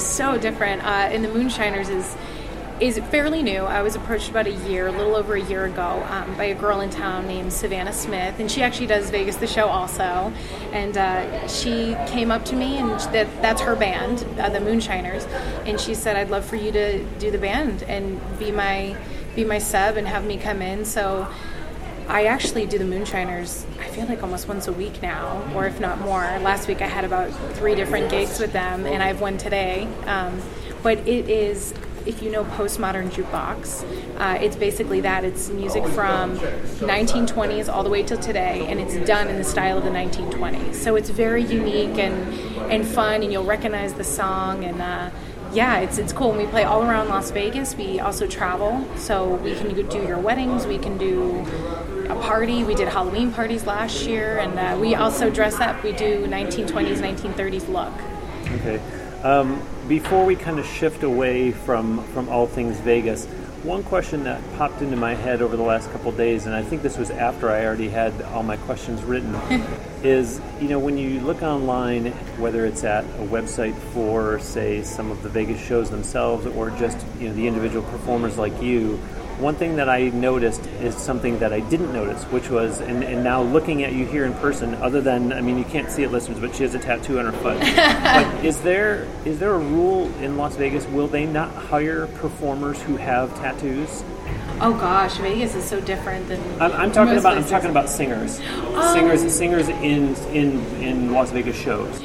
so 0.00 0.38
different. 0.38 0.82
Uh, 0.82 1.10
and 1.10 1.24
the 1.24 1.28
Moonshiners 1.28 1.88
is 1.88 2.16
is 2.80 2.98
fairly 3.10 3.42
new. 3.42 3.60
I 3.60 3.82
was 3.82 3.94
approached 3.94 4.30
about 4.30 4.46
a 4.46 4.52
year, 4.52 4.86
a 4.86 4.92
little 4.92 5.14
over 5.14 5.34
a 5.34 5.42
year 5.42 5.66
ago, 5.66 6.02
um, 6.08 6.34
by 6.36 6.44
a 6.44 6.54
girl 6.54 6.80
in 6.80 6.88
town 6.88 7.26
named 7.26 7.52
Savannah 7.52 7.92
Smith, 7.92 8.40
and 8.40 8.50
she 8.50 8.62
actually 8.62 8.86
does 8.86 9.10
Vegas 9.10 9.36
the 9.36 9.46
show 9.46 9.66
also. 9.66 10.32
And 10.72 10.96
uh, 10.96 11.46
she 11.46 11.94
came 12.06 12.30
up 12.30 12.44
to 12.46 12.56
me, 12.56 12.78
and 12.78 12.98
that 13.12 13.28
that's 13.42 13.60
her 13.60 13.76
band, 13.76 14.24
uh, 14.38 14.48
the 14.48 14.60
Moonshiners, 14.60 15.26
and 15.66 15.78
she 15.78 15.94
said, 15.94 16.16
"I'd 16.16 16.30
love 16.30 16.44
for 16.44 16.56
you 16.56 16.72
to 16.72 17.04
do 17.18 17.30
the 17.30 17.38
band 17.38 17.82
and 17.82 18.18
be 18.38 18.50
my 18.50 18.96
be 19.36 19.44
my 19.44 19.58
sub 19.58 19.96
and 19.96 20.08
have 20.08 20.24
me 20.24 20.38
come 20.38 20.62
in." 20.62 20.84
So. 20.84 21.28
I 22.08 22.24
actually 22.24 22.66
do 22.66 22.76
the 22.76 22.84
Moonshiners, 22.84 23.64
I 23.78 23.86
feel 23.86 24.04
like 24.06 24.24
almost 24.24 24.48
once 24.48 24.66
a 24.66 24.72
week 24.72 25.00
now, 25.00 25.48
or 25.54 25.66
if 25.66 25.78
not 25.78 26.00
more. 26.00 26.22
Last 26.40 26.66
week 26.66 26.82
I 26.82 26.88
had 26.88 27.04
about 27.04 27.30
three 27.54 27.76
different 27.76 28.10
gigs 28.10 28.40
with 28.40 28.52
them, 28.52 28.84
and 28.84 29.00
I 29.00 29.06
have 29.06 29.20
one 29.20 29.38
today. 29.38 29.86
Um, 30.06 30.42
but 30.82 30.98
it 31.06 31.28
is 31.28 31.72
if 32.06 32.22
you 32.22 32.30
know 32.30 32.44
postmodern 32.44 33.10
jukebox, 33.10 33.84
uh, 34.18 34.38
it's 34.40 34.56
basically 34.56 35.00
that. 35.02 35.24
It's 35.24 35.48
music 35.50 35.84
from 35.88 36.36
1920s 36.38 37.72
all 37.72 37.82
the 37.82 37.90
way 37.90 38.02
till 38.02 38.18
today, 38.18 38.66
and 38.68 38.80
it's 38.80 38.96
done 39.06 39.28
in 39.28 39.36
the 39.36 39.44
style 39.44 39.78
of 39.78 39.84
the 39.84 39.90
1920s. 39.90 40.74
So 40.74 40.96
it's 40.96 41.10
very 41.10 41.42
unique 41.44 41.98
and 41.98 42.14
and 42.70 42.86
fun, 42.86 43.22
and 43.22 43.32
you'll 43.32 43.44
recognize 43.44 43.94
the 43.94 44.04
song 44.04 44.64
and. 44.64 44.80
Uh, 44.80 45.10
yeah, 45.52 45.80
it's 45.80 45.98
it's 45.98 46.12
cool. 46.12 46.30
And 46.30 46.38
we 46.38 46.46
play 46.46 46.62
all 46.62 46.82
around 46.82 47.08
Las 47.08 47.32
Vegas. 47.32 47.74
We 47.74 47.98
also 47.98 48.28
travel, 48.28 48.86
so 48.96 49.34
we 49.34 49.54
can 49.54 49.74
do 49.88 49.98
your 49.98 50.18
weddings. 50.18 50.64
We 50.64 50.78
can 50.78 50.96
do 50.96 51.40
a 52.08 52.14
party. 52.22 52.62
We 52.62 52.76
did 52.76 52.86
Halloween 52.86 53.32
parties 53.32 53.66
last 53.66 54.06
year, 54.06 54.38
and 54.38 54.56
uh, 54.56 54.78
we 54.80 54.94
also 54.94 55.28
dress 55.28 55.58
up. 55.58 55.82
We 55.82 55.90
do 55.90 56.26
1920s, 56.26 56.98
1930s 56.98 57.68
look. 57.68 57.92
Okay. 58.60 58.80
Um, 59.22 59.60
before 59.86 60.24
we 60.24 60.34
kind 60.34 60.58
of 60.58 60.66
shift 60.66 61.02
away 61.02 61.52
from, 61.52 62.02
from 62.08 62.30
all 62.30 62.46
things 62.46 62.78
Vegas, 62.78 63.26
one 63.62 63.82
question 63.82 64.24
that 64.24 64.40
popped 64.56 64.80
into 64.80 64.96
my 64.96 65.14
head 65.14 65.42
over 65.42 65.54
the 65.58 65.62
last 65.62 65.90
couple 65.92 66.10
days, 66.12 66.46
and 66.46 66.54
I 66.54 66.62
think 66.62 66.80
this 66.80 66.96
was 66.96 67.10
after 67.10 67.50
I 67.50 67.66
already 67.66 67.90
had 67.90 68.22
all 68.22 68.42
my 68.42 68.56
questions 68.56 69.02
written, 69.02 69.34
is 70.02 70.40
you 70.58 70.68
know 70.68 70.78
when 70.78 70.96
you 70.96 71.20
look 71.20 71.42
online, 71.42 72.06
whether 72.38 72.64
it's 72.64 72.82
at 72.84 73.04
a 73.04 73.26
website 73.26 73.74
for 73.92 74.38
say 74.40 74.82
some 74.82 75.10
of 75.10 75.22
the 75.22 75.28
Vegas 75.28 75.60
shows 75.60 75.90
themselves, 75.90 76.46
or 76.46 76.70
just 76.70 77.04
you 77.18 77.28
know 77.28 77.34
the 77.34 77.46
individual 77.46 77.82
performers 77.90 78.38
like 78.38 78.62
you, 78.62 78.98
one 79.40 79.54
thing 79.54 79.76
that 79.76 79.88
I 79.88 80.10
noticed 80.10 80.64
is 80.80 80.96
something 80.96 81.38
that 81.38 81.52
I 81.52 81.60
didn't 81.60 81.92
notice, 81.92 82.22
which 82.24 82.50
was, 82.50 82.80
and, 82.80 83.02
and 83.02 83.24
now 83.24 83.42
looking 83.42 83.82
at 83.84 83.92
you 83.92 84.04
here 84.04 84.24
in 84.24 84.34
person, 84.34 84.74
other 84.76 85.00
than, 85.00 85.32
I 85.32 85.40
mean, 85.40 85.56
you 85.58 85.64
can't 85.64 85.90
see 85.90 86.02
it, 86.02 86.12
listeners, 86.12 86.38
but 86.38 86.54
she 86.54 86.62
has 86.62 86.74
a 86.74 86.78
tattoo 86.78 87.18
on 87.18 87.26
her 87.26 87.32
foot. 87.32 87.58
but 87.76 88.44
is 88.44 88.60
there 88.60 89.06
is 89.24 89.38
there 89.38 89.54
a 89.54 89.58
rule 89.58 90.12
in 90.22 90.36
Las 90.36 90.56
Vegas? 90.56 90.86
Will 90.86 91.06
they 91.06 91.26
not 91.26 91.54
hire 91.54 92.06
performers 92.06 92.80
who 92.82 92.96
have 92.96 93.34
tattoos? 93.36 94.04
Oh 94.60 94.72
gosh, 94.74 95.16
Vegas 95.16 95.54
is 95.54 95.64
so 95.64 95.80
different 95.80 96.28
than. 96.28 96.40
I'm, 96.60 96.72
I'm 96.72 96.92
talking 96.92 97.16
about. 97.16 97.34
Places. 97.34 97.52
I'm 97.52 97.58
talking 97.58 97.70
about 97.70 97.88
singers, 97.88 98.40
um, 98.74 98.94
singers, 98.94 99.34
singers 99.34 99.68
in 99.68 100.14
in 100.34 100.60
in 100.82 101.12
Las 101.12 101.30
Vegas 101.30 101.56
shows. 101.56 102.02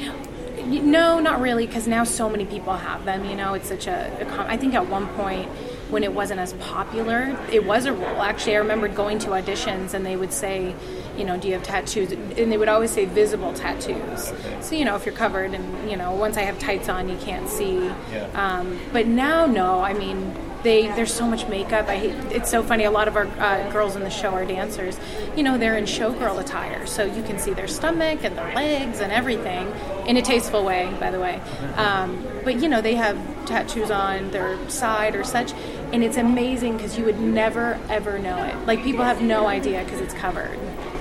No, 0.64 1.20
not 1.20 1.40
really, 1.40 1.66
because 1.66 1.86
now 1.86 2.02
so 2.02 2.28
many 2.28 2.46
people 2.46 2.74
have 2.74 3.04
them. 3.04 3.24
You 3.26 3.36
know, 3.36 3.54
it's 3.54 3.68
such 3.68 3.86
a, 3.86 4.26
a. 4.26 4.50
I 4.50 4.56
think 4.56 4.74
at 4.74 4.88
one 4.88 5.06
point 5.08 5.50
when 5.90 6.02
it 6.02 6.12
wasn't 6.12 6.40
as 6.40 6.52
popular, 6.54 7.36
it 7.52 7.64
was 7.64 7.86
a 7.86 7.92
rule. 7.92 8.22
Actually, 8.22 8.56
I 8.56 8.58
remember 8.58 8.88
going 8.88 9.18
to 9.20 9.28
auditions 9.28 9.94
and 9.94 10.04
they 10.04 10.16
would 10.16 10.32
say, 10.32 10.74
you 11.16 11.24
know, 11.24 11.38
do 11.38 11.48
you 11.48 11.54
have 11.54 11.62
tattoos? 11.62 12.12
And 12.12 12.50
they 12.50 12.58
would 12.58 12.68
always 12.68 12.90
say 12.90 13.04
visible 13.04 13.52
tattoos. 13.52 14.32
So, 14.60 14.74
you 14.74 14.84
know, 14.84 14.96
if 14.96 15.06
you're 15.06 15.14
covered 15.14 15.54
and, 15.54 15.90
you 15.90 15.96
know, 15.96 16.12
once 16.12 16.36
I 16.36 16.42
have 16.42 16.58
tights 16.58 16.88
on, 16.88 17.08
you 17.08 17.16
can't 17.18 17.48
see. 17.48 17.88
Um, 18.34 18.78
but 18.92 19.06
now, 19.06 19.46
no. 19.46 19.80
I 19.80 19.94
mean, 19.94 20.34
they 20.62 20.88
there's 20.88 21.14
so 21.14 21.26
much 21.26 21.46
makeup. 21.48 21.86
I 21.88 21.96
hate, 21.96 22.14
it's 22.34 22.50
so 22.50 22.62
funny. 22.62 22.84
A 22.84 22.90
lot 22.90 23.06
of 23.06 23.16
our 23.16 23.26
uh, 23.26 23.70
girls 23.70 23.94
in 23.94 24.02
the 24.02 24.10
show 24.10 24.30
are 24.30 24.44
dancers. 24.44 24.98
You 25.36 25.44
know, 25.44 25.56
they're 25.56 25.78
in 25.78 25.84
showgirl 25.84 26.40
attire, 26.40 26.86
so 26.86 27.04
you 27.04 27.22
can 27.22 27.38
see 27.38 27.52
their 27.52 27.68
stomach 27.68 28.24
and 28.24 28.36
their 28.36 28.52
legs 28.54 29.00
and 29.00 29.12
everything 29.12 29.72
in 30.06 30.16
a 30.16 30.22
tasteful 30.22 30.64
way, 30.64 30.92
by 30.98 31.10
the 31.10 31.20
way. 31.20 31.40
Um, 31.76 32.26
but 32.44 32.60
you 32.60 32.68
know, 32.68 32.80
they 32.80 32.96
have 32.96 33.16
tattoos 33.46 33.90
on 33.90 34.32
their 34.32 34.58
side 34.68 35.14
or 35.14 35.22
such, 35.24 35.52
and 35.92 36.02
it's 36.04 36.16
amazing 36.16 36.76
because 36.76 36.98
you 36.98 37.04
would 37.04 37.20
never 37.20 37.78
ever 37.88 38.18
know 38.18 38.42
it. 38.44 38.54
Like 38.66 38.82
people 38.82 39.04
have 39.04 39.22
no 39.22 39.46
idea 39.46 39.84
because 39.84 40.00
it's 40.00 40.14
covered. 40.14 40.58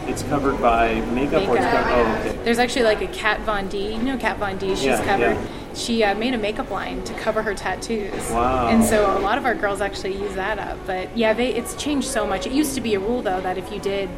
It's 0.08 0.22
covered 0.24 0.62
by 0.62 1.02
makeup, 1.12 1.48
or 1.50 1.58
it's 1.58 1.66
covered, 1.66 1.92
oh, 1.92 2.18
okay. 2.20 2.44
There's 2.44 2.60
actually 2.60 2.84
like 2.84 3.02
a 3.02 3.08
Kat 3.08 3.40
Von 3.42 3.68
D. 3.70 3.94
You 3.96 4.04
know 4.04 4.18
Kat 4.18 4.38
Von 4.38 4.58
D. 4.58 4.70
She's 4.76 4.86
Yeah, 4.86 5.04
covered. 5.06 5.34
yeah. 5.34 5.48
She 5.74 6.04
uh, 6.04 6.16
made 6.16 6.34
a 6.34 6.38
makeup 6.38 6.70
line 6.72 7.04
to 7.04 7.14
cover 7.16 7.42
her 7.42 7.54
tattoos. 7.54 8.14
Wow. 8.32 8.68
And 8.68 8.82
so 8.84 9.18
a 9.18 9.20
lot 9.20 9.38
of 9.38 9.46
our 9.46 9.56
girls 9.56 9.82
actually 9.82 10.14
use 10.16 10.34
that 10.36 10.58
up. 10.58 10.78
But 10.86 11.18
yeah, 11.18 11.34
they, 11.34 11.54
it's 11.54 11.76
changed 11.76 12.08
so 12.08 12.26
much. 12.26 12.46
It 12.48 12.54
used 12.54 12.76
to 12.76 12.82
be 12.82 12.94
a 12.96 13.00
rule 13.00 13.22
though 13.22 13.42
that 13.42 13.58
if 13.58 13.70
you 13.74 13.80
did, 13.82 14.10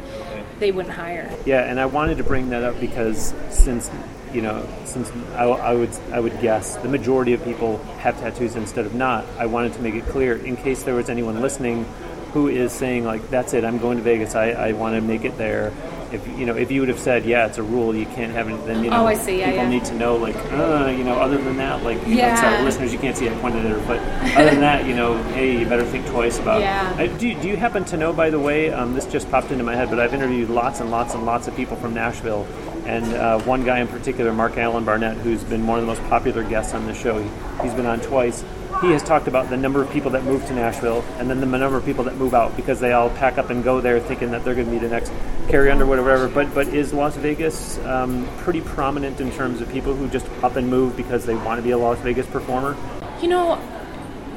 they 0.60 0.70
wouldn't 0.70 0.94
hire. 0.94 1.34
Yeah, 1.46 1.62
and 1.64 1.80
I 1.80 1.86
wanted 1.86 2.18
to 2.18 2.22
bring 2.24 2.50
that 2.50 2.62
up 2.62 2.78
because 2.78 3.34
since 3.50 3.90
you 4.34 4.42
know, 4.42 4.66
since 4.84 5.10
I, 5.34 5.44
I 5.44 5.74
would 5.74 5.90
I 6.12 6.20
would 6.20 6.40
guess 6.40 6.76
the 6.76 6.88
majority 6.88 7.32
of 7.32 7.42
people 7.44 7.78
have 7.98 8.18
tattoos 8.20 8.56
instead 8.56 8.86
of 8.86 8.94
not, 8.94 9.24
I 9.38 9.46
wanted 9.46 9.72
to 9.74 9.80
make 9.82 9.94
it 9.94 10.06
clear 10.06 10.36
in 10.36 10.56
case 10.56 10.82
there 10.82 10.94
was 10.94 11.08
anyone 11.08 11.40
listening 11.40 11.84
who 12.32 12.48
is 12.48 12.72
saying 12.72 13.04
like, 13.04 13.28
"That's 13.30 13.54
it, 13.54 13.64
I'm 13.64 13.78
going 13.78 13.96
to 13.96 14.02
Vegas. 14.02 14.34
I, 14.34 14.50
I 14.50 14.72
want 14.72 14.94
to 14.96 15.00
make 15.00 15.24
it 15.24 15.36
there." 15.38 15.72
If 16.10 16.26
you 16.38 16.46
know, 16.46 16.54
if 16.56 16.70
you 16.70 16.80
would 16.80 16.88
have 16.88 16.98
said, 16.98 17.26
"Yeah, 17.26 17.46
it's 17.46 17.58
a 17.58 17.62
rule, 17.62 17.94
you 17.94 18.06
can't 18.06 18.32
have 18.32 18.48
it," 18.48 18.66
then 18.66 18.82
you 18.82 18.88
know, 18.90 19.02
Oh, 19.02 19.06
I 19.06 19.12
see, 19.14 19.38
yeah, 19.40 19.50
people 19.50 19.64
yeah. 19.64 19.68
need 19.68 19.84
to 19.86 19.94
know 19.94 20.16
like, 20.16 20.36
uh, 20.52 20.86
you 20.96 21.04
know, 21.04 21.14
other 21.14 21.36
than 21.36 21.58
that, 21.58 21.82
like, 21.82 22.00
you 22.06 22.14
know, 22.14 22.20
Yeah. 22.22 22.34
sorry, 22.40 22.62
listeners, 22.64 22.94
you 22.94 22.98
can't 22.98 23.14
see 23.14 23.28
I 23.28 23.34
pointed 23.40 23.66
at 23.66 23.72
her, 23.72 23.78
but 23.86 24.00
other 24.38 24.50
than 24.50 24.60
that, 24.60 24.86
you 24.86 24.94
know, 24.96 25.22
hey, 25.34 25.58
you 25.58 25.66
better 25.66 25.84
think 25.84 26.06
twice 26.06 26.38
about. 26.38 26.60
Yeah. 26.62 26.94
I, 26.96 27.08
do, 27.08 27.34
do 27.42 27.48
you 27.48 27.56
happen 27.58 27.84
to 27.86 27.98
know, 27.98 28.14
by 28.14 28.30
the 28.30 28.40
way, 28.40 28.72
um, 28.72 28.94
this 28.94 29.04
just 29.04 29.30
popped 29.30 29.50
into 29.50 29.64
my 29.64 29.74
head, 29.76 29.90
but 29.90 30.00
I've 30.00 30.14
interviewed 30.14 30.48
lots 30.48 30.80
and 30.80 30.90
lots 30.90 31.12
and 31.12 31.26
lots 31.26 31.46
of 31.46 31.54
people 31.54 31.76
from 31.76 31.92
Nashville, 31.92 32.46
and 32.88 33.04
uh, 33.14 33.38
one 33.40 33.64
guy 33.64 33.80
in 33.80 33.86
particular, 33.86 34.32
Mark 34.32 34.56
Allen 34.56 34.84
Barnett, 34.84 35.18
who's 35.18 35.44
been 35.44 35.66
one 35.66 35.78
of 35.78 35.84
the 35.84 35.92
most 35.92 36.02
popular 36.08 36.42
guests 36.42 36.72
on 36.72 36.86
the 36.86 36.94
show. 36.94 37.22
He, 37.22 37.28
he's 37.62 37.74
been 37.74 37.84
on 37.84 38.00
twice. 38.00 38.42
He 38.80 38.92
has 38.92 39.02
talked 39.02 39.28
about 39.28 39.50
the 39.50 39.58
number 39.58 39.82
of 39.82 39.90
people 39.90 40.12
that 40.12 40.24
move 40.24 40.46
to 40.46 40.54
Nashville, 40.54 41.04
and 41.18 41.28
then 41.28 41.40
the 41.40 41.46
number 41.46 41.76
of 41.76 41.84
people 41.84 42.04
that 42.04 42.16
move 42.16 42.32
out 42.32 42.56
because 42.56 42.80
they 42.80 42.92
all 42.92 43.10
pack 43.10 43.36
up 43.36 43.50
and 43.50 43.62
go 43.62 43.82
there 43.82 44.00
thinking 44.00 44.30
that 44.30 44.42
they're 44.42 44.54
going 44.54 44.66
to 44.66 44.72
be 44.72 44.78
the 44.78 44.88
next 44.88 45.12
Carrie 45.48 45.70
Underwood 45.70 45.98
or 45.98 46.02
whatever. 46.02 46.28
But 46.28 46.54
but 46.54 46.68
is 46.68 46.94
Las 46.94 47.16
Vegas 47.16 47.78
um, 47.80 48.26
pretty 48.38 48.62
prominent 48.62 49.20
in 49.20 49.32
terms 49.32 49.60
of 49.60 49.68
people 49.70 49.94
who 49.94 50.08
just 50.08 50.26
up 50.42 50.56
and 50.56 50.68
move 50.68 50.96
because 50.96 51.26
they 51.26 51.34
want 51.34 51.58
to 51.58 51.62
be 51.62 51.72
a 51.72 51.78
Las 51.78 51.98
Vegas 51.98 52.26
performer? 52.26 52.74
You 53.20 53.28
know, 53.28 53.77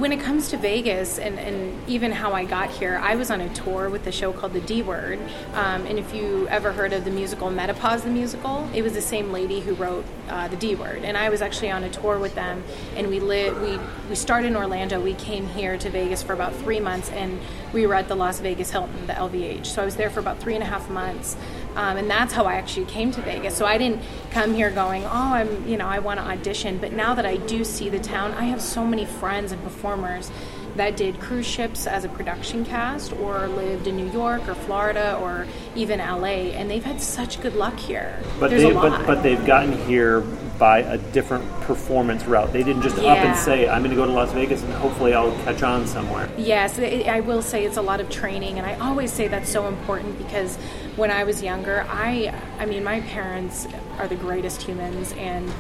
when 0.02 0.12
it 0.12 0.20
comes 0.20 0.50
to 0.50 0.58
Vegas 0.58 1.20
and, 1.20 1.38
and 1.38 1.88
even 1.88 2.12
how 2.12 2.34
I 2.34 2.44
got 2.44 2.72
here, 2.72 3.00
I 3.04 3.14
was 3.14 3.30
on 3.30 3.40
a 3.40 3.54
tour 3.54 3.88
with 3.88 4.08
a 4.08 4.12
show 4.12 4.34
called 4.34 4.54
The 4.54 4.62
D 4.62 4.82
Word. 4.82 5.20
Um, 5.54 5.86
and 5.86 6.00
if 6.00 6.12
you 6.12 6.48
ever 6.48 6.72
heard 6.72 6.92
of 6.92 7.06
the 7.06 7.12
musical 7.12 7.52
Menopause 7.52 8.02
the 8.02 8.10
Musical, 8.10 8.68
it 8.74 8.82
was 8.82 8.94
the 8.94 9.02
same 9.02 9.32
lady 9.32 9.60
who 9.60 9.76
wrote 9.76 10.04
uh, 10.28 10.48
The 10.48 10.56
D 10.56 10.74
Word. 10.74 11.04
And 11.04 11.16
I 11.16 11.30
was 11.30 11.44
actually 11.44 11.70
on 11.70 11.84
a 11.84 11.90
tour 11.92 12.18
with 12.18 12.34
them. 12.34 12.64
And 12.96 13.10
we 13.10 13.20
lived, 13.20 13.62
we, 13.62 13.80
we 14.10 14.16
started 14.16 14.48
in 14.48 14.56
Orlando. 14.56 15.00
We 15.00 15.14
came 15.14 15.48
here 15.48 15.78
to 15.78 15.90
Vegas 15.92 16.24
for 16.24 16.34
about 16.34 16.56
three 16.56 16.80
months. 16.80 17.12
And 17.12 17.40
we 17.72 17.86
were 17.86 17.94
at 17.94 18.08
the 18.08 18.16
Las 18.16 18.40
Vegas 18.40 18.72
Hilton, 18.72 19.06
the 19.06 19.14
LVH. 19.14 19.68
So 19.68 19.84
I 19.84 19.86
was 19.86 19.98
there 19.98 20.10
for 20.10 20.20
about 20.20 20.40
three 20.40 20.56
and 20.56 20.64
a 20.64 20.68
half 20.68 20.90
months. 20.90 21.38
Um, 21.76 21.98
and 21.98 22.10
that's 22.10 22.34
how 22.34 22.46
I 22.46 22.56
actually 22.56 22.86
came 22.86 23.12
to 23.12 23.22
Vegas. 23.22 23.56
So 23.56 23.66
I 23.66 23.78
didn't 23.78 24.02
come 24.32 24.54
here 24.54 24.72
going, 24.72 25.04
oh, 25.06 25.10
I'm, 25.10 25.68
you 25.68 25.78
know, 25.78 25.88
I 25.88 26.00
want 26.00 26.20
to 26.20 26.26
audition. 26.26 26.78
But 26.78 26.94
now 26.94 27.14
that 27.14 27.26
I 27.26 27.38
do 27.38 27.64
see 27.64 27.90
the 27.90 28.00
town, 28.00 28.34
I 28.34 28.46
have 28.46 28.62
so 28.62 28.86
many 28.86 29.06
friends 29.06 29.52
and 29.52 29.64
performers 29.64 30.32
that 30.76 30.96
did 30.96 31.20
cruise 31.20 31.46
ships 31.46 31.86
as 31.86 32.06
a 32.06 32.10
production 32.10 32.64
cast 32.66 33.14
or 33.14 33.48
lived 33.48 33.88
in 33.88 33.98
New 33.98 34.10
York 34.12 34.48
or 34.48 34.56
Florida 34.56 35.18
or 35.22 35.48
even 35.76 36.00
LA, 36.00 36.54
and 36.56 36.70
they've 36.70 36.84
had 36.84 37.02
such 37.02 37.42
good 37.42 37.56
luck 37.56 37.78
here. 37.78 38.18
But 38.40 38.52
There's 38.52 38.64
they 38.64 38.74
but 38.74 39.06
but 39.06 39.22
they've 39.22 39.46
gotten 39.46 39.74
here 39.86 40.22
by 40.22 40.80
a 40.80 40.98
different 40.98 41.50
performance 41.62 42.24
route. 42.26 42.54
They 42.54 42.64
didn't 42.64 42.84
just 42.84 42.98
up 42.98 43.18
and 43.18 43.38
say, 43.38 43.68
"I'm 43.68 43.82
going 43.82 43.92
to 43.92 43.96
go 43.96 44.06
to 44.06 44.12
Las 44.12 44.32
Vegas 44.32 44.62
and 44.64 44.74
hopefully 44.74 45.14
I'll 45.14 45.36
catch 45.44 45.64
on 45.64 45.88
somewhere." 45.88 46.30
Yes, 46.38 46.80
I 46.80 47.20
will 47.22 47.42
say 47.42 47.66
it's 47.66 47.78
a 47.78 47.82
lot 47.82 48.00
of 48.00 48.10
training, 48.10 48.58
and 48.58 48.66
I 48.66 48.76
always 48.80 49.12
say 49.12 49.28
that's 49.28 49.50
so 49.50 49.68
important 49.68 50.18
because 50.18 50.58
when 50.96 51.12
I 51.12 51.24
was 51.24 51.42
younger, 51.42 51.86
I, 51.90 52.34
I 52.60 52.66
mean, 52.66 52.84
my 52.84 53.02
parents 53.02 53.68
are 53.98 54.08
the 54.08 54.16
greatest 54.16 54.62
humans, 54.62 55.14
and 55.14 55.52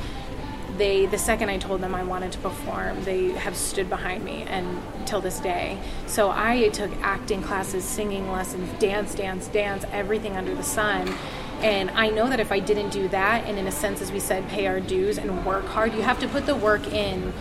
they, 0.77 1.05
the 1.05 1.17
second 1.17 1.49
I 1.49 1.57
told 1.57 1.81
them 1.81 1.93
I 1.93 2.03
wanted 2.03 2.31
to 2.33 2.39
perform, 2.39 3.03
they 3.03 3.31
have 3.31 3.55
stood 3.55 3.89
behind 3.89 4.23
me, 4.23 4.43
and 4.43 4.81
till 5.05 5.21
this 5.21 5.39
day. 5.39 5.77
So 6.07 6.31
I 6.31 6.69
took 6.69 6.91
acting 7.01 7.41
classes, 7.41 7.83
singing 7.83 8.31
lessons, 8.31 8.69
dance, 8.79 9.15
dance, 9.15 9.47
dance, 9.47 9.85
everything 9.91 10.37
under 10.37 10.55
the 10.55 10.63
sun. 10.63 11.13
And 11.61 11.91
I 11.91 12.09
know 12.09 12.27
that 12.27 12.39
if 12.39 12.51
I 12.51 12.59
didn't 12.59 12.89
do 12.89 13.07
that, 13.09 13.45
and 13.45 13.59
in 13.59 13.67
a 13.67 13.71
sense, 13.71 14.01
as 14.01 14.11
we 14.11 14.19
said, 14.19 14.47
pay 14.49 14.67
our 14.67 14.79
dues 14.79 15.17
and 15.17 15.45
work 15.45 15.65
hard, 15.65 15.93
you 15.93 16.01
have 16.01 16.19
to 16.21 16.27
put 16.27 16.45
the 16.45 16.55
work 16.55 16.87
in 16.91 17.33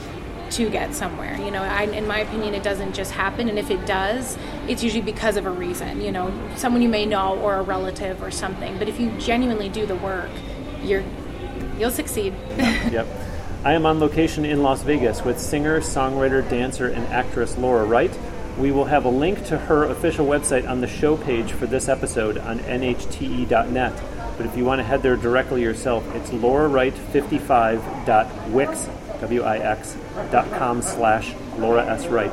to 0.52 0.70
get 0.70 0.94
somewhere. 0.94 1.36
You 1.36 1.50
know, 1.50 1.62
I, 1.62 1.84
in 1.84 2.06
my 2.06 2.20
opinion, 2.20 2.54
it 2.54 2.62
doesn't 2.62 2.94
just 2.94 3.12
happen, 3.12 3.48
and 3.48 3.58
if 3.58 3.70
it 3.70 3.86
does, 3.86 4.36
it's 4.68 4.82
usually 4.82 5.02
because 5.02 5.36
of 5.36 5.46
a 5.46 5.50
reason. 5.50 6.00
You 6.00 6.12
know, 6.12 6.32
someone 6.56 6.82
you 6.82 6.88
may 6.88 7.06
know 7.06 7.38
or 7.38 7.56
a 7.56 7.62
relative 7.62 8.22
or 8.22 8.30
something. 8.30 8.78
But 8.78 8.88
if 8.88 9.00
you 9.00 9.10
genuinely 9.18 9.68
do 9.68 9.86
the 9.86 9.96
work, 9.96 10.30
you're 10.82 11.04
you'll 11.78 11.90
succeed. 11.90 12.34
Yep. 12.90 13.06
I 13.62 13.74
am 13.74 13.84
on 13.84 14.00
location 14.00 14.46
in 14.46 14.62
Las 14.62 14.80
Vegas 14.82 15.22
with 15.22 15.38
singer, 15.38 15.80
songwriter, 15.80 16.48
dancer, 16.48 16.88
and 16.88 17.06
actress 17.08 17.58
Laura 17.58 17.84
Wright. 17.84 18.10
We 18.58 18.72
will 18.72 18.86
have 18.86 19.04
a 19.04 19.10
link 19.10 19.44
to 19.46 19.58
her 19.58 19.84
official 19.84 20.24
website 20.26 20.66
on 20.68 20.80
the 20.80 20.86
show 20.86 21.18
page 21.18 21.52
for 21.52 21.66
this 21.66 21.86
episode 21.86 22.38
on 22.38 22.60
nhte.net. 22.60 24.02
But 24.38 24.46
if 24.46 24.56
you 24.56 24.64
want 24.64 24.78
to 24.78 24.82
head 24.82 25.02
there 25.02 25.16
directly 25.16 25.60
yourself, 25.60 26.02
it's 26.14 26.30
laurawright55.wix, 26.30 28.88
W-I-X, 29.20 29.96
dot 30.30 30.50
com 30.52 30.82
slash 30.82 31.34
Laura 31.58 31.84
S. 31.86 32.06
Wright. 32.06 32.32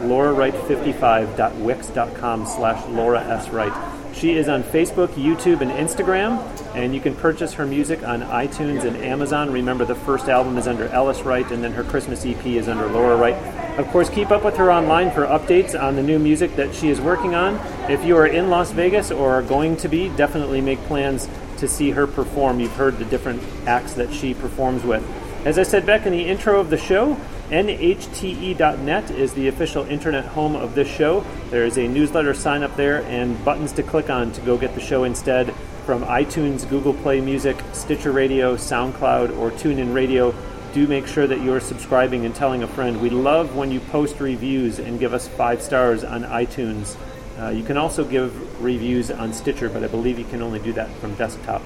laurawright55.wix.com 0.00 2.46
slash 2.46 2.86
Laura 2.88 3.20
S. 3.20 3.48
Wright. 3.50 3.72
She 4.14 4.32
is 4.34 4.48
on 4.48 4.62
Facebook, 4.62 5.08
YouTube, 5.08 5.60
and 5.60 5.72
Instagram, 5.72 6.38
and 6.76 6.94
you 6.94 7.00
can 7.00 7.16
purchase 7.16 7.54
her 7.54 7.66
music 7.66 8.06
on 8.06 8.22
iTunes 8.22 8.84
and 8.84 8.96
Amazon. 8.98 9.50
Remember, 9.52 9.84
the 9.84 9.96
first 9.96 10.28
album 10.28 10.56
is 10.56 10.68
under 10.68 10.86
Ellis 10.88 11.22
Wright, 11.22 11.50
and 11.50 11.64
then 11.64 11.72
her 11.72 11.82
Christmas 11.82 12.24
EP 12.24 12.46
is 12.46 12.68
under 12.68 12.86
Laura 12.86 13.16
Wright. 13.16 13.34
Of 13.76 13.88
course, 13.88 14.08
keep 14.08 14.30
up 14.30 14.44
with 14.44 14.56
her 14.56 14.70
online 14.70 15.10
for 15.10 15.26
updates 15.26 15.74
on 15.80 15.96
the 15.96 16.02
new 16.02 16.20
music 16.20 16.54
that 16.54 16.72
she 16.72 16.90
is 16.90 17.00
working 17.00 17.34
on. 17.34 17.58
If 17.90 18.04
you 18.04 18.16
are 18.16 18.28
in 18.28 18.50
Las 18.50 18.70
Vegas 18.70 19.10
or 19.10 19.34
are 19.34 19.42
going 19.42 19.76
to 19.78 19.88
be, 19.88 20.10
definitely 20.10 20.60
make 20.60 20.78
plans 20.84 21.28
to 21.58 21.66
see 21.66 21.90
her 21.90 22.06
perform. 22.06 22.60
You've 22.60 22.76
heard 22.76 22.98
the 22.98 23.04
different 23.06 23.42
acts 23.66 23.94
that 23.94 24.12
she 24.12 24.32
performs 24.32 24.84
with. 24.84 25.02
As 25.44 25.58
I 25.58 25.62
said 25.62 25.84
back 25.84 26.06
in 26.06 26.12
the 26.12 26.24
intro 26.24 26.58
of 26.58 26.70
the 26.70 26.78
show, 26.78 27.18
nhte.net 27.50 29.10
is 29.10 29.34
the 29.34 29.48
official 29.48 29.84
internet 29.84 30.24
home 30.24 30.56
of 30.56 30.74
this 30.74 30.88
show. 30.88 31.22
There 31.50 31.66
is 31.66 31.76
a 31.76 31.86
newsletter 31.86 32.32
sign 32.32 32.62
up 32.62 32.74
there 32.76 33.02
and 33.02 33.44
buttons 33.44 33.72
to 33.72 33.82
click 33.82 34.08
on 34.08 34.32
to 34.32 34.40
go 34.40 34.56
get 34.56 34.74
the 34.74 34.80
show 34.80 35.04
instead 35.04 35.52
from 35.84 36.02
iTunes, 36.04 36.66
Google 36.66 36.94
Play 36.94 37.20
Music, 37.20 37.62
Stitcher 37.74 38.10
Radio, 38.10 38.56
SoundCloud, 38.56 39.36
or 39.36 39.50
TuneIn 39.50 39.92
Radio. 39.92 40.34
Do 40.72 40.88
make 40.88 41.06
sure 41.06 41.26
that 41.26 41.42
you're 41.42 41.60
subscribing 41.60 42.24
and 42.24 42.34
telling 42.34 42.62
a 42.62 42.66
friend. 42.66 42.98
We 43.02 43.10
love 43.10 43.54
when 43.54 43.70
you 43.70 43.80
post 43.80 44.20
reviews 44.20 44.78
and 44.78 44.98
give 44.98 45.12
us 45.12 45.28
five 45.28 45.60
stars 45.60 46.04
on 46.04 46.22
iTunes. 46.22 46.96
Uh, 47.38 47.50
you 47.50 47.64
can 47.64 47.76
also 47.76 48.02
give 48.02 48.62
reviews 48.62 49.10
on 49.10 49.34
Stitcher, 49.34 49.68
but 49.68 49.84
I 49.84 49.88
believe 49.88 50.18
you 50.18 50.24
can 50.24 50.40
only 50.40 50.60
do 50.60 50.72
that 50.72 50.88
from 50.96 51.14
desktop. 51.16 51.60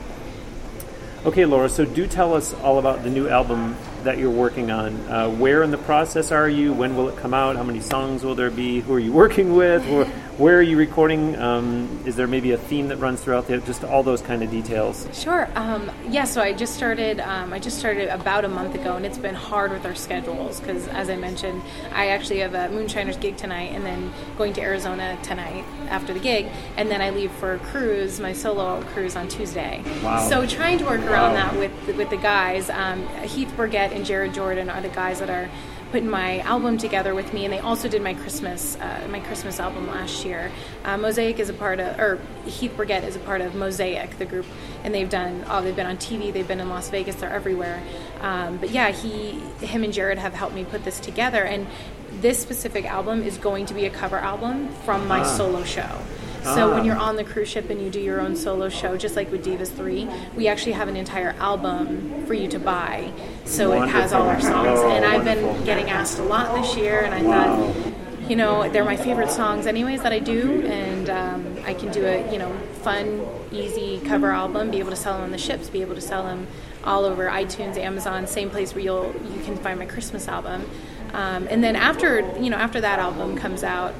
Okay, 1.26 1.44
Laura, 1.44 1.68
so 1.68 1.84
do 1.84 2.06
tell 2.06 2.32
us 2.32 2.54
all 2.54 2.78
about 2.78 3.02
the 3.02 3.10
new 3.10 3.28
album 3.28 3.76
that 4.04 4.18
you're 4.18 4.30
working 4.30 4.70
on. 4.70 4.94
Uh, 5.08 5.28
where 5.28 5.64
in 5.64 5.72
the 5.72 5.78
process 5.78 6.30
are 6.30 6.48
you? 6.48 6.72
When 6.72 6.96
will 6.96 7.08
it 7.08 7.16
come 7.16 7.34
out? 7.34 7.56
How 7.56 7.64
many 7.64 7.80
songs 7.80 8.22
will 8.22 8.36
there 8.36 8.52
be? 8.52 8.78
Who 8.80 8.94
are 8.94 9.00
you 9.00 9.12
working 9.12 9.56
with? 9.56 9.84
Where, 10.38 10.58
are 10.58 10.62
you 10.62 10.78
recording? 10.78 11.34
Um, 11.34 12.00
is 12.06 12.14
there 12.14 12.28
maybe 12.28 12.52
a 12.52 12.56
theme 12.56 12.86
that 12.88 12.98
runs 12.98 13.20
throughout 13.20 13.48
the 13.48 13.58
just 13.58 13.82
all 13.82 14.04
those 14.04 14.22
kind 14.22 14.40
of 14.44 14.52
details? 14.52 15.08
Sure. 15.12 15.48
Um, 15.56 15.90
yeah. 16.08 16.26
So 16.26 16.40
I 16.40 16.52
just 16.52 16.74
started. 16.74 17.18
Um, 17.18 17.52
I 17.52 17.58
just 17.58 17.76
started 17.76 18.08
about 18.08 18.44
a 18.44 18.48
month 18.48 18.76
ago, 18.76 18.94
and 18.94 19.04
it's 19.04 19.18
been 19.18 19.34
hard 19.34 19.72
with 19.72 19.84
our 19.84 19.96
schedules 19.96 20.60
because, 20.60 20.86
as 20.88 21.10
I 21.10 21.16
mentioned, 21.16 21.60
I 21.92 22.10
actually 22.10 22.38
have 22.38 22.54
a 22.54 22.68
Moonshiners 22.68 23.16
gig 23.16 23.36
tonight, 23.36 23.72
and 23.72 23.84
then 23.84 24.12
going 24.36 24.52
to 24.52 24.60
Arizona 24.60 25.18
tonight 25.24 25.64
after 25.88 26.14
the 26.14 26.20
gig, 26.20 26.46
and 26.76 26.88
then 26.88 27.00
I 27.02 27.10
leave 27.10 27.32
for 27.32 27.54
a 27.54 27.58
cruise, 27.58 28.20
my 28.20 28.32
solo 28.32 28.80
cruise 28.92 29.16
on 29.16 29.26
Tuesday. 29.26 29.82
Wow. 30.04 30.28
So 30.28 30.46
trying 30.46 30.78
to 30.78 30.84
work 30.84 31.00
around 31.00 31.34
Wow. 31.34 31.50
that 31.50 31.56
with 31.58 31.96
with 31.96 32.10
the 32.10 32.16
guys. 32.16 32.70
Um, 32.70 33.04
Heath 33.24 33.52
Burgett 33.56 33.90
and 33.92 34.06
Jared 34.06 34.34
Jordan 34.34 34.70
are 34.70 34.80
the 34.80 34.88
guys 34.88 35.18
that 35.18 35.30
are 35.30 35.50
putting 35.90 36.08
my 36.08 36.40
album 36.40 36.76
together 36.78 37.14
with 37.14 37.32
me, 37.32 37.44
and 37.44 37.52
they 37.52 37.58
also 37.60 37.88
did 37.88 38.02
my 38.02 38.14
Christmas 38.14 38.76
uh, 38.76 39.06
my 39.10 39.20
Christmas 39.20 39.58
album 39.60 39.86
last 39.86 40.24
year. 40.24 40.50
Uh, 40.84 40.96
Mosaic 40.98 41.38
is 41.38 41.48
a 41.48 41.52
part 41.54 41.80
of, 41.80 41.98
or 41.98 42.18
Heath 42.46 42.72
Burgett 42.76 43.04
is 43.04 43.16
a 43.16 43.20
part 43.20 43.40
of 43.40 43.54
Mosaic, 43.54 44.18
the 44.18 44.24
group, 44.26 44.46
and 44.84 44.94
they've 44.94 45.08
done. 45.08 45.44
Oh, 45.48 45.62
they've 45.62 45.74
been 45.76 45.86
on 45.86 45.96
TV, 45.96 46.32
they've 46.32 46.46
been 46.46 46.60
in 46.60 46.68
Las 46.68 46.90
Vegas, 46.90 47.16
they're 47.16 47.30
everywhere. 47.30 47.82
Um, 48.20 48.58
but 48.58 48.70
yeah, 48.70 48.90
he, 48.90 49.40
him, 49.64 49.82
and 49.84 49.92
Jared 49.92 50.18
have 50.18 50.34
helped 50.34 50.54
me 50.54 50.64
put 50.64 50.84
this 50.84 51.00
together, 51.00 51.42
and 51.44 51.66
this 52.20 52.38
specific 52.38 52.84
album 52.84 53.22
is 53.22 53.38
going 53.38 53.66
to 53.66 53.74
be 53.74 53.86
a 53.86 53.90
cover 53.90 54.16
album 54.18 54.68
from 54.84 55.06
my 55.08 55.20
Ah. 55.20 55.24
solo 55.36 55.64
show. 55.64 55.88
So 56.44 56.70
Ah. 56.70 56.74
when 56.74 56.84
you're 56.84 56.96
on 56.96 57.16
the 57.16 57.24
cruise 57.24 57.48
ship 57.48 57.68
and 57.70 57.80
you 57.82 57.90
do 57.90 58.00
your 58.00 58.20
own 58.20 58.36
solo 58.36 58.68
show, 58.68 58.96
just 58.96 59.16
like 59.16 59.30
with 59.30 59.44
Divas 59.44 59.68
3, 59.68 60.08
we 60.36 60.48
actually 60.48 60.72
have 60.72 60.88
an 60.88 60.96
entire 60.96 61.34
album 61.40 62.24
for 62.26 62.34
you 62.34 62.48
to 62.48 62.58
buy. 62.58 63.10
So 63.44 63.72
it 63.82 63.88
has 63.88 64.12
all 64.12 64.28
our 64.28 64.40
songs. 64.40 64.78
Oh, 64.80 64.90
and 64.90 65.04
I've 65.04 65.24
wonderful. 65.26 65.54
been 65.54 65.64
getting 65.64 65.90
asked 65.90 66.18
a 66.18 66.22
lot 66.22 66.54
this 66.54 66.76
year, 66.76 67.00
and 67.00 67.14
I 67.14 67.22
Wow. 67.22 67.56
thought, 67.56 68.30
you 68.30 68.36
know, 68.36 68.68
they're 68.68 68.84
my 68.84 68.96
favorite 68.96 69.30
songs 69.30 69.66
anyways 69.66 70.02
that 70.02 70.12
I 70.12 70.18
do, 70.18 70.62
and 70.66 71.08
um, 71.10 71.56
I 71.66 71.74
can 71.74 71.90
do 71.90 72.04
a, 72.06 72.30
you 72.32 72.38
know, 72.38 72.52
fun, 72.82 73.26
easy 73.52 74.00
cover 74.04 74.30
album, 74.30 74.70
be 74.70 74.78
able 74.78 74.90
to 74.90 74.96
sell 74.96 75.14
them 75.14 75.22
on 75.24 75.30
the 75.30 75.38
ships, 75.38 75.68
be 75.70 75.80
able 75.82 75.94
to 75.94 76.00
sell 76.00 76.22
them 76.24 76.46
all 76.84 77.04
over 77.04 77.28
iTunes, 77.28 77.76
Amazon, 77.76 78.26
same 78.26 78.50
place 78.50 78.74
where 78.74 78.84
you'll 78.84 79.14
you 79.24 79.42
can 79.44 79.56
find 79.56 79.78
my 79.78 79.86
Christmas 79.86 80.28
album. 80.28 80.64
Um, 81.14 81.46
and 81.50 81.64
then 81.64 81.74
after, 81.74 82.20
you 82.38 82.50
know, 82.50 82.56
after 82.58 82.80
that 82.82 82.98
album 82.98 83.34
comes 83.36 83.64
out, 83.64 83.94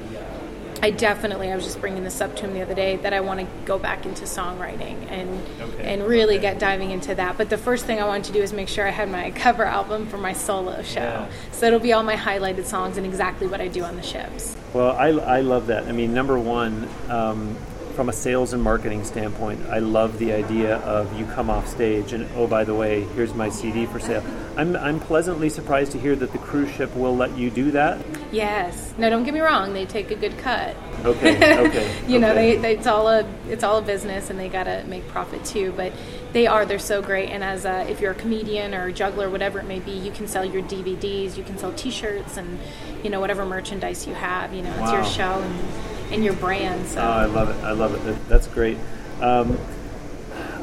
I 0.81 0.91
definitely 0.91 1.51
I 1.51 1.55
was 1.55 1.65
just 1.65 1.81
bringing 1.81 2.03
this 2.03 2.21
up 2.21 2.35
to 2.37 2.43
him 2.43 2.53
the 2.53 2.61
other 2.61 2.73
day 2.73 2.95
that 2.97 3.13
I 3.13 3.19
want 3.19 3.41
to 3.41 3.47
go 3.65 3.77
back 3.77 4.05
into 4.05 4.23
songwriting 4.23 4.95
and 5.09 5.29
Okay. 5.61 5.93
and 5.93 6.03
really 6.07 6.35
Okay. 6.35 6.41
get 6.41 6.59
diving 6.59 6.91
into 6.91 7.13
that. 7.15 7.37
But 7.37 7.49
the 7.49 7.57
first 7.57 7.85
thing 7.85 8.01
I 8.01 8.05
wanted 8.05 8.25
to 8.25 8.31
do 8.33 8.41
is 8.41 8.53
make 8.53 8.67
sure 8.69 8.87
I 8.87 8.91
had 8.91 9.09
my 9.09 9.31
cover 9.35 9.65
album 9.65 10.07
for 10.07 10.17
my 10.17 10.33
solo 10.33 10.81
show. 10.83 11.01
Yeah. 11.01 11.27
So 11.51 11.67
it'll 11.67 11.79
be 11.79 11.91
all 11.93 12.03
my 12.03 12.15
highlighted 12.15 12.65
songs 12.65 12.97
and 12.97 13.05
exactly 13.05 13.47
what 13.47 13.59
I 13.59 13.67
do 13.67 13.83
on 13.83 13.95
the 13.97 14.03
ships. 14.03 14.55
Well, 14.73 14.91
I, 14.91 15.07
I 15.09 15.41
love 15.41 15.67
that. 15.67 15.85
I 15.87 15.91
mean, 15.91 16.13
number 16.13 16.37
one, 16.39 16.87
um, 17.09 17.57
from 17.95 18.09
a 18.09 18.13
sales 18.13 18.53
and 18.53 18.61
marketing 18.61 19.03
standpoint, 19.03 19.65
I 19.67 19.79
love 19.79 20.19
the 20.19 20.31
idea 20.31 20.77
of 20.77 21.17
you 21.17 21.25
come 21.25 21.49
off 21.49 21.67
stage 21.67 22.13
and, 22.13 22.27
oh, 22.35 22.47
by 22.47 22.63
the 22.63 22.75
way, 22.75 23.01
here's 23.15 23.33
my 23.33 23.49
CD 23.49 23.85
for 23.85 23.99
sale. 23.99 24.23
I'm, 24.57 24.75
I'm 24.75 24.99
pleasantly 24.99 25.49
surprised 25.49 25.91
to 25.93 25.99
hear 25.99 26.15
that 26.15 26.31
the 26.31 26.37
cruise 26.37 26.71
ship 26.71 26.95
will 26.95 27.15
let 27.15 27.37
you 27.37 27.49
do 27.49 27.71
that. 27.71 28.03
Yes. 28.31 28.93
No, 28.97 29.09
don't 29.09 29.23
get 29.23 29.33
me 29.33 29.39
wrong. 29.39 29.73
They 29.73 29.85
take 29.85 30.11
a 30.11 30.15
good 30.15 30.37
cut. 30.37 30.75
Okay, 31.05 31.57
okay. 31.67 31.95
you 32.07 32.19
know, 32.19 32.33
they, 32.33 32.57
they 32.57 32.75
it's 32.75 32.87
all 32.87 33.07
a 33.07 33.25
it's 33.47 33.63
all 33.63 33.77
a 33.77 33.81
business, 33.81 34.29
and 34.29 34.37
they 34.37 34.49
gotta 34.49 34.83
make 34.87 35.07
profit 35.07 35.43
too. 35.45 35.73
But 35.75 35.93
they 36.33 36.45
are 36.45 36.65
they're 36.65 36.77
so 36.77 37.01
great. 37.01 37.29
And 37.29 37.43
as 37.43 37.65
a, 37.65 37.89
if 37.89 38.01
you're 38.01 38.11
a 38.11 38.15
comedian 38.15 38.75
or 38.75 38.87
a 38.87 38.93
juggler, 38.93 39.29
whatever 39.29 39.59
it 39.59 39.65
may 39.65 39.79
be, 39.79 39.91
you 39.91 40.11
can 40.11 40.27
sell 40.27 40.43
your 40.43 40.61
DVDs, 40.63 41.37
you 41.37 41.43
can 41.43 41.57
sell 41.57 41.71
T-shirts, 41.73 42.37
and 42.37 42.59
you 43.03 43.09
know 43.09 43.21
whatever 43.21 43.45
merchandise 43.45 44.05
you 44.05 44.13
have. 44.13 44.53
You 44.53 44.61
know, 44.61 44.73
it's 44.81 44.91
your 44.91 45.05
show 45.05 45.41
and, 45.41 45.98
and 46.11 46.23
your 46.23 46.33
brand. 46.33 46.87
So 46.87 47.01
Oh, 47.01 47.03
I 47.03 47.25
love 47.25 47.49
it. 47.49 47.63
I 47.63 47.71
love 47.71 47.93
it. 47.95 48.03
That, 48.05 48.27
that's 48.29 48.47
great. 48.47 48.77
Um, 49.21 49.57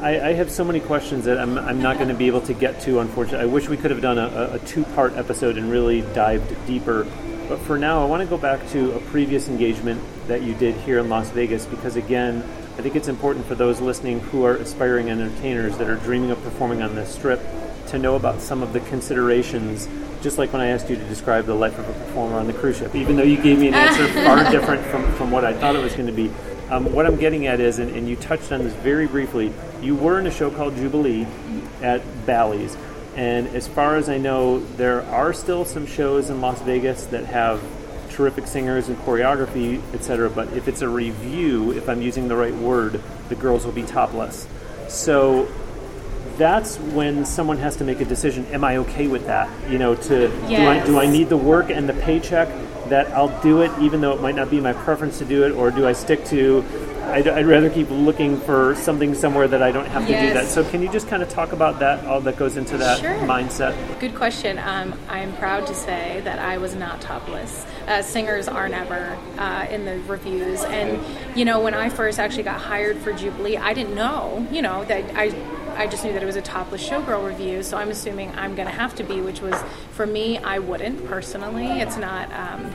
I, 0.01 0.19
I 0.29 0.33
have 0.33 0.51
so 0.51 0.63
many 0.63 0.79
questions 0.79 1.25
that 1.25 1.39
I'm, 1.39 1.57
I'm 1.57 1.81
not 1.81 1.97
going 1.97 2.09
to 2.09 2.13
be 2.15 2.27
able 2.27 2.41
to 2.41 2.53
get 2.53 2.81
to, 2.81 2.99
unfortunately. 2.99 3.43
I 3.49 3.51
wish 3.51 3.67
we 3.67 3.77
could 3.77 3.89
have 3.91 4.01
done 4.01 4.17
a, 4.19 4.27
a- 4.27 4.53
a 4.55 4.59
two 4.59 4.83
part 4.83 5.13
episode 5.15 5.57
and 5.57 5.71
really 5.71 6.01
dived 6.13 6.53
deeper. 6.67 7.07
But 7.49 7.59
for 7.59 7.77
now, 7.77 8.03
I 8.03 8.05
want 8.07 8.21
to 8.21 8.27
go 8.29 8.37
back 8.37 8.67
to 8.71 8.93
a 8.93 8.99
previous 8.99 9.47
engagement 9.47 10.01
that 10.27 10.43
you 10.43 10.53
did 10.53 10.75
here 10.75 10.99
in 10.99 11.09
Las 11.09 11.29
Vegas 11.31 11.65
because, 11.65 11.95
again, 11.95 12.43
I 12.77 12.81
think 12.81 12.95
it's 12.95 13.07
important 13.07 13.45
for 13.45 13.55
those 13.55 13.79
listening 13.81 14.19
who 14.19 14.43
are 14.43 14.55
aspiring 14.57 15.09
entertainers 15.09 15.77
that 15.77 15.89
are 15.89 15.95
dreaming 15.95 16.29
of 16.29 16.43
performing 16.43 16.81
on 16.83 16.93
this 16.93 17.11
strip 17.13 17.39
to 17.89 17.99
know 17.99 18.15
about 18.15 18.41
some 18.41 18.63
of 18.63 18.73
the 18.73 18.79
considerations, 18.81 19.87
just 20.21 20.37
like 20.37 20.53
when 20.53 20.61
I 20.61 20.67
asked 20.67 20.89
you 20.89 20.95
to 20.95 21.03
describe 21.05 21.45
the 21.45 21.53
life 21.53 21.77
of 21.77 21.87
a 21.87 21.93
performer 21.93 22.37
on 22.37 22.47
the 22.47 22.53
cruise 22.53 22.77
ship, 22.77 22.95
even 22.95 23.15
though 23.15 23.23
you 23.23 23.41
gave 23.41 23.59
me 23.59 23.69
an 23.69 23.73
answer 23.73 24.07
far 24.23 24.49
different 24.51 24.85
from, 24.87 25.11
from 25.13 25.31
what 25.31 25.45
I 25.45 25.53
thought 25.53 25.75
it 25.75 25.83
was 25.83 25.93
going 25.93 26.07
to 26.07 26.13
be. 26.13 26.31
Um, 26.69 26.91
what 26.93 27.05
I'm 27.05 27.15
getting 27.15 27.47
at 27.47 27.59
is, 27.59 27.79
and, 27.79 27.95
and 27.95 28.09
you 28.09 28.15
touched 28.17 28.51
on 28.51 28.63
this 28.63 28.73
very 28.73 29.07
briefly, 29.07 29.53
you 29.81 29.95
were 29.95 30.19
in 30.19 30.27
a 30.27 30.31
show 30.31 30.51
called 30.51 30.75
Jubilee 30.75 31.25
at 31.81 32.01
Bally's. 32.25 32.75
And 33.15 33.47
as 33.47 33.67
far 33.67 33.95
as 33.95 34.09
I 34.09 34.17
know, 34.17 34.59
there 34.75 35.01
are 35.03 35.33
still 35.33 35.65
some 35.65 35.87
shows 35.87 36.29
in 36.29 36.41
Las 36.41 36.61
Vegas 36.61 37.05
that 37.07 37.25
have 37.25 37.63
terrific 38.09 38.47
singers 38.47 38.89
and 38.89 38.97
choreography, 38.99 39.81
etc. 39.93 40.29
But 40.29 40.51
if 40.53 40.67
it's 40.67 40.81
a 40.81 40.89
revue, 40.89 41.71
if 41.71 41.87
I'm 41.87 42.01
using 42.01 42.27
the 42.27 42.35
right 42.35 42.53
word, 42.53 43.01
the 43.29 43.35
girls 43.35 43.65
will 43.65 43.71
be 43.71 43.83
topless. 43.83 44.47
So 44.87 45.47
that's 46.37 46.77
when 46.77 47.25
someone 47.25 47.57
has 47.57 47.75
to 47.77 47.83
make 47.83 47.99
a 48.01 48.05
decision. 48.05 48.45
Am 48.47 48.63
I 48.63 48.77
okay 48.77 49.07
with 49.07 49.25
that? 49.25 49.49
You 49.69 49.79
know, 49.79 49.95
to 49.95 50.27
do 50.27 50.55
I 50.55 50.85
do 50.85 50.99
I 50.99 51.07
need 51.07 51.29
the 51.29 51.37
work 51.37 51.69
and 51.69 51.87
the 51.87 51.93
paycheck 51.93 52.47
that 52.89 53.07
I'll 53.11 53.41
do 53.41 53.61
it, 53.61 53.71
even 53.81 54.01
though 54.01 54.13
it 54.13 54.21
might 54.21 54.35
not 54.35 54.49
be 54.49 54.59
my 54.61 54.73
preference 54.73 55.17
to 55.19 55.25
do 55.25 55.43
it, 55.43 55.51
or 55.51 55.71
do 55.71 55.87
I 55.87 55.93
stick 55.93 56.23
to? 56.25 56.63
I'd, 57.07 57.25
I'd 57.25 57.45
rather 57.45 57.69
keep 57.69 57.89
looking 57.89 58.37
for 58.41 58.75
something 58.75 59.15
somewhere 59.15 59.47
that 59.47 59.63
I 59.63 59.71
don't 59.71 59.85
have 59.87 60.05
to 60.07 60.19
do 60.19 60.33
that. 60.33 60.47
So, 60.47 60.69
can 60.69 60.81
you 60.81 60.91
just 60.91 61.07
kind 61.07 61.23
of 61.23 61.29
talk 61.29 61.53
about 61.53 61.79
that? 61.79 62.05
All 62.05 62.19
that 62.19 62.35
goes 62.35 62.57
into 62.57 62.77
that 62.77 62.99
Sure. 62.99 63.13
mindset. 63.19 63.99
Good 64.01 64.13
question. 64.13 64.59
Um, 64.59 64.93
I'm 65.07 65.33
proud 65.37 65.65
to 65.67 65.73
say 65.73 66.19
that 66.25 66.39
I 66.39 66.57
was 66.57 66.75
not 66.75 66.99
topless. 66.99 67.65
Uh, 67.87 68.01
singers 68.01 68.49
are 68.49 68.67
never 68.67 69.17
uh, 69.37 69.67
in 69.69 69.85
the 69.85 69.99
revues. 69.99 70.65
And, 70.65 71.01
you 71.33 71.45
know, 71.45 71.61
when 71.61 71.73
I 71.73 71.87
first 71.87 72.19
actually 72.19 72.43
got 72.43 72.59
hired 72.59 72.97
for 72.97 73.13
Jubilee, 73.13 73.55
I 73.55 73.73
didn't 73.73 73.95
know, 73.95 74.45
you 74.51 74.61
know, 74.61 74.83
that 74.85 75.05
I. 75.15 75.33
I 75.77 75.87
just 75.87 76.03
knew 76.03 76.13
that 76.13 76.23
it 76.23 76.25
was 76.25 76.35
a 76.35 76.41
topless 76.41 76.87
showgirl 76.87 77.25
revue, 77.25 77.61
so 77.61 77.77
I'm 77.77 77.89
assuming 77.89 78.31
I'm 78.35 78.55
going 78.55 78.67
to 78.67 78.73
have 78.73 78.95
to 78.95 79.03
be, 79.03 79.21
which 79.21 79.41
was 79.41 79.55
for 79.91 80.07
me, 80.07 80.39
I 80.39 80.59
wouldn't 80.59 81.05
personally. 81.05 81.81
It's 81.81 81.97
not, 81.97 82.31
um, 82.33 82.73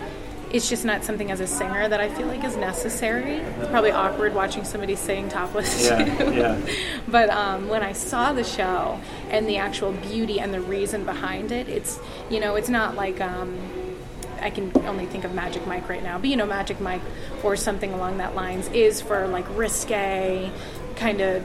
it's 0.53 0.68
just 0.68 0.84
not 0.84 1.03
something 1.03 1.30
as 1.30 1.40
a 1.40 1.46
singer 1.46 1.88
that 1.88 2.00
I 2.00 2.09
feel 2.11 2.28
like 2.28 2.44
is 2.44 2.57
necessary. 2.57 3.36
It's 3.36 3.68
probably 3.68 3.90
awkward 3.90 4.34
watching 4.34 4.64
somebody 4.64 4.94
sing 4.94 5.28
topless. 5.28 5.84
Yeah, 5.84 6.16
too. 6.16 6.34
yeah. 6.34 6.61
But 7.09 7.30
um, 7.30 7.68
when 7.68 7.82
I 7.82 7.92
saw 7.92 8.32
the 8.32 8.44
show 8.44 9.00
and 9.30 9.48
the 9.48 9.57
actual 9.57 9.92
beauty 9.92 10.38
and 10.38 10.55
the 10.55 10.61
reason 10.61 11.05
behind 11.05 11.50
it, 11.50 11.68
it's 11.68 11.98
you 12.30 12.38
know 12.38 12.55
it's 12.55 12.68
not 12.68 12.94
like 12.94 13.20
um, 13.20 13.59
I 14.40 14.50
can 14.50 14.70
only 14.86 15.07
think 15.07 15.24
of 15.24 15.34
Magic 15.34 15.66
Mike 15.66 15.88
right 15.88 16.03
now, 16.03 16.18
but 16.18 16.28
you 16.30 16.36
know 16.36 16.46
Magic 16.46 16.80
Mike 16.80 17.03
or 17.42 17.57
something 17.57 17.92
along 17.92 18.18
that 18.18 18.34
lines 18.34 18.68
is 18.68 19.00
for 19.00 19.26
like 19.26 19.46
risque, 19.57 20.50
kind 20.96 21.20
of 21.20 21.44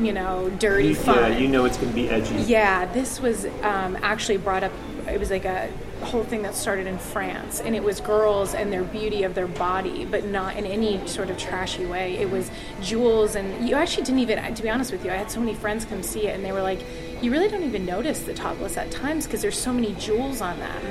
you 0.00 0.12
know 0.12 0.50
dirty 0.58 0.94
fun. 0.94 1.32
Yeah, 1.32 1.38
you 1.38 1.48
know 1.48 1.64
it's 1.64 1.76
going 1.76 1.88
to 1.88 1.94
be 1.94 2.08
edgy. 2.08 2.34
Yeah, 2.36 2.86
this 2.86 3.20
was 3.20 3.46
um, 3.62 3.98
actually 4.02 4.38
brought 4.38 4.64
up. 4.64 4.72
It 5.06 5.18
was 5.18 5.30
like 5.30 5.44
a 5.44 5.70
whole 6.02 6.22
thing 6.24 6.42
that 6.42 6.54
started 6.54 6.86
in 6.86 6.98
France, 6.98 7.60
and 7.60 7.74
it 7.74 7.82
was 7.82 8.00
girls 8.00 8.54
and 8.54 8.72
their 8.72 8.84
beauty 8.84 9.22
of 9.24 9.34
their 9.34 9.46
body, 9.46 10.04
but 10.04 10.24
not 10.24 10.56
in 10.56 10.64
any 10.64 11.04
sort 11.06 11.30
of 11.30 11.38
trashy 11.38 11.86
way. 11.86 12.16
It 12.18 12.30
was 12.30 12.50
jewels, 12.82 13.34
and 13.34 13.68
you 13.68 13.74
actually 13.74 14.04
didn't 14.04 14.20
even. 14.20 14.54
To 14.54 14.62
be 14.62 14.70
honest 14.70 14.92
with 14.92 15.04
you, 15.04 15.10
I 15.10 15.16
had 15.16 15.30
so 15.30 15.40
many 15.40 15.54
friends 15.54 15.84
come 15.84 16.02
see 16.02 16.26
it, 16.28 16.34
and 16.34 16.44
they 16.44 16.52
were 16.52 16.62
like, 16.62 16.80
"You 17.22 17.30
really 17.30 17.48
don't 17.48 17.64
even 17.64 17.84
notice 17.84 18.20
the 18.20 18.34
topless 18.34 18.76
at 18.76 18.90
times 18.90 19.26
because 19.26 19.42
there's 19.42 19.58
so 19.58 19.72
many 19.72 19.94
jewels 19.94 20.40
on 20.40 20.58
them." 20.58 20.82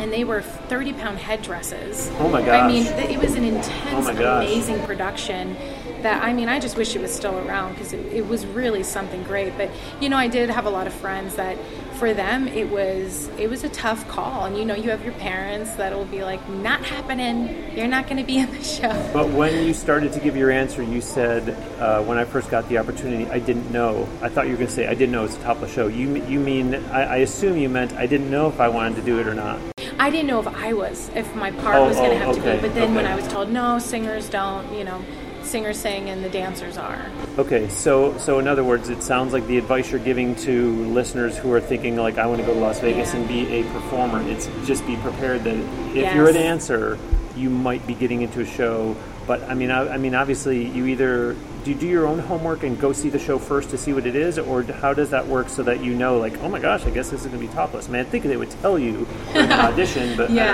And 0.00 0.12
they 0.12 0.24
were 0.24 0.42
30 0.42 0.92
pound 0.94 1.18
headdresses. 1.18 2.10
Oh 2.18 2.28
my 2.28 2.42
gosh. 2.42 2.62
I 2.62 2.66
mean, 2.66 2.84
it 2.84 3.16
was 3.16 3.36
an 3.36 3.44
intense, 3.44 4.06
my 4.06 4.12
gosh. 4.12 4.44
amazing 4.44 4.84
production 4.84 5.56
that 6.04 6.22
I 6.22 6.32
mean, 6.32 6.48
I 6.48 6.60
just 6.60 6.76
wish 6.76 6.94
it 6.94 7.00
was 7.00 7.12
still 7.12 7.36
around 7.38 7.72
because 7.72 7.92
it, 7.92 8.04
it 8.12 8.28
was 8.28 8.46
really 8.46 8.82
something 8.82 9.22
great. 9.24 9.56
But 9.56 9.70
you 10.00 10.08
know, 10.08 10.18
I 10.18 10.28
did 10.28 10.50
have 10.50 10.66
a 10.66 10.70
lot 10.70 10.86
of 10.86 10.92
friends 10.92 11.34
that 11.36 11.58
for 11.94 12.12
them 12.12 12.46
it 12.48 12.68
was 12.68 13.28
it 13.38 13.48
was 13.48 13.64
a 13.64 13.70
tough 13.70 14.06
call, 14.06 14.44
and 14.44 14.56
you 14.56 14.64
know, 14.64 14.74
you 14.74 14.90
have 14.90 15.02
your 15.02 15.14
parents 15.14 15.72
that 15.76 15.92
will 15.94 16.04
be 16.04 16.22
like, 16.22 16.46
"Not 16.48 16.84
happening. 16.84 17.74
You're 17.76 17.88
not 17.88 18.06
going 18.06 18.18
to 18.18 18.22
be 18.24 18.38
in 18.38 18.50
the 18.50 18.62
show." 18.62 19.10
But 19.12 19.30
when 19.30 19.66
you 19.66 19.72
started 19.72 20.12
to 20.12 20.20
give 20.20 20.36
your 20.36 20.50
answer, 20.50 20.82
you 20.82 21.00
said, 21.00 21.48
uh, 21.80 22.02
"When 22.02 22.18
I 22.18 22.24
first 22.24 22.50
got 22.50 22.68
the 22.68 22.78
opportunity, 22.78 23.28
I 23.30 23.38
didn't 23.38 23.72
know." 23.72 24.06
I 24.20 24.28
thought 24.28 24.44
you 24.44 24.52
were 24.52 24.58
going 24.58 24.68
to 24.68 24.74
say, 24.74 24.86
"I 24.86 24.94
didn't 24.94 25.12
know 25.12 25.24
it 25.24 25.28
was 25.28 25.36
a 25.36 25.42
topless 25.42 25.72
show." 25.72 25.86
You 25.86 26.16
you 26.26 26.38
mean? 26.38 26.74
I, 26.92 27.04
I 27.04 27.16
assume 27.18 27.56
you 27.56 27.70
meant 27.70 27.94
I 27.94 28.06
didn't 28.06 28.30
know 28.30 28.46
if 28.48 28.60
I 28.60 28.68
wanted 28.68 28.96
to 28.96 29.02
do 29.02 29.20
it 29.20 29.26
or 29.26 29.34
not. 29.34 29.58
I 29.98 30.10
didn't 30.10 30.26
know 30.26 30.40
if 30.40 30.48
I 30.48 30.74
was 30.74 31.10
if 31.14 31.34
my 31.34 31.50
part 31.50 31.76
Oh, 31.76 31.88
was 31.88 31.96
going 31.96 32.10
to 32.10 32.16
oh, 32.16 32.26
have 32.26 32.38
okay, 32.38 32.56
to 32.56 32.62
be. 32.62 32.68
But 32.68 32.74
then 32.74 32.94
when. 32.94 33.06
I 33.06 33.14
was 33.14 33.26
told, 33.28 33.48
"No, 33.50 33.78
singers 33.78 34.28
don't," 34.28 34.70
you 34.76 34.84
know. 34.84 35.02
Singers 35.44 35.78
sing 35.78 36.10
and 36.10 36.24
the 36.24 36.28
dancers 36.28 36.76
are. 36.76 37.10
Okay, 37.38 37.68
so 37.68 38.16
so 38.18 38.38
in 38.38 38.48
other 38.48 38.64
words, 38.64 38.88
it 38.88 39.02
sounds 39.02 39.32
like 39.32 39.46
the 39.46 39.58
advice 39.58 39.90
you're 39.90 40.00
giving 40.00 40.34
to 40.36 40.84
listeners 40.86 41.36
who 41.36 41.52
are 41.52 41.60
thinking 41.60 41.96
like, 41.96 42.18
"I 42.18 42.26
want 42.26 42.40
to 42.40 42.46
go 42.46 42.54
to 42.54 42.60
Las 42.60 42.80
Vegas 42.80 43.12
Yeah. 43.12 43.20
and 43.20 43.28
be 43.28 43.46
a 43.60 43.62
performer." 43.72 44.22
It's 44.30 44.48
just 44.66 44.86
be 44.86 44.96
prepared 44.96 45.44
that 45.44 45.56
if 45.94 46.14
you're 46.14 46.28
a 46.28 46.32
dancer, 46.32 46.98
you 47.36 47.50
might 47.50 47.86
be 47.86 47.94
getting 47.94 48.22
into 48.22 48.40
a 48.40 48.46
show. 48.46 48.96
But 49.26 49.42
I 49.44 49.54
mean, 49.54 49.70
I, 49.70 49.94
I 49.94 49.96
mean, 49.96 50.14
obviously, 50.14 50.66
you 50.66 50.86
either 50.86 51.34
do 51.64 51.70
you 51.70 51.76
do 51.76 51.86
your 51.86 52.06
own 52.06 52.18
homework 52.18 52.62
and 52.62 52.78
go 52.78 52.92
see 52.92 53.08
the 53.08 53.18
show 53.18 53.38
first 53.38 53.70
to 53.70 53.78
see 53.78 53.92
what 53.94 54.06
it 54.06 54.14
is, 54.16 54.38
or 54.38 54.62
how 54.64 54.92
does 54.92 55.10
that 55.10 55.26
work 55.26 55.48
so 55.48 55.62
that 55.62 55.82
you 55.82 55.94
know, 55.94 56.18
like, 56.18 56.38
oh 56.42 56.48
my 56.48 56.58
gosh, 56.58 56.84
I 56.84 56.90
guess 56.90 57.08
this 57.10 57.22
is 57.22 57.26
going 57.28 57.40
to 57.40 57.46
be 57.48 57.52
topless. 57.54 57.88
I 57.88 57.92
mean, 57.92 58.00
I 58.02 58.04
think 58.04 58.24
they 58.24 58.36
would 58.36 58.50
tell 58.62 58.78
you 58.78 59.06
in 59.34 59.48
the 59.48 59.54
audition, 59.64 60.16
but 60.16 60.30
I 60.30 60.34
don't 60.34 60.46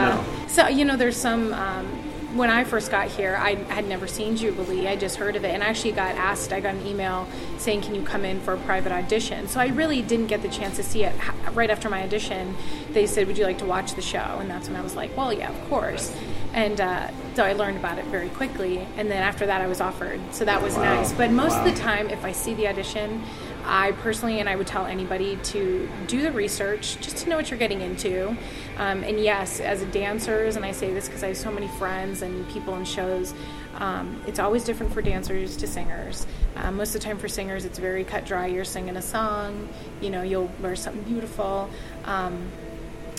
know. 0.42 0.46
So 0.46 0.68
you 0.68 0.84
know, 0.84 0.96
there's 0.96 1.16
some. 1.16 1.52
Um, 1.52 1.99
when 2.34 2.48
I 2.50 2.64
first 2.64 2.90
got 2.90 3.08
here, 3.08 3.36
I 3.36 3.54
had 3.54 3.86
never 3.88 4.06
seen 4.06 4.36
Jubilee. 4.36 4.86
I 4.86 4.96
just 4.96 5.16
heard 5.16 5.36
of 5.36 5.44
it, 5.44 5.48
and 5.52 5.62
I 5.62 5.66
actually 5.66 5.92
got 5.92 6.14
asked. 6.14 6.52
I 6.52 6.60
got 6.60 6.74
an 6.74 6.86
email 6.86 7.26
saying, 7.58 7.82
"Can 7.82 7.94
you 7.94 8.02
come 8.02 8.24
in 8.24 8.40
for 8.40 8.54
a 8.54 8.58
private 8.58 8.92
audition?" 8.92 9.48
So 9.48 9.58
I 9.60 9.66
really 9.68 10.00
didn't 10.02 10.26
get 10.28 10.42
the 10.42 10.48
chance 10.48 10.76
to 10.76 10.82
see 10.82 11.04
it. 11.04 11.14
Right 11.52 11.70
after 11.70 11.90
my 11.90 12.02
audition, 12.02 12.56
they 12.92 13.06
said, 13.06 13.26
"Would 13.26 13.36
you 13.38 13.44
like 13.44 13.58
to 13.58 13.64
watch 13.64 13.94
the 13.94 14.02
show?" 14.02 14.38
And 14.40 14.48
that's 14.50 14.68
when 14.68 14.76
I 14.76 14.82
was 14.82 14.94
like, 14.94 15.16
"Well, 15.16 15.32
yeah, 15.32 15.50
of 15.50 15.68
course." 15.68 16.14
And 16.52 16.80
uh, 16.80 17.08
so 17.34 17.44
I 17.44 17.52
learned 17.52 17.76
about 17.78 17.98
it 17.98 18.04
very 18.06 18.28
quickly. 18.30 18.86
And 18.96 19.08
then 19.10 19.22
after 19.22 19.46
that, 19.46 19.60
I 19.60 19.66
was 19.68 19.80
offered. 19.80 20.20
So 20.32 20.44
that 20.44 20.62
was 20.62 20.74
Wow. 20.76 20.82
nice. 20.96 21.12
But 21.12 21.30
most 21.30 21.52
Wow. 21.56 21.64
of 21.66 21.74
the 21.74 21.80
time, 21.80 22.08
if 22.10 22.24
I 22.24 22.32
see 22.32 22.54
the 22.54 22.66
audition, 22.68 23.22
I 23.64 23.92
personally, 23.92 24.40
and 24.40 24.48
I 24.48 24.56
would 24.56 24.66
tell 24.66 24.86
anybody 24.86 25.36
to 25.36 25.88
do 26.06 26.22
the 26.22 26.32
research 26.32 26.98
just 27.00 27.18
to 27.18 27.28
know 27.28 27.36
what 27.36 27.50
you're 27.50 27.58
getting 27.58 27.80
into. 27.80 28.36
Um, 28.76 29.04
and 29.04 29.20
yes, 29.20 29.60
as 29.60 29.82
dancers, 29.84 30.56
and 30.56 30.64
I 30.64 30.72
say 30.72 30.92
this 30.92 31.06
because 31.06 31.22
I 31.22 31.28
have 31.28 31.36
so 31.36 31.50
many 31.50 31.68
friends 31.68 32.22
and 32.22 32.48
people 32.50 32.74
in 32.76 32.84
shows, 32.84 33.34
um, 33.76 34.22
it's 34.26 34.38
always 34.38 34.64
different 34.64 34.92
for 34.92 35.02
dancers 35.02 35.56
to 35.58 35.66
singers. 35.66 36.26
Um, 36.56 36.76
most 36.76 36.94
of 36.94 37.00
the 37.00 37.06
time, 37.06 37.18
for 37.18 37.28
singers, 37.28 37.64
it's 37.64 37.78
very 37.78 38.04
cut 38.04 38.26
dry. 38.26 38.46
You're 38.46 38.64
singing 38.64 38.96
a 38.96 39.02
song, 39.02 39.68
you 40.00 40.10
know, 40.10 40.22
you'll 40.22 40.50
wear 40.60 40.76
something 40.76 41.02
beautiful. 41.04 41.70
Um, 42.04 42.50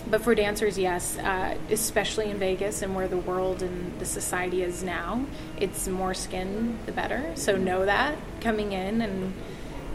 but 0.10 0.24
for 0.24 0.34
dancers, 0.34 0.78
yes, 0.78 1.18
uh, 1.18 1.56
especially 1.70 2.30
in 2.32 2.40
Vegas 2.40 2.82
and 2.82 2.96
where 2.96 3.08
the 3.08 3.18
world 3.18 3.62
and 3.62 3.98
the 4.00 4.06
society 4.06 4.64
is 4.64 4.84
now, 4.84 5.26
it's 5.60 5.88
more 5.88 6.14
skin 6.14 6.78
the 6.86 6.92
better. 6.92 7.32
So 7.36 7.56
know 7.56 7.86
that 7.86 8.18
coming 8.42 8.72
in, 8.72 9.02
and 9.02 9.34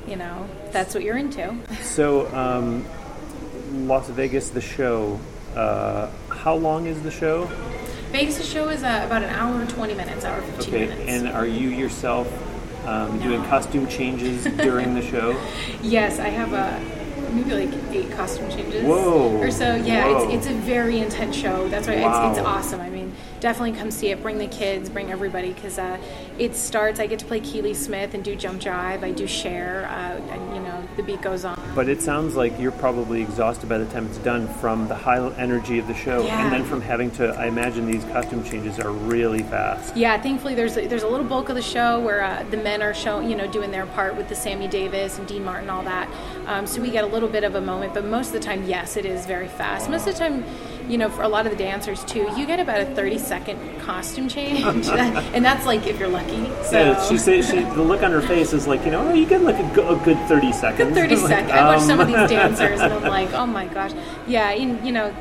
you 0.07 0.17
know 0.17 0.49
that's 0.71 0.95
what 0.95 1.03
you're 1.03 1.17
into. 1.17 1.55
So, 1.83 2.33
um, 2.35 2.85
Las 3.87 4.09
Vegas, 4.09 4.51
the 4.51 4.61
show. 4.61 5.19
Uh, 5.55 6.11
how 6.29 6.55
long 6.55 6.87
is 6.87 7.03
the 7.03 7.11
show? 7.11 7.47
Vegas, 8.13 8.39
the 8.39 8.45
show 8.45 8.69
is 8.69 8.83
uh, 8.83 9.03
about 9.07 9.23
an 9.23 9.31
hour 9.31 9.61
and 9.61 9.69
20 9.69 9.95
minutes, 9.95 10.25
hour 10.25 10.41
15 10.41 10.75
okay. 10.75 10.87
minutes. 10.87 11.11
And 11.11 11.29
are 11.29 11.47
you 11.47 11.69
yourself 11.71 12.27
um, 12.87 13.19
doing 13.21 13.43
costume 13.45 13.89
changes 13.89 14.45
during 14.45 14.95
the 14.95 15.03
show? 15.03 15.39
Yes, 15.83 16.19
I 16.19 16.29
have 16.29 16.53
a 16.53 17.33
maybe 17.33 17.67
like 17.67 17.95
eight 17.95 18.11
costume 18.13 18.51
changes 18.51 18.85
Whoa. 18.85 19.37
or 19.39 19.51
so. 19.51 19.75
Yeah, 19.77 20.07
Whoa. 20.07 20.29
it's 20.31 20.47
it's 20.47 20.57
a 20.57 20.59
very 20.61 20.99
intense 21.01 21.37
show. 21.37 21.69
That's 21.69 21.87
why 21.87 22.01
Wow. 22.01 22.31
it's, 22.31 22.39
it's 22.39 22.47
awesome. 22.47 22.81
I 22.81 22.89
mean, 22.91 22.96
definitely 23.47 23.79
come 23.79 23.93
see 23.93 24.09
it. 24.09 24.21
Bring 24.23 24.39
the 24.39 24.49
kids, 24.49 24.91
bring 24.91 25.13
everybody 25.13 25.53
because 25.53 25.79
uh, 25.79 25.99
it 26.37 26.57
starts. 26.57 26.99
I 26.99 27.07
get 27.07 27.21
to 27.21 27.25
play 27.25 27.39
Keely 27.39 27.75
Smith 27.75 28.13
and 28.13 28.25
do 28.25 28.35
jump 28.35 28.61
jive. 28.61 29.05
I 29.05 29.13
do 29.13 29.25
Cher, 29.25 29.87
uh, 29.89 30.33
and 30.33 30.57
you 30.57 30.61
know 30.63 30.83
the 30.97 31.05
beat 31.05 31.23
goes 31.23 31.45
on. 31.45 31.57
But 31.73 31.89
it 31.89 32.03
sounds 32.03 32.35
like 32.35 32.59
you're 32.59 32.73
probably 32.73 33.23
exhausted 33.23 33.69
by 33.69 33.79
the 33.79 33.87
time 33.87 34.05
it's 34.07 34.19
done 34.19 34.49
from 34.55 34.89
the 34.89 34.97
high 34.97 35.25
energy 35.37 35.79
of 35.79 35.87
the 35.87 35.95
show, 35.95 36.25
Yeah. 36.27 36.43
and 36.43 36.53
then 36.53 36.65
from 36.65 36.81
having 36.81 37.13
to. 37.13 37.29
I 37.39 37.47
imagine 37.47 37.87
these 37.87 38.03
costume 38.07 38.43
changes 38.43 38.81
are 38.81 38.91
really 38.91 39.45
fast. 39.45 39.97
Yeah, 39.97 40.21
thankfully 40.21 40.57
there's 40.57 40.75
there's 40.75 41.05
a 41.05 41.09
little 41.09 41.25
bulk 41.27 41.49
of 41.49 41.55
the 41.55 41.63
show 41.63 42.01
where 42.01 42.25
uh, 42.25 42.45
the 42.51 42.57
men 42.57 42.83
are 42.83 42.95
showing, 42.95 43.31
you 43.31 43.37
know, 43.37 43.47
doing 43.47 43.71
their 43.71 43.87
part 43.87 44.17
with 44.17 44.29
the 44.29 44.35
Sammy 44.35 44.67
Davis 44.67 45.21
and 45.21 45.29
Dean 45.29 45.45
Martin, 45.45 45.71
all 45.71 45.85
that. 45.85 46.09
Um, 46.47 46.67
so 46.67 46.83
we 46.83 46.91
get 46.91 47.05
a 47.05 47.07
little 47.07 47.29
bit 47.29 47.45
of 47.45 47.55
a 47.55 47.61
moment, 47.61 47.95
but 47.95 48.05
most 48.05 48.27
of 48.29 48.33
the 48.33 48.41
time, 48.41 48.65
yes, 48.65 48.97
it 48.97 49.07
is 49.07 49.25
very 49.25 49.47
fast. 49.47 49.89
Most 49.89 50.09
of 50.09 50.15
the 50.15 50.19
time, 50.19 50.43
you 50.89 50.99
know, 50.99 51.09
for 51.09 51.23
a 51.23 51.29
lot 51.29 51.47
of 51.47 51.53
the 51.53 51.59
dancers 51.59 52.05
too, 52.05 52.29
you 52.37 52.47
get 52.47 52.61
about 52.61 52.81
a 52.81 52.87
30 52.87 53.19
second 53.19 53.81
costume 53.81 54.29
change, 54.29 54.65
and 54.89 55.45
that's 55.45 55.67
like 55.67 55.87
if 55.87 55.99
you're 55.99 56.09
lucky. 56.09 56.47
So. 56.65 56.79
Yeah, 56.79 57.03
she 57.09 57.19
said 57.19 57.45
she, 57.45 57.61
the 57.61 57.83
look 57.83 58.03
on 58.03 58.13
her 58.13 58.23
face 58.23 58.53
is 58.53 58.67
like, 58.67 58.85
you 58.85 58.91
know, 58.91 59.09
oh, 59.09 59.15
you 59.15 59.27
get 59.27 59.43
like 59.43 59.57
a, 59.57 59.75
go- 59.75 60.01
a 60.01 60.05
good 60.05 60.19
30 60.29 60.53
seconds. 60.53 60.95
Good 60.95 60.95
30 60.95 61.17
Like, 61.17 61.29
seconds. 61.29 61.53
I 61.53 61.77
watch 61.77 61.83
some 61.83 62.01
of 62.01 62.09
um, 62.09 62.13
these 62.13 62.31
dancers 62.31 62.81
and 62.81 62.93
I'm 62.93 63.03
like, 63.03 63.33
oh 63.33 63.47
my 63.47 63.67
gosh. 63.67 63.93
Yeah, 64.27 64.51
and, 64.51 64.85
you 64.87 64.93
know, 64.93 65.15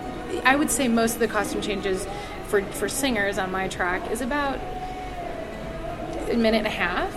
I 0.44 0.56
would 0.56 0.70
say 0.70 0.88
most 0.88 1.14
of 1.14 1.20
the 1.20 1.28
costume 1.28 1.62
changes 1.62 2.08
for, 2.48 2.62
for 2.62 2.90
singers 2.90 3.38
on 3.38 3.52
my 3.52 3.68
track 3.68 4.12
is 4.12 4.22
about 4.22 4.60
a 6.30 6.36
minute 6.36 6.60
and 6.60 6.68
a 6.68 6.72
half 6.72 7.14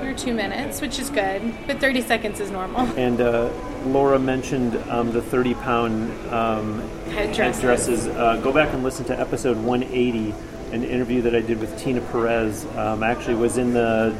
or 0.00 0.14
two 0.14 0.34
minutes, 0.34 0.80
which 0.80 0.98
is 0.98 1.10
good. 1.10 1.54
But 1.66 1.78
30 1.80 2.02
seconds 2.02 2.40
is 2.40 2.50
normal. 2.50 2.80
And 2.98 3.20
uh, 3.20 3.50
Laura 3.86 4.18
mentioned 4.18 4.76
um, 4.90 5.12
the 5.12 5.22
30 5.22 5.54
pound 5.54 6.32
um, 6.32 6.80
Headdresses. 7.10 7.56
headdresses. 7.56 8.06
Uh, 8.08 8.40
go 8.42 8.52
back 8.52 8.72
and 8.72 8.82
listen 8.82 9.04
to 9.06 9.18
episode 9.18 9.56
180, 9.56 10.34
an 10.72 10.84
interview 10.84 11.22
that 11.22 11.34
I 11.34 11.40
did 11.40 11.60
with 11.60 11.76
Tina 11.78 12.00
Perez. 12.00 12.64
Um, 12.76 13.02
actually, 13.02 13.34
was 13.36 13.58
in 13.58 13.72
the 13.74 14.16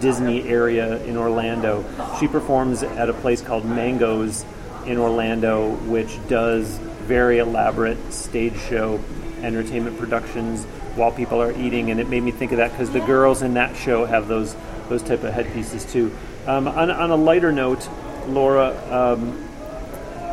Disney 0.00 0.42
area 0.48 1.02
in 1.04 1.16
Orlando. 1.16 1.84
She 2.18 2.26
performs 2.28 2.82
at 2.82 3.08
a 3.08 3.12
place 3.14 3.40
called 3.40 3.64
Mangoes 3.64 4.44
in 4.86 4.98
Orlando, 4.98 5.74
which 5.86 6.18
does 6.28 6.78
very 7.06 7.38
elaborate 7.38 8.12
stage 8.12 8.58
show 8.60 9.00
entertainment 9.42 9.98
productions 9.98 10.64
while 10.94 11.10
people 11.10 11.40
are 11.40 11.52
eating, 11.52 11.90
and 11.90 12.00
it 12.00 12.08
made 12.08 12.22
me 12.22 12.30
think 12.30 12.52
of 12.52 12.58
that 12.58 12.70
because 12.72 12.90
the 12.90 13.00
girls 13.00 13.42
in 13.42 13.54
that 13.54 13.76
show 13.76 14.04
have 14.04 14.28
those 14.28 14.54
those 14.88 15.02
type 15.02 15.22
of 15.22 15.32
headpieces 15.32 15.90
too. 15.90 16.14
Um, 16.46 16.66
on, 16.68 16.90
on 16.90 17.10
a 17.10 17.16
lighter 17.16 17.52
note, 17.52 17.88
Laura, 18.28 18.74
um, 18.90 19.48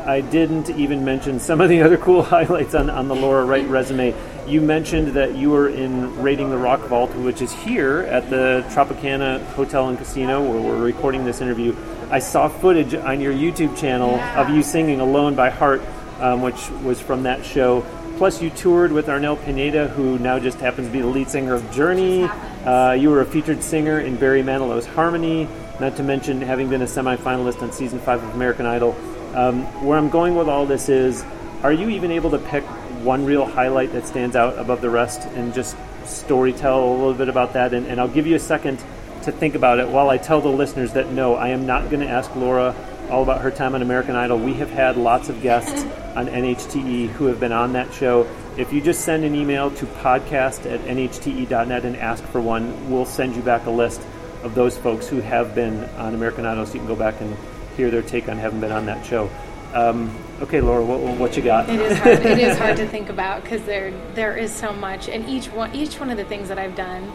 I 0.05 0.21
didn't 0.21 0.69
even 0.71 1.05
mention 1.05 1.39
some 1.39 1.61
of 1.61 1.69
the 1.69 1.81
other 1.81 1.97
cool 1.97 2.23
highlights 2.35 2.73
on, 2.73 2.89
on 2.89 3.07
the 3.07 3.15
Laura 3.15 3.45
Wright 3.45 3.67
resume. 3.67 4.15
You 4.47 4.61
mentioned 4.61 5.09
that 5.09 5.35
you 5.35 5.51
were 5.51 5.69
in 5.69 6.21
Raiding 6.21 6.49
the 6.49 6.57
Rock 6.57 6.79
Vault, 6.87 7.13
which 7.15 7.41
is 7.41 7.51
here 7.51 7.99
at 8.01 8.29
the 8.29 8.65
Tropicana 8.69 9.45
Hotel 9.53 9.89
and 9.89 9.97
Casino, 9.97 10.41
where 10.41 10.59
we're 10.59 10.83
recording 10.83 11.25
this 11.25 11.41
interview. 11.41 11.75
I 12.09 12.19
saw 12.19 12.47
footage 12.47 12.95
on 12.95 13.21
your 13.21 13.33
YouTube 13.33 13.77
channel 13.77 14.15
of 14.19 14.49
you 14.49 14.63
singing 14.63 14.99
Alone 14.99 15.35
by 15.35 15.51
Heart, 15.51 15.83
um, 16.19 16.41
which 16.41 16.69
was 16.83 16.99
from 16.99 17.23
that 17.23 17.45
show. 17.45 17.85
Plus, 18.17 18.41
you 18.41 18.49
toured 18.49 18.91
with 18.91 19.07
Arnel 19.07 19.41
Pineda, 19.45 19.89
who 19.89 20.17
now 20.19 20.39
just 20.39 20.59
happens 20.59 20.87
to 20.87 20.91
be 20.91 20.99
the 20.99 21.07
lead 21.07 21.29
singer 21.29 21.53
of 21.53 21.71
Journey. 21.71 22.23
Uh, 22.23 22.91
you 22.91 23.09
were 23.09 23.21
a 23.21 23.25
featured 23.25 23.63
singer 23.63 23.99
in 23.99 24.15
Barry 24.15 24.43
Manilow's 24.43 24.85
Harmony, 24.85 25.47
not 25.79 25.95
to 25.95 26.03
mention 26.03 26.41
having 26.41 26.69
been 26.69 26.81
a 26.81 26.85
semifinalist 26.85 27.61
on 27.61 27.71
season 27.71 27.99
five 27.99 28.23
of 28.23 28.33
American 28.35 28.65
Idol. 28.65 28.95
Um, 29.33 29.63
where 29.85 29.97
I'm 29.97 30.09
going 30.09 30.35
with 30.35 30.49
all 30.49 30.65
this 30.65 30.89
is, 30.89 31.23
are 31.63 31.71
you 31.71 31.89
even 31.89 32.11
able 32.11 32.31
to 32.31 32.39
pick 32.39 32.63
one 33.03 33.25
real 33.25 33.45
highlight 33.45 33.93
that 33.93 34.05
stands 34.05 34.35
out 34.35 34.57
above 34.57 34.81
the 34.81 34.89
rest 34.89 35.21
and 35.35 35.53
just 35.53 35.77
story 36.05 36.51
tell 36.51 36.83
a 36.83 36.91
little 36.91 37.13
bit 37.13 37.29
about 37.29 37.53
that? 37.53 37.73
And, 37.73 37.87
and 37.87 37.99
I'll 37.99 38.07
give 38.07 38.27
you 38.27 38.35
a 38.35 38.39
second 38.39 38.83
to 39.23 39.31
think 39.31 39.55
about 39.55 39.79
it 39.79 39.87
while 39.87 40.09
I 40.09 40.17
tell 40.17 40.41
the 40.41 40.49
listeners 40.49 40.93
that 40.93 41.11
no, 41.11 41.35
I 41.35 41.49
am 41.49 41.65
not 41.65 41.89
going 41.89 42.01
to 42.01 42.09
ask 42.09 42.33
Laura 42.35 42.75
all 43.09 43.23
about 43.23 43.41
her 43.41 43.51
time 43.51 43.75
on 43.75 43.81
American 43.81 44.15
Idol. 44.15 44.37
We 44.37 44.53
have 44.55 44.69
had 44.69 44.97
lots 44.97 45.29
of 45.29 45.41
guests 45.41 45.83
on 46.15 46.27
NHTE 46.27 47.09
who 47.09 47.25
have 47.25 47.39
been 47.39 47.51
on 47.51 47.73
that 47.73 47.93
show. 47.93 48.27
If 48.57 48.73
you 48.73 48.81
just 48.81 49.05
send 49.05 49.23
an 49.23 49.35
email 49.35 49.71
to 49.71 49.85
podcast 49.85 50.69
at 50.71 50.81
nhte.net 50.81 51.85
and 51.85 51.95
ask 51.95 52.23
for 52.25 52.41
one, 52.41 52.91
we'll 52.91 53.05
send 53.05 53.35
you 53.35 53.41
back 53.41 53.65
a 53.65 53.71
list 53.71 54.01
of 54.43 54.55
those 54.55 54.77
folks 54.77 55.07
who 55.07 55.19
have 55.21 55.53
been 55.53 55.83
on 55.95 56.13
American 56.13 56.45
Idol 56.45 56.65
so 56.65 56.73
you 56.73 56.79
can 56.79 56.87
go 56.87 56.95
back 56.95 57.19
and 57.21 57.35
hear 57.75 57.91
their 57.91 58.01
take 58.01 58.29
on 58.29 58.37
having 58.37 58.59
been 58.59 58.71
on 58.71 58.85
that 58.85 59.05
show. 59.05 59.29
Um, 59.73 60.15
okay, 60.41 60.61
Laura, 60.61 60.83
what, 60.83 61.17
what 61.17 61.37
you 61.37 61.43
got? 61.43 61.69
It 61.69 61.79
is 61.79 61.97
hard. 61.97 62.19
it 62.25 62.39
is 62.39 62.57
hard 62.57 62.77
to 62.77 62.87
think 62.95 63.09
about 63.09 63.43
because 63.43 63.63
there 63.63 63.91
there 64.15 64.35
is 64.35 64.53
so 64.53 64.73
much, 64.73 65.07
and 65.07 65.29
each 65.29 65.47
one 65.47 65.73
each 65.75 65.99
one 65.99 66.09
of 66.09 66.17
the 66.17 66.25
things 66.25 66.47
that 66.49 66.57
I've 66.57 66.75
done 66.75 67.11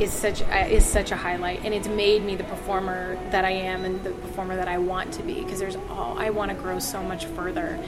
is 0.00 0.12
such 0.12 0.42
uh, 0.42 0.66
is 0.68 0.84
such 0.84 1.12
a 1.12 1.16
highlight, 1.16 1.64
and 1.64 1.72
it's 1.72 1.86
made 1.86 2.24
me 2.24 2.34
the 2.34 2.44
performer 2.44 3.16
that 3.30 3.44
I 3.44 3.50
am 3.50 3.84
and 3.84 4.02
the 4.02 4.10
performer 4.10 4.56
that 4.56 4.68
I 4.68 4.78
want 4.78 5.12
to 5.14 5.22
be. 5.22 5.34
Because 5.34 5.60
there's 5.60 5.76
all 5.88 6.18
I 6.18 6.30
want 6.30 6.50
to 6.50 6.56
grow 6.56 6.80
so 6.80 7.02
much 7.02 7.26
further. 7.26 7.78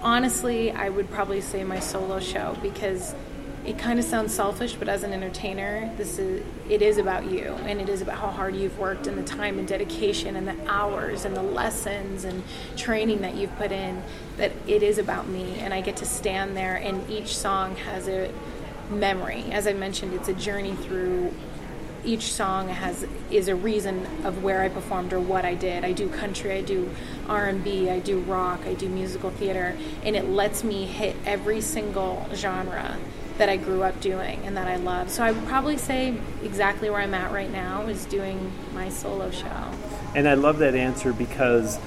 Honestly, 0.00 0.70
I 0.70 0.88
would 0.88 1.10
probably 1.10 1.40
say 1.40 1.64
my 1.64 1.80
solo 1.80 2.20
show 2.20 2.56
because 2.62 3.14
it 3.64 3.78
kind 3.78 3.98
of 3.98 4.04
sounds 4.04 4.34
selfish, 4.34 4.74
but 4.74 4.88
as 4.88 5.02
an 5.04 5.12
entertainer, 5.12 5.90
this 5.96 6.18
is 6.18 6.44
it 6.68 6.82
is 6.82 6.98
about 6.98 7.30
you, 7.30 7.56
and 7.66 7.80
it 7.80 7.88
is 7.88 8.02
about 8.02 8.18
how 8.18 8.28
hard 8.28 8.54
you've 8.54 8.78
worked, 8.78 9.06
and 9.06 9.16
the 9.16 9.22
time 9.22 9.58
and 9.58 9.66
dedication, 9.66 10.36
and 10.36 10.46
the 10.46 10.56
hours, 10.68 11.24
and 11.24 11.34
the 11.34 11.42
lessons 11.42 12.24
and 12.24 12.42
training 12.76 13.22
that 13.22 13.34
you've 13.34 13.54
put 13.56 13.72
in. 13.72 14.02
That 14.36 14.52
it 14.66 14.82
is 14.82 14.98
about 14.98 15.28
me, 15.28 15.58
and 15.60 15.72
I 15.72 15.80
get 15.80 15.96
to 15.98 16.04
stand 16.04 16.56
there, 16.56 16.76
and 16.76 17.08
each 17.10 17.36
song 17.36 17.76
has 17.76 18.06
a 18.08 18.30
memory. 18.90 19.44
As 19.50 19.66
I 19.66 19.72
mentioned, 19.72 20.12
it's 20.12 20.28
a 20.28 20.34
journey 20.34 20.74
through. 20.76 21.32
Each 22.04 22.34
song 22.34 22.68
has 22.68 23.06
is 23.30 23.48
a 23.48 23.54
reason 23.54 24.06
of 24.24 24.42
where 24.42 24.60
I 24.60 24.68
performed 24.68 25.14
or 25.14 25.20
what 25.20 25.46
I 25.46 25.54
did. 25.54 25.86
I 25.86 25.92
do 25.92 26.10
country, 26.10 26.52
I 26.52 26.60
do 26.60 26.90
R 27.28 27.46
and 27.46 27.64
B, 27.64 27.88
I 27.88 27.98
do 28.00 28.18
rock, 28.20 28.60
I 28.66 28.74
do 28.74 28.90
musical 28.90 29.30
theater, 29.30 29.74
and 30.02 30.14
it 30.14 30.28
lets 30.28 30.62
me 30.62 30.84
hit 30.84 31.16
every 31.24 31.62
single 31.62 32.28
genre 32.34 32.98
that 33.38 33.48
I 33.48 33.56
grew 33.56 33.82
up 33.82 34.00
doing 34.00 34.40
and 34.44 34.56
that 34.56 34.68
I 34.68 34.76
love. 34.76 35.10
So 35.10 35.24
I 35.24 35.32
would 35.32 35.46
probably 35.46 35.76
say 35.76 36.16
exactly 36.42 36.88
where 36.88 37.00
I'm 37.00 37.14
at 37.14 37.32
right 37.32 37.50
now 37.50 37.82
is 37.86 38.04
doing 38.06 38.52
my 38.72 38.88
solo 38.88 39.30
show. 39.30 39.70
And 40.14 40.28
I 40.28 40.34
love 40.34 40.58
that 40.58 40.74
answer 40.74 41.12
because, 41.12 41.78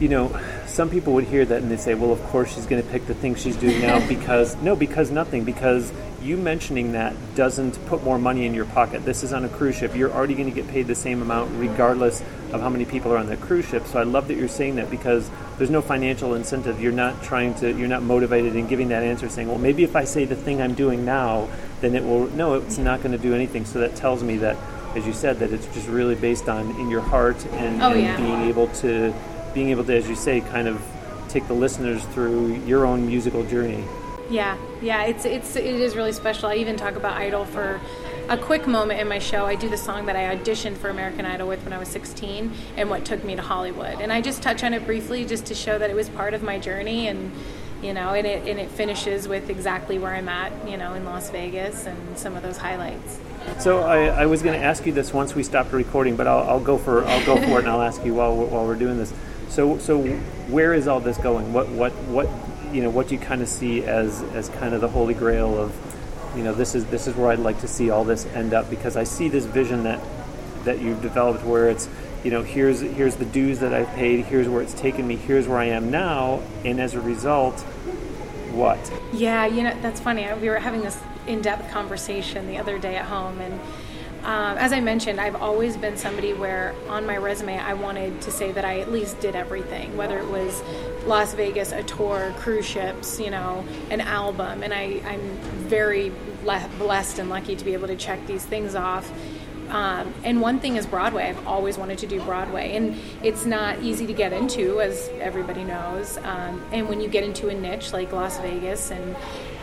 you 0.00 0.08
know, 0.08 0.36
some 0.66 0.90
people 0.90 1.12
would 1.14 1.24
hear 1.24 1.44
that 1.44 1.62
and 1.62 1.70
they 1.70 1.76
say, 1.76 1.94
well, 1.94 2.10
of 2.10 2.20
course 2.24 2.54
she's 2.54 2.66
going 2.66 2.82
to 2.82 2.88
pick 2.88 3.06
the 3.06 3.14
thing 3.14 3.36
she's 3.36 3.56
doing 3.56 3.80
now 3.80 4.06
because, 4.08 4.56
no, 4.56 4.74
because 4.74 5.10
nothing. 5.10 5.44
Because 5.44 5.92
you 6.20 6.36
mentioning 6.36 6.92
that 6.92 7.14
doesn't 7.36 7.84
put 7.86 8.02
more 8.02 8.18
money 8.18 8.44
in 8.44 8.54
your 8.54 8.64
pocket. 8.64 9.04
This 9.04 9.22
is 9.22 9.32
on 9.32 9.44
a 9.44 9.48
cruise 9.48 9.76
ship. 9.76 9.94
You're 9.94 10.10
already 10.10 10.34
going 10.34 10.48
to 10.48 10.54
get 10.54 10.68
paid 10.68 10.88
the 10.88 10.94
same 10.96 11.22
amount 11.22 11.52
regardless 11.60 12.24
of 12.54 12.60
how 12.60 12.68
many 12.68 12.84
people 12.84 13.12
are 13.12 13.18
on 13.18 13.26
the 13.26 13.36
cruise 13.36 13.66
ship. 13.66 13.84
So 13.86 13.98
I 13.98 14.04
love 14.04 14.28
that 14.28 14.36
you're 14.36 14.46
saying 14.48 14.76
that 14.76 14.88
because 14.88 15.28
there's 15.58 15.70
no 15.70 15.82
financial 15.82 16.34
incentive. 16.34 16.80
You're 16.80 16.92
not 16.92 17.20
trying 17.22 17.54
to, 17.56 17.72
you're 17.76 17.88
not 17.88 18.02
motivated 18.02 18.54
in 18.54 18.68
giving 18.68 18.88
that 18.88 19.02
answer 19.02 19.28
saying, 19.28 19.48
well, 19.48 19.58
maybe 19.58 19.82
if 19.82 19.96
I 19.96 20.04
say 20.04 20.24
the 20.24 20.36
thing 20.36 20.62
I'm 20.62 20.74
doing 20.74 21.04
now, 21.04 21.48
then 21.80 21.96
it 21.96 22.04
will, 22.04 22.28
no, 22.30 22.54
it's 22.54 22.78
not 22.78 23.00
going 23.02 23.10
to 23.10 23.18
do 23.18 23.34
anything. 23.34 23.64
So 23.64 23.80
that 23.80 23.96
tells 23.96 24.22
me 24.22 24.36
that, 24.38 24.56
as 24.94 25.04
you 25.04 25.12
said, 25.12 25.40
that 25.40 25.52
it's 25.52 25.66
just 25.74 25.88
really 25.88 26.14
based 26.14 26.48
on 26.48 26.70
in 26.76 26.88
your 26.90 27.00
heart 27.00 27.44
and, 27.46 27.82
Oh, 27.82 27.90
and 27.90 28.00
yeah. 28.00 28.16
being 28.16 28.42
able 28.42 28.68
to, 28.68 29.12
being 29.52 29.70
able 29.70 29.82
to, 29.84 29.96
as 29.96 30.08
you 30.08 30.14
say, 30.14 30.40
kind 30.40 30.68
of 30.68 30.80
take 31.28 31.48
the 31.48 31.54
listeners 31.54 32.04
through 32.14 32.54
your 32.66 32.86
own 32.86 33.04
musical 33.08 33.44
journey. 33.44 33.82
Yeah, 34.30 34.56
yeah, 34.80 35.02
it's 35.02 35.26
it's 35.26 35.54
it 35.54 35.66
is 35.66 35.96
really 35.96 36.12
special. 36.12 36.48
I 36.48 36.54
even 36.54 36.76
talk 36.78 36.96
about 36.96 37.12
Idol 37.12 37.44
for 37.44 37.78
a 38.28 38.38
quick 38.38 38.66
moment 38.66 39.00
in 39.00 39.08
my 39.08 39.18
show, 39.18 39.44
I 39.44 39.54
do 39.54 39.68
the 39.68 39.76
song 39.76 40.06
that 40.06 40.16
I 40.16 40.34
auditioned 40.34 40.76
for 40.76 40.88
American 40.88 41.26
Idol 41.26 41.48
with 41.48 41.62
when 41.64 41.72
I 41.72 41.78
was 41.78 41.88
16 41.88 42.52
and 42.76 42.90
what 42.90 43.04
took 43.04 43.22
me 43.24 43.36
to 43.36 43.42
Hollywood. 43.42 44.00
And 44.00 44.12
I 44.12 44.20
just 44.20 44.42
touch 44.42 44.64
on 44.64 44.72
it 44.72 44.86
briefly 44.86 45.24
just 45.24 45.46
to 45.46 45.54
show 45.54 45.78
that 45.78 45.90
it 45.90 45.96
was 45.96 46.08
part 46.08 46.34
of 46.34 46.42
my 46.42 46.58
journey 46.58 47.08
and 47.08 47.32
you 47.82 47.92
know, 47.92 48.14
and 48.14 48.26
it 48.26 48.48
and 48.48 48.58
it 48.58 48.70
finishes 48.70 49.28
with 49.28 49.50
exactly 49.50 49.98
where 49.98 50.14
I'm 50.14 50.28
at, 50.28 50.52
you 50.66 50.78
know, 50.78 50.94
in 50.94 51.04
Las 51.04 51.28
Vegas 51.28 51.84
and 51.84 52.16
some 52.16 52.34
of 52.34 52.42
those 52.42 52.56
highlights. 52.56 53.20
So 53.58 53.80
I, 53.80 54.06
I 54.06 54.26
was 54.26 54.42
going 54.42 54.58
to 54.58 54.64
ask 54.64 54.86
you 54.86 54.92
this 54.92 55.12
once 55.12 55.34
we 55.34 55.42
stopped 55.42 55.70
recording, 55.74 56.16
but 56.16 56.26
I'll, 56.26 56.48
I'll 56.48 56.60
go 56.60 56.78
for 56.78 57.04
I'll 57.04 57.26
go 57.26 57.36
for 57.36 57.58
it 57.58 57.64
and 57.64 57.68
I'll 57.68 57.82
ask 57.82 58.02
you 58.02 58.14
while 58.14 58.34
we're, 58.34 58.46
while 58.46 58.66
we're 58.66 58.74
doing 58.74 58.96
this. 58.96 59.12
So 59.50 59.76
so 59.76 60.02
where 60.48 60.72
is 60.72 60.88
all 60.88 61.00
this 61.00 61.18
going? 61.18 61.52
What 61.52 61.68
what 61.68 61.92
what 62.04 62.26
you 62.72 62.82
know 62.82 62.88
what 62.88 63.08
do 63.08 63.16
you 63.16 63.20
kind 63.20 63.42
of 63.42 63.48
see 63.48 63.84
as 63.84 64.22
as 64.34 64.48
kind 64.48 64.72
of 64.72 64.80
the 64.80 64.88
holy 64.88 65.12
grail 65.12 65.58
of 65.58 65.93
you 66.36 66.42
know 66.42 66.52
this 66.52 66.74
is 66.74 66.84
this 66.86 67.06
is 67.06 67.14
where 67.14 67.30
I'd 67.30 67.38
like 67.38 67.60
to 67.60 67.68
see 67.68 67.90
all 67.90 68.04
this 68.04 68.26
end 68.26 68.54
up 68.54 68.68
because 68.70 68.96
I 68.96 69.04
see 69.04 69.28
this 69.28 69.44
vision 69.44 69.84
that 69.84 70.00
that 70.64 70.80
you've 70.80 71.02
developed 71.02 71.44
where 71.44 71.68
it's 71.68 71.88
you 72.22 72.30
know 72.30 72.42
here's 72.42 72.80
here's 72.80 73.16
the 73.16 73.24
dues 73.24 73.60
that 73.60 73.72
I've 73.72 73.90
paid 73.94 74.24
here's 74.24 74.48
where 74.48 74.62
it's 74.62 74.74
taken 74.74 75.06
me 75.06 75.16
here's 75.16 75.46
where 75.46 75.58
I 75.58 75.66
am 75.66 75.90
now 75.90 76.42
and 76.64 76.80
as 76.80 76.94
a 76.94 77.00
result 77.00 77.60
what? 78.52 78.78
Yeah 79.12 79.46
you 79.46 79.62
know 79.62 79.76
that's 79.80 80.00
funny. 80.00 80.28
We 80.40 80.48
were 80.48 80.58
having 80.58 80.82
this 80.82 80.98
in-depth 81.26 81.70
conversation 81.70 82.46
the 82.46 82.58
other 82.58 82.78
day 82.78 82.96
at 82.96 83.06
home 83.06 83.40
and 83.40 83.60
um, 84.24 84.56
as 84.56 84.72
I 84.72 84.80
mentioned, 84.80 85.20
I've 85.20 85.36
always 85.36 85.76
been 85.76 85.98
somebody 85.98 86.32
where 86.32 86.74
on 86.88 87.04
my 87.04 87.18
resume 87.18 87.58
I 87.58 87.74
wanted 87.74 88.22
to 88.22 88.30
say 88.30 88.52
that 88.52 88.64
I 88.64 88.80
at 88.80 88.90
least 88.90 89.20
did 89.20 89.36
everything, 89.36 89.98
whether 89.98 90.18
it 90.18 90.26
was 90.26 90.62
Las 91.06 91.34
Vegas, 91.34 91.72
a 91.72 91.82
tour, 91.82 92.34
cruise 92.38 92.66
ships, 92.66 93.20
you 93.20 93.30
know, 93.30 93.64
an 93.90 94.00
album. 94.00 94.62
And 94.62 94.72
I, 94.72 95.00
I'm 95.04 95.20
very 95.68 96.10
blessed 96.42 97.18
and 97.18 97.28
lucky 97.28 97.56
to 97.56 97.64
be 97.64 97.72
able 97.74 97.88
to 97.88 97.96
check 97.96 98.26
these 98.26 98.44
things 98.44 98.74
off. 98.74 99.10
Um, 99.68 100.12
and 100.24 100.40
one 100.40 100.60
thing 100.60 100.76
is 100.76 100.86
Broadway. 100.86 101.24
I've 101.24 101.46
always 101.46 101.78
wanted 101.78 101.98
to 101.98 102.06
do 102.06 102.20
Broadway, 102.22 102.76
and 102.76 102.96
it's 103.22 103.44
not 103.44 103.82
easy 103.82 104.06
to 104.06 104.12
get 104.12 104.32
into, 104.32 104.80
as 104.80 105.08
everybody 105.20 105.64
knows. 105.64 106.18
Um, 106.18 106.62
and 106.70 106.88
when 106.88 107.00
you 107.00 107.08
get 107.08 107.24
into 107.24 107.48
a 107.48 107.54
niche 107.54 107.92
like 107.92 108.12
Las 108.12 108.38
Vegas 108.40 108.90
and 108.90 109.16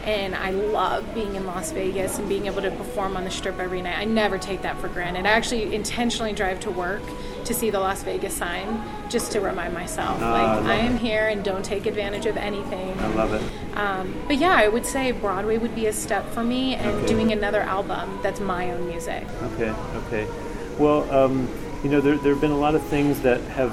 and 0.03 0.35
I 0.35 0.51
love 0.51 1.13
being 1.13 1.35
in 1.35 1.45
Las 1.45 1.71
Vegas 1.71 2.17
and 2.19 2.27
being 2.27 2.47
able 2.47 2.61
to 2.61 2.71
perform 2.71 3.15
on 3.15 3.23
the 3.23 3.31
strip 3.31 3.59
every 3.59 3.81
night. 3.81 3.97
I 3.97 4.05
never 4.05 4.37
take 4.37 4.61
that 4.63 4.77
for 4.79 4.87
granted. 4.87 5.25
I 5.25 5.29
actually 5.31 5.73
intentionally 5.75 6.33
drive 6.33 6.59
to 6.61 6.71
work 6.71 7.01
to 7.45 7.53
see 7.53 7.69
the 7.69 7.79
Las 7.79 8.03
Vegas 8.03 8.35
sign 8.35 8.83
just 9.09 9.31
to 9.31 9.41
remind 9.41 9.73
myself, 9.73 10.21
oh, 10.21 10.31
like 10.31 10.65
I, 10.65 10.73
I 10.73 10.75
am 10.75 10.95
it. 10.95 11.01
here 11.01 11.27
and 11.27 11.43
don't 11.43 11.65
take 11.65 11.85
advantage 11.85 12.25
of 12.25 12.37
anything. 12.37 12.97
I 12.99 13.07
love 13.13 13.33
it. 13.33 13.77
Um, 13.77 14.15
but 14.27 14.37
yeah, 14.37 14.55
I 14.55 14.67
would 14.67 14.85
say 14.85 15.11
Broadway 15.11 15.57
would 15.57 15.75
be 15.75 15.87
a 15.87 15.93
step 15.93 16.27
for 16.29 16.43
me, 16.43 16.75
and 16.75 16.87
okay. 16.87 17.07
doing 17.07 17.31
another 17.31 17.61
album 17.61 18.19
that's 18.21 18.39
my 18.39 18.71
own 18.71 18.87
music. 18.87 19.25
Okay, 19.53 19.73
okay. 20.05 20.27
Well, 20.77 21.09
um, 21.11 21.47
you 21.83 21.89
know, 21.89 22.01
there, 22.01 22.17
there 22.17 22.33
have 22.33 22.41
been 22.41 22.51
a 22.51 22.57
lot 22.57 22.75
of 22.75 22.83
things 22.83 23.21
that 23.21 23.41
have 23.41 23.71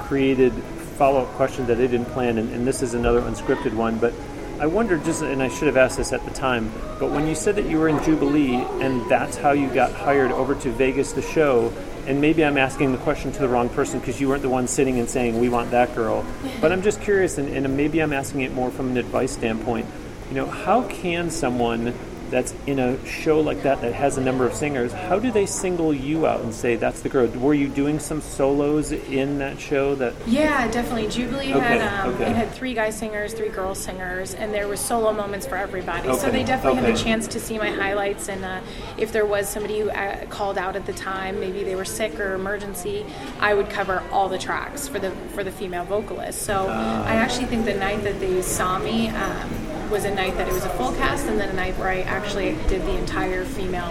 created 0.00 0.52
follow-up 0.98 1.28
questions 1.34 1.68
that 1.68 1.78
I 1.78 1.86
didn't 1.86 2.06
plan, 2.06 2.38
and, 2.38 2.50
and 2.54 2.66
this 2.66 2.82
is 2.82 2.94
another 2.94 3.20
unscripted 3.20 3.74
one, 3.74 3.98
but 3.98 4.12
I 4.64 4.66
wonder 4.66 4.96
just, 4.96 5.20
and 5.20 5.42
I 5.42 5.48
should 5.48 5.66
have 5.66 5.76
asked 5.76 5.98
this 5.98 6.10
at 6.14 6.24
the 6.24 6.30
time, 6.30 6.72
but 6.98 7.10
when 7.10 7.26
you 7.26 7.34
said 7.34 7.56
that 7.56 7.66
you 7.66 7.78
were 7.78 7.86
in 7.86 8.02
Jubilee 8.02 8.54
and 8.80 9.06
that's 9.10 9.36
how 9.36 9.50
you 9.50 9.68
got 9.68 9.92
hired 9.92 10.32
over 10.32 10.54
to 10.54 10.70
Vegas 10.70 11.12
the 11.12 11.20
show, 11.20 11.70
and 12.06 12.18
maybe 12.18 12.42
I'm 12.42 12.56
asking 12.56 12.92
the 12.92 12.98
question 12.98 13.30
to 13.32 13.40
the 13.40 13.48
wrong 13.48 13.68
person 13.68 14.00
because 14.00 14.22
you 14.22 14.28
weren't 14.30 14.40
the 14.40 14.48
one 14.48 14.66
sitting 14.66 14.98
and 14.98 15.06
saying, 15.06 15.38
we 15.38 15.50
want 15.50 15.70
that 15.72 15.94
girl. 15.94 16.24
But 16.62 16.72
I'm 16.72 16.80
just 16.80 17.02
curious, 17.02 17.36
and, 17.36 17.54
and 17.54 17.76
maybe 17.76 18.00
I'm 18.00 18.14
asking 18.14 18.40
it 18.40 18.54
more 18.54 18.70
from 18.70 18.92
an 18.92 18.96
advice 18.96 19.32
standpoint. 19.32 19.84
You 20.30 20.36
know, 20.36 20.46
how 20.46 20.88
can 20.88 21.30
someone 21.30 21.92
that's 22.30 22.54
in 22.66 22.78
a 22.78 23.04
show 23.06 23.40
like 23.40 23.62
that 23.62 23.80
that 23.80 23.92
has 23.92 24.18
a 24.18 24.20
number 24.20 24.46
of 24.46 24.54
singers, 24.54 24.92
how 24.92 25.18
do 25.18 25.30
they 25.30 25.46
single 25.46 25.92
you 25.94 26.26
out 26.26 26.40
and 26.40 26.52
say 26.52 26.76
that's 26.76 27.00
the 27.02 27.08
girl? 27.08 27.26
Were 27.28 27.54
you 27.54 27.68
doing 27.68 27.98
some 27.98 28.20
solos 28.20 28.92
in 28.92 29.38
that 29.38 29.60
show? 29.60 29.94
That 29.94 30.14
yeah, 30.26 30.70
definitely. 30.70 31.08
Jubilee 31.08 31.52
okay, 31.52 31.78
had 31.78 32.06
um, 32.06 32.14
okay. 32.14 32.30
it 32.30 32.36
had 32.36 32.50
three 32.52 32.74
guy 32.74 32.90
singers, 32.90 33.34
three 33.34 33.48
girl 33.48 33.74
singers, 33.74 34.34
and 34.34 34.52
there 34.52 34.68
were 34.68 34.76
solo 34.76 35.12
moments 35.12 35.46
for 35.46 35.56
everybody. 35.56 36.08
Okay, 36.08 36.18
so 36.18 36.30
they 36.30 36.44
definitely 36.44 36.82
had 36.82 36.94
the 36.94 36.98
chance 36.98 37.26
to 37.28 37.40
see 37.40 37.58
my 37.58 37.70
highlights, 37.70 38.28
and 38.28 38.44
uh, 38.44 38.60
if 38.98 39.12
there 39.12 39.26
was 39.26 39.48
somebody 39.48 39.80
who 39.80 39.90
uh, 39.90 40.26
called 40.26 40.58
out 40.58 40.76
at 40.76 40.86
the 40.86 40.92
time, 40.92 41.40
maybe 41.40 41.64
they 41.64 41.76
were 41.76 41.84
sick 41.84 42.18
or 42.18 42.34
emergency, 42.34 43.04
I 43.40 43.54
would 43.54 43.70
cover 43.70 44.02
all 44.10 44.28
the 44.28 44.38
tracks 44.38 44.88
for 44.88 44.98
the 44.98 45.10
for 45.34 45.44
the 45.44 45.52
female 45.52 45.84
vocalist. 45.84 46.42
So 46.42 46.68
uh, 46.68 47.04
I 47.06 47.14
actually 47.14 47.46
think 47.46 47.64
the 47.64 47.74
night 47.74 48.02
that 48.04 48.20
they 48.20 48.42
saw 48.42 48.78
me. 48.78 49.08
Um, 49.08 49.73
was 49.90 50.04
a 50.04 50.14
night 50.14 50.36
that 50.36 50.48
it 50.48 50.52
was 50.52 50.64
a 50.64 50.70
full 50.70 50.92
cast, 50.92 51.26
and 51.26 51.38
then 51.38 51.48
a 51.48 51.52
night 51.52 51.76
where 51.78 51.88
I 51.88 52.00
actually 52.02 52.56
did 52.68 52.82
the 52.82 52.96
entire 52.96 53.44
female 53.44 53.88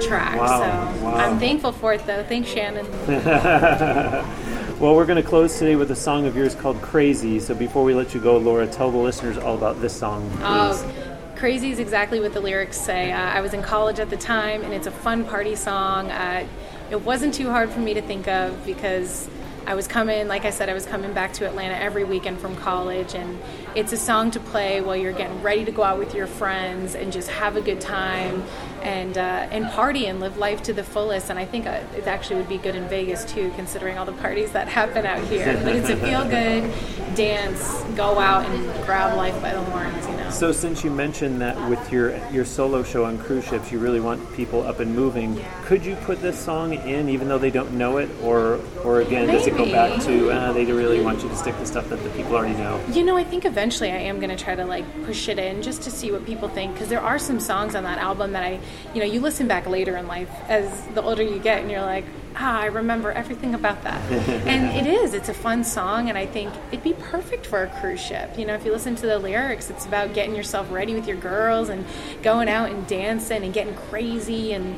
track. 0.00 0.38
Wow. 0.38 0.46
So 0.94 1.04
wow. 1.04 1.14
I'm 1.14 1.38
thankful 1.38 1.72
for 1.72 1.94
it, 1.94 2.06
though. 2.06 2.22
Thanks, 2.24 2.48
Shannon. 2.48 2.86
well, 4.80 4.94
we're 4.94 5.06
going 5.06 5.22
to 5.22 5.28
close 5.28 5.58
today 5.58 5.76
with 5.76 5.90
a 5.90 5.96
song 5.96 6.26
of 6.26 6.36
yours 6.36 6.54
called 6.54 6.80
"Crazy." 6.82 7.40
So 7.40 7.54
before 7.54 7.84
we 7.84 7.94
let 7.94 8.14
you 8.14 8.20
go, 8.20 8.36
Laura, 8.36 8.66
tell 8.66 8.90
the 8.90 8.98
listeners 8.98 9.38
all 9.38 9.54
about 9.54 9.80
this 9.80 9.94
song, 9.94 10.28
please. 10.30 10.42
Oh, 10.42 11.08
Crazy 11.36 11.70
is 11.70 11.78
exactly 11.78 12.18
what 12.18 12.32
the 12.32 12.40
lyrics 12.40 12.80
say. 12.80 13.12
Uh, 13.12 13.20
I 13.20 13.40
was 13.42 13.54
in 13.54 13.62
college 13.62 14.00
at 14.00 14.10
the 14.10 14.16
time, 14.16 14.64
and 14.64 14.74
it's 14.74 14.88
a 14.88 14.90
fun 14.90 15.24
party 15.24 15.54
song. 15.54 16.10
Uh, 16.10 16.44
it 16.90 17.00
wasn't 17.02 17.32
too 17.32 17.48
hard 17.48 17.70
for 17.70 17.78
me 17.78 17.94
to 17.94 18.02
think 18.02 18.26
of 18.26 18.66
because 18.66 19.28
I 19.64 19.74
was 19.74 19.86
coming, 19.86 20.26
like 20.28 20.44
I 20.44 20.50
said, 20.50 20.68
I 20.68 20.72
was 20.72 20.86
coming 20.86 21.12
back 21.12 21.34
to 21.34 21.46
Atlanta 21.46 21.76
every 21.76 22.02
weekend 22.02 22.40
from 22.40 22.56
college, 22.56 23.14
and 23.14 23.38
it's 23.78 23.92
a 23.92 23.96
song 23.96 24.28
to 24.32 24.40
play 24.40 24.80
while 24.80 24.96
you're 24.96 25.12
getting 25.12 25.40
ready 25.40 25.64
to 25.64 25.70
go 25.70 25.84
out 25.84 26.00
with 26.00 26.12
your 26.12 26.26
friends 26.26 26.96
and 26.96 27.12
just 27.12 27.28
have 27.28 27.54
a 27.54 27.60
good 27.60 27.80
time 27.80 28.42
and 28.82 29.16
uh, 29.18 29.48
and 29.50 29.66
party 29.70 30.06
and 30.06 30.20
live 30.20 30.36
life 30.36 30.62
to 30.64 30.72
the 30.72 30.84
fullest. 30.84 31.30
And 31.30 31.38
I 31.38 31.44
think 31.44 31.66
uh, 31.66 31.80
it 31.96 32.06
actually 32.06 32.36
would 32.36 32.48
be 32.48 32.58
good 32.58 32.74
in 32.74 32.88
Vegas 32.88 33.24
too, 33.24 33.52
considering 33.56 33.98
all 33.98 34.06
the 34.06 34.12
parties 34.12 34.52
that 34.52 34.68
happen 34.68 35.06
out 35.06 35.22
here. 35.24 35.54
But 35.62 35.76
it's 35.76 35.90
a 35.90 35.96
feel 35.96 36.24
good 36.28 36.72
dance, 37.14 37.82
go 37.96 38.18
out 38.18 38.46
and 38.46 38.86
grab 38.86 39.16
life 39.16 39.40
by 39.42 39.52
the 39.52 39.60
horns, 39.62 40.06
you 40.06 40.12
know. 40.16 40.30
So 40.30 40.52
since 40.52 40.84
you 40.84 40.90
mentioned 40.90 41.40
that 41.40 41.56
with 41.68 41.92
your 41.92 42.16
your 42.30 42.44
solo 42.44 42.82
show 42.82 43.04
on 43.04 43.18
cruise 43.18 43.44
ships, 43.44 43.72
you 43.72 43.78
really 43.78 44.00
want 44.00 44.32
people 44.34 44.62
up 44.62 44.80
and 44.80 44.94
moving. 44.94 45.34
Yeah. 45.34 45.64
Could 45.64 45.84
you 45.84 45.96
put 45.96 46.22
this 46.22 46.38
song 46.38 46.74
in, 46.74 47.08
even 47.08 47.28
though 47.28 47.38
they 47.38 47.50
don't 47.50 47.72
know 47.72 47.98
it, 47.98 48.08
or 48.22 48.60
or 48.84 49.00
again, 49.00 49.26
Maybe. 49.26 49.38
does 49.38 49.46
it 49.46 49.56
go 49.56 49.70
back 49.70 50.00
to 50.04 50.30
uh, 50.30 50.52
they 50.52 50.64
really 50.66 51.00
want 51.00 51.22
you 51.22 51.28
to 51.28 51.36
stick 51.36 51.56
to 51.58 51.66
stuff 51.66 51.88
that 51.88 52.02
the 52.02 52.10
people 52.10 52.36
already 52.36 52.54
know? 52.54 52.80
You 52.92 53.04
know, 53.04 53.16
I 53.16 53.24
think 53.24 53.44
eventually 53.44 53.90
I 53.90 53.96
am 53.96 54.20
going 54.20 54.30
to 54.30 54.42
try 54.42 54.54
to 54.54 54.64
like 54.64 54.84
push 55.04 55.28
it 55.28 55.38
in 55.38 55.62
just 55.62 55.82
to 55.82 55.90
see 55.90 56.12
what 56.12 56.24
people 56.24 56.48
think 56.48 56.74
because 56.74 56.88
there 56.88 57.00
are 57.00 57.18
some 57.18 57.40
songs 57.40 57.74
on 57.74 57.82
that 57.84 57.98
album 57.98 58.32
that 58.32 58.44
I, 58.44 58.60
you 58.94 59.00
know, 59.00 59.06
you 59.06 59.20
listen 59.20 59.48
back 59.48 59.66
later 59.66 59.96
in 59.96 60.06
life 60.06 60.30
as 60.48 60.86
the 60.94 61.02
older 61.02 61.22
you 61.22 61.38
get, 61.38 61.60
and 61.60 61.70
you're 61.70 61.82
like, 61.82 62.04
ah, 62.36 62.60
I 62.60 62.66
remember 62.66 63.12
everything 63.12 63.54
about 63.54 63.82
that. 63.82 64.00
and 64.46 64.86
it 64.86 64.90
is, 64.90 65.14
it's 65.14 65.28
a 65.28 65.34
fun 65.34 65.64
song, 65.64 66.08
and 66.08 66.16
I 66.16 66.26
think 66.26 66.52
it'd 66.70 66.84
be 66.84 66.94
perfect 66.94 67.46
for 67.46 67.62
a 67.62 67.80
cruise 67.80 68.00
ship. 68.00 68.38
You 68.38 68.46
know, 68.46 68.54
if 68.54 68.64
you 68.64 68.72
listen 68.72 68.94
to 68.96 69.06
the 69.06 69.18
lyrics, 69.18 69.70
it's 69.70 69.86
about 69.86 70.14
getting 70.14 70.34
yourself 70.34 70.70
ready 70.70 70.94
with 70.94 71.06
your 71.06 71.16
girls 71.16 71.68
and 71.68 71.84
going 72.22 72.48
out 72.48 72.70
and 72.70 72.86
dancing 72.86 73.42
and 73.42 73.52
getting 73.52 73.74
crazy 73.74 74.52
and 74.52 74.76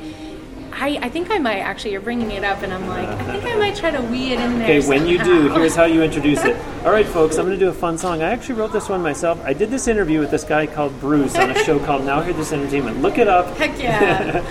I, 0.73 0.99
I 1.03 1.09
think 1.09 1.31
I 1.31 1.39
might 1.39 1.59
actually. 1.59 1.93
You're 1.93 2.01
bringing 2.01 2.31
it 2.31 2.45
up, 2.45 2.63
and 2.63 2.73
I'm 2.73 2.87
like, 2.89 3.09
I 3.09 3.25
think 3.25 3.45
I 3.45 3.57
might 3.57 3.77
try 3.77 3.91
to 3.91 4.01
wee 4.03 4.33
it 4.33 4.41
in 4.41 4.59
there. 4.59 4.79
Okay, 4.79 4.89
when 4.89 5.07
you 5.07 5.23
do, 5.23 5.49
here's 5.53 5.75
how 5.75 5.85
you 5.85 6.03
introduce 6.11 6.45
it. 6.45 6.57
All 6.85 6.93
right, 6.93 7.07
folks, 7.07 7.37
I'm 7.37 7.45
going 7.45 7.59
to 7.59 7.65
do 7.65 7.69
a 7.69 7.75
fun 7.75 7.99
song. 7.99 8.23
I 8.23 8.31
actually 8.31 8.55
wrote 8.55 8.73
this 8.73 8.89
one 8.89 9.03
myself. 9.03 9.39
I 9.45 9.53
did 9.53 9.71
this 9.71 9.87
interview 9.87 10.21
with 10.21 10.31
this 10.31 10.45
guy 10.45 10.67
called 10.67 10.99
Bruce 10.99 11.37
on 11.37 11.51
a 11.51 11.65
show 11.65 11.79
called 11.85 12.05
Now 12.05 12.23
Hear 12.23 12.33
This 12.33 12.53
Entertainment. 12.53 13.03
Look 13.03 13.19
it 13.19 13.29
up. 13.29 13.55
Heck 13.59 13.79
yeah. 13.79 14.43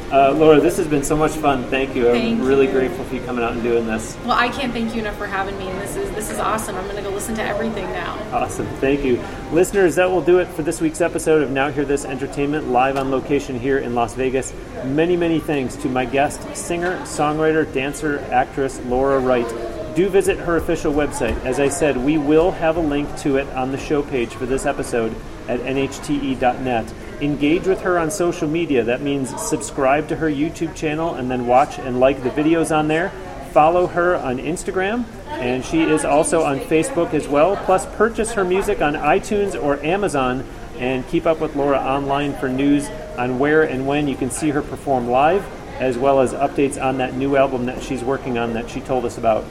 uh, 0.12 0.32
Laura, 0.32 0.60
this 0.60 0.76
has 0.78 0.88
been 0.88 1.04
so 1.04 1.16
much 1.16 1.32
fun. 1.32 1.64
Thank 1.70 1.94
you. 1.94 2.06
Thank 2.06 2.40
I'm 2.40 2.46
really 2.46 2.66
you. 2.66 2.72
grateful 2.72 3.04
for 3.04 3.14
you 3.14 3.20
coming 3.22 3.44
out 3.44 3.52
and 3.52 3.62
doing 3.62 3.86
this. 3.86 4.16
Well, 4.24 4.32
I 4.32 4.48
can't 4.48 4.72
thank 4.72 4.94
you 4.94 5.00
enough 5.00 5.16
for 5.16 5.26
having 5.26 5.56
me, 5.58 5.68
and 5.68 5.80
this 5.80 5.94
is 5.96 6.10
this 6.12 6.30
is 6.30 6.38
awesome. 6.38 6.74
I'm 6.76 6.84
going 6.84 6.96
to 6.96 7.02
go 7.02 7.10
listen 7.10 7.34
to 7.36 7.42
everything 7.44 7.84
now. 7.92 8.14
Awesome. 8.32 8.66
Thank 8.78 9.04
you, 9.04 9.22
listeners. 9.52 9.94
That 9.96 10.10
will 10.10 10.22
do 10.22 10.38
it 10.38 10.48
for 10.48 10.62
this 10.62 10.80
week's 10.80 11.00
episode 11.00 11.42
of 11.42 11.50
Now 11.50 11.70
Hear 11.70 11.84
This 11.84 12.04
Entertainment, 12.04 12.68
live 12.68 12.96
on 12.96 13.10
location 13.10 13.58
here 13.58 13.78
in 13.78 13.94
Las 13.94 14.14
Vegas. 14.14 14.52
Many, 14.84 15.16
many 15.16 15.40
thanks 15.40 15.76
to 15.76 15.88
my 15.88 16.04
guest 16.04 16.56
singer, 16.56 16.98
songwriter, 17.00 17.70
dancer, 17.72 18.18
actress 18.30 18.80
Laura 18.86 19.18
Wright. 19.18 19.48
Do 19.94 20.08
visit 20.08 20.38
her 20.38 20.56
official 20.56 20.92
website. 20.92 21.42
As 21.44 21.58
I 21.58 21.68
said, 21.68 21.96
we 21.96 22.18
will 22.18 22.50
have 22.50 22.76
a 22.76 22.80
link 22.80 23.14
to 23.18 23.36
it 23.36 23.48
on 23.54 23.72
the 23.72 23.78
show 23.78 24.02
page 24.02 24.30
for 24.30 24.44
this 24.44 24.66
episode 24.66 25.14
at 25.48 25.60
nhte.net. 25.60 26.92
Engage 27.20 27.66
with 27.66 27.80
her 27.80 27.98
on 27.98 28.10
social 28.10 28.48
media. 28.48 28.84
That 28.84 29.00
means 29.00 29.40
subscribe 29.40 30.08
to 30.08 30.16
her 30.16 30.28
YouTube 30.28 30.74
channel 30.74 31.14
and 31.14 31.30
then 31.30 31.46
watch 31.46 31.78
and 31.78 31.98
like 31.98 32.22
the 32.22 32.30
videos 32.30 32.76
on 32.76 32.88
there 32.88 33.10
follow 33.56 33.86
her 33.86 34.14
on 34.16 34.36
Instagram, 34.36 35.02
and 35.28 35.64
she 35.64 35.80
is 35.80 36.04
also 36.04 36.42
on 36.42 36.60
Facebook 36.60 37.14
as 37.14 37.26
well. 37.26 37.56
Plus, 37.64 37.86
purchase 37.96 38.32
her 38.32 38.44
music 38.44 38.82
on 38.82 38.92
iTunes 38.92 39.58
or 39.58 39.82
Amazon, 39.82 40.44
and 40.76 41.08
keep 41.08 41.24
up 41.24 41.40
with 41.40 41.56
Laura 41.56 41.78
online 41.78 42.34
for 42.34 42.50
news 42.50 42.86
on 43.16 43.38
where 43.38 43.62
and 43.62 43.86
when 43.86 44.08
you 44.08 44.14
can 44.14 44.30
see 44.30 44.50
her 44.50 44.60
perform 44.60 45.08
live, 45.08 45.42
as 45.80 45.96
well 45.96 46.20
as 46.20 46.34
updates 46.34 46.78
on 46.78 46.98
that 46.98 47.14
new 47.14 47.34
album 47.34 47.64
that 47.64 47.82
she's 47.82 48.04
working 48.04 48.36
on 48.36 48.52
that 48.52 48.68
she 48.68 48.82
told 48.82 49.06
us 49.06 49.16
about. 49.16 49.42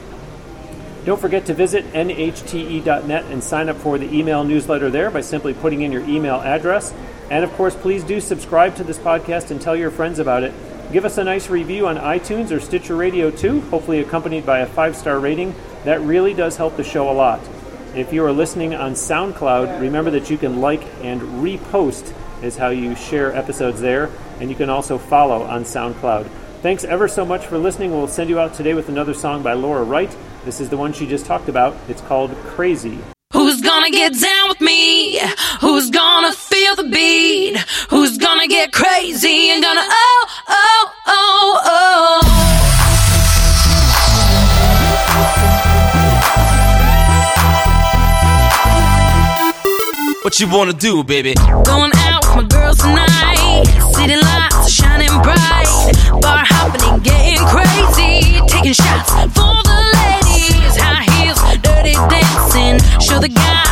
Don't 1.04 1.20
forget 1.20 1.46
to 1.46 1.54
visit 1.54 1.92
nhte.net 1.92 3.24
and 3.24 3.42
sign 3.42 3.68
up 3.68 3.76
for 3.78 3.98
the 3.98 4.14
email 4.14 4.44
newsletter 4.44 4.88
there 4.88 5.10
by 5.10 5.20
simply 5.20 5.52
putting 5.52 5.82
in 5.82 5.90
your 5.90 6.02
email 6.02 6.36
address. 6.36 6.94
And 7.28 7.42
of 7.42 7.52
course, 7.54 7.74
please 7.74 8.04
do 8.04 8.20
subscribe 8.20 8.76
to 8.76 8.84
this 8.84 8.98
podcast 8.98 9.50
and 9.50 9.60
tell 9.60 9.74
your 9.74 9.90
friends 9.90 10.20
about 10.20 10.44
it. 10.44 10.54
Give 10.92 11.04
us 11.04 11.18
a 11.18 11.24
nice 11.24 11.50
review 11.50 11.88
on 11.88 11.96
iTunes 11.96 12.52
or 12.52 12.60
Stitcher 12.60 12.94
Radio 12.94 13.30
too, 13.30 13.60
hopefully 13.62 13.98
accompanied 13.98 14.46
by 14.46 14.60
a 14.60 14.66
five 14.66 14.96
star 14.96 15.18
rating. 15.18 15.52
That 15.84 16.00
really 16.00 16.32
does 16.32 16.56
help 16.56 16.76
the 16.76 16.84
show 16.84 17.10
a 17.10 17.12
lot. 17.12 17.40
If 17.94 18.12
you 18.12 18.24
are 18.24 18.32
listening 18.32 18.74
on 18.74 18.92
SoundCloud, 18.92 19.80
remember 19.80 20.12
that 20.12 20.30
you 20.30 20.38
can 20.38 20.60
like 20.60 20.82
and 21.02 21.20
repost, 21.42 22.14
is 22.42 22.56
how 22.56 22.68
you 22.68 22.94
share 22.94 23.34
episodes 23.34 23.80
there, 23.80 24.10
and 24.38 24.48
you 24.48 24.54
can 24.54 24.70
also 24.70 24.96
follow 24.96 25.42
on 25.42 25.64
SoundCloud. 25.64 26.28
Thanks 26.62 26.84
ever 26.84 27.08
so 27.08 27.24
much 27.24 27.46
for 27.46 27.58
listening. 27.58 27.90
We'll 27.90 28.06
send 28.06 28.30
you 28.30 28.38
out 28.38 28.54
today 28.54 28.74
with 28.74 28.88
another 28.88 29.14
song 29.14 29.42
by 29.42 29.54
Laura 29.54 29.82
Wright. 29.82 30.16
This 30.44 30.60
is 30.60 30.68
the 30.68 30.76
one 30.76 30.92
she 30.92 31.06
just 31.06 31.26
talked 31.26 31.48
about. 31.48 31.76
It's 31.88 32.00
called 32.02 32.30
Crazy. 32.44 32.98
Who's 33.32 33.60
gonna 33.60 33.90
get 33.90 34.12
down 34.18 34.48
with 34.48 34.60
me? 34.60 35.18
Who's 35.60 35.90
gonna 35.90 36.32
feel 36.32 36.76
the 36.76 36.84
beat? 36.84 37.56
Who's 37.90 38.18
gonna 38.18 38.46
get 38.46 38.72
crazy 38.72 39.50
and 39.50 39.62
gonna 39.62 39.82
oh? 39.84 40.35
Oh, 40.48 40.92
oh, 41.06 41.60
oh. 41.64 42.22
What 50.22 50.40
you 50.40 50.48
wanna 50.48 50.72
do, 50.72 51.04
baby? 51.04 51.34
Going 51.64 51.92
out 51.94 52.24
with 52.26 52.36
my 52.36 52.42
girls 52.48 52.78
tonight. 52.78 53.64
City 53.94 54.16
lights 54.16 54.70
shining 54.70 55.10
bright. 55.22 55.66
Bar 56.20 56.44
hopping 56.44 56.82
and 56.82 57.02
getting 57.02 57.38
crazy. 57.46 58.40
Taking 58.48 58.72
shots 58.72 59.10
for 59.10 59.54
the 59.62 59.76
ladies. 59.94 60.76
High 60.76 61.04
heels, 61.14 61.40
dirty 61.62 61.94
dancing. 62.10 62.80
Show 63.00 63.20
the 63.20 63.28
guys. 63.28 63.65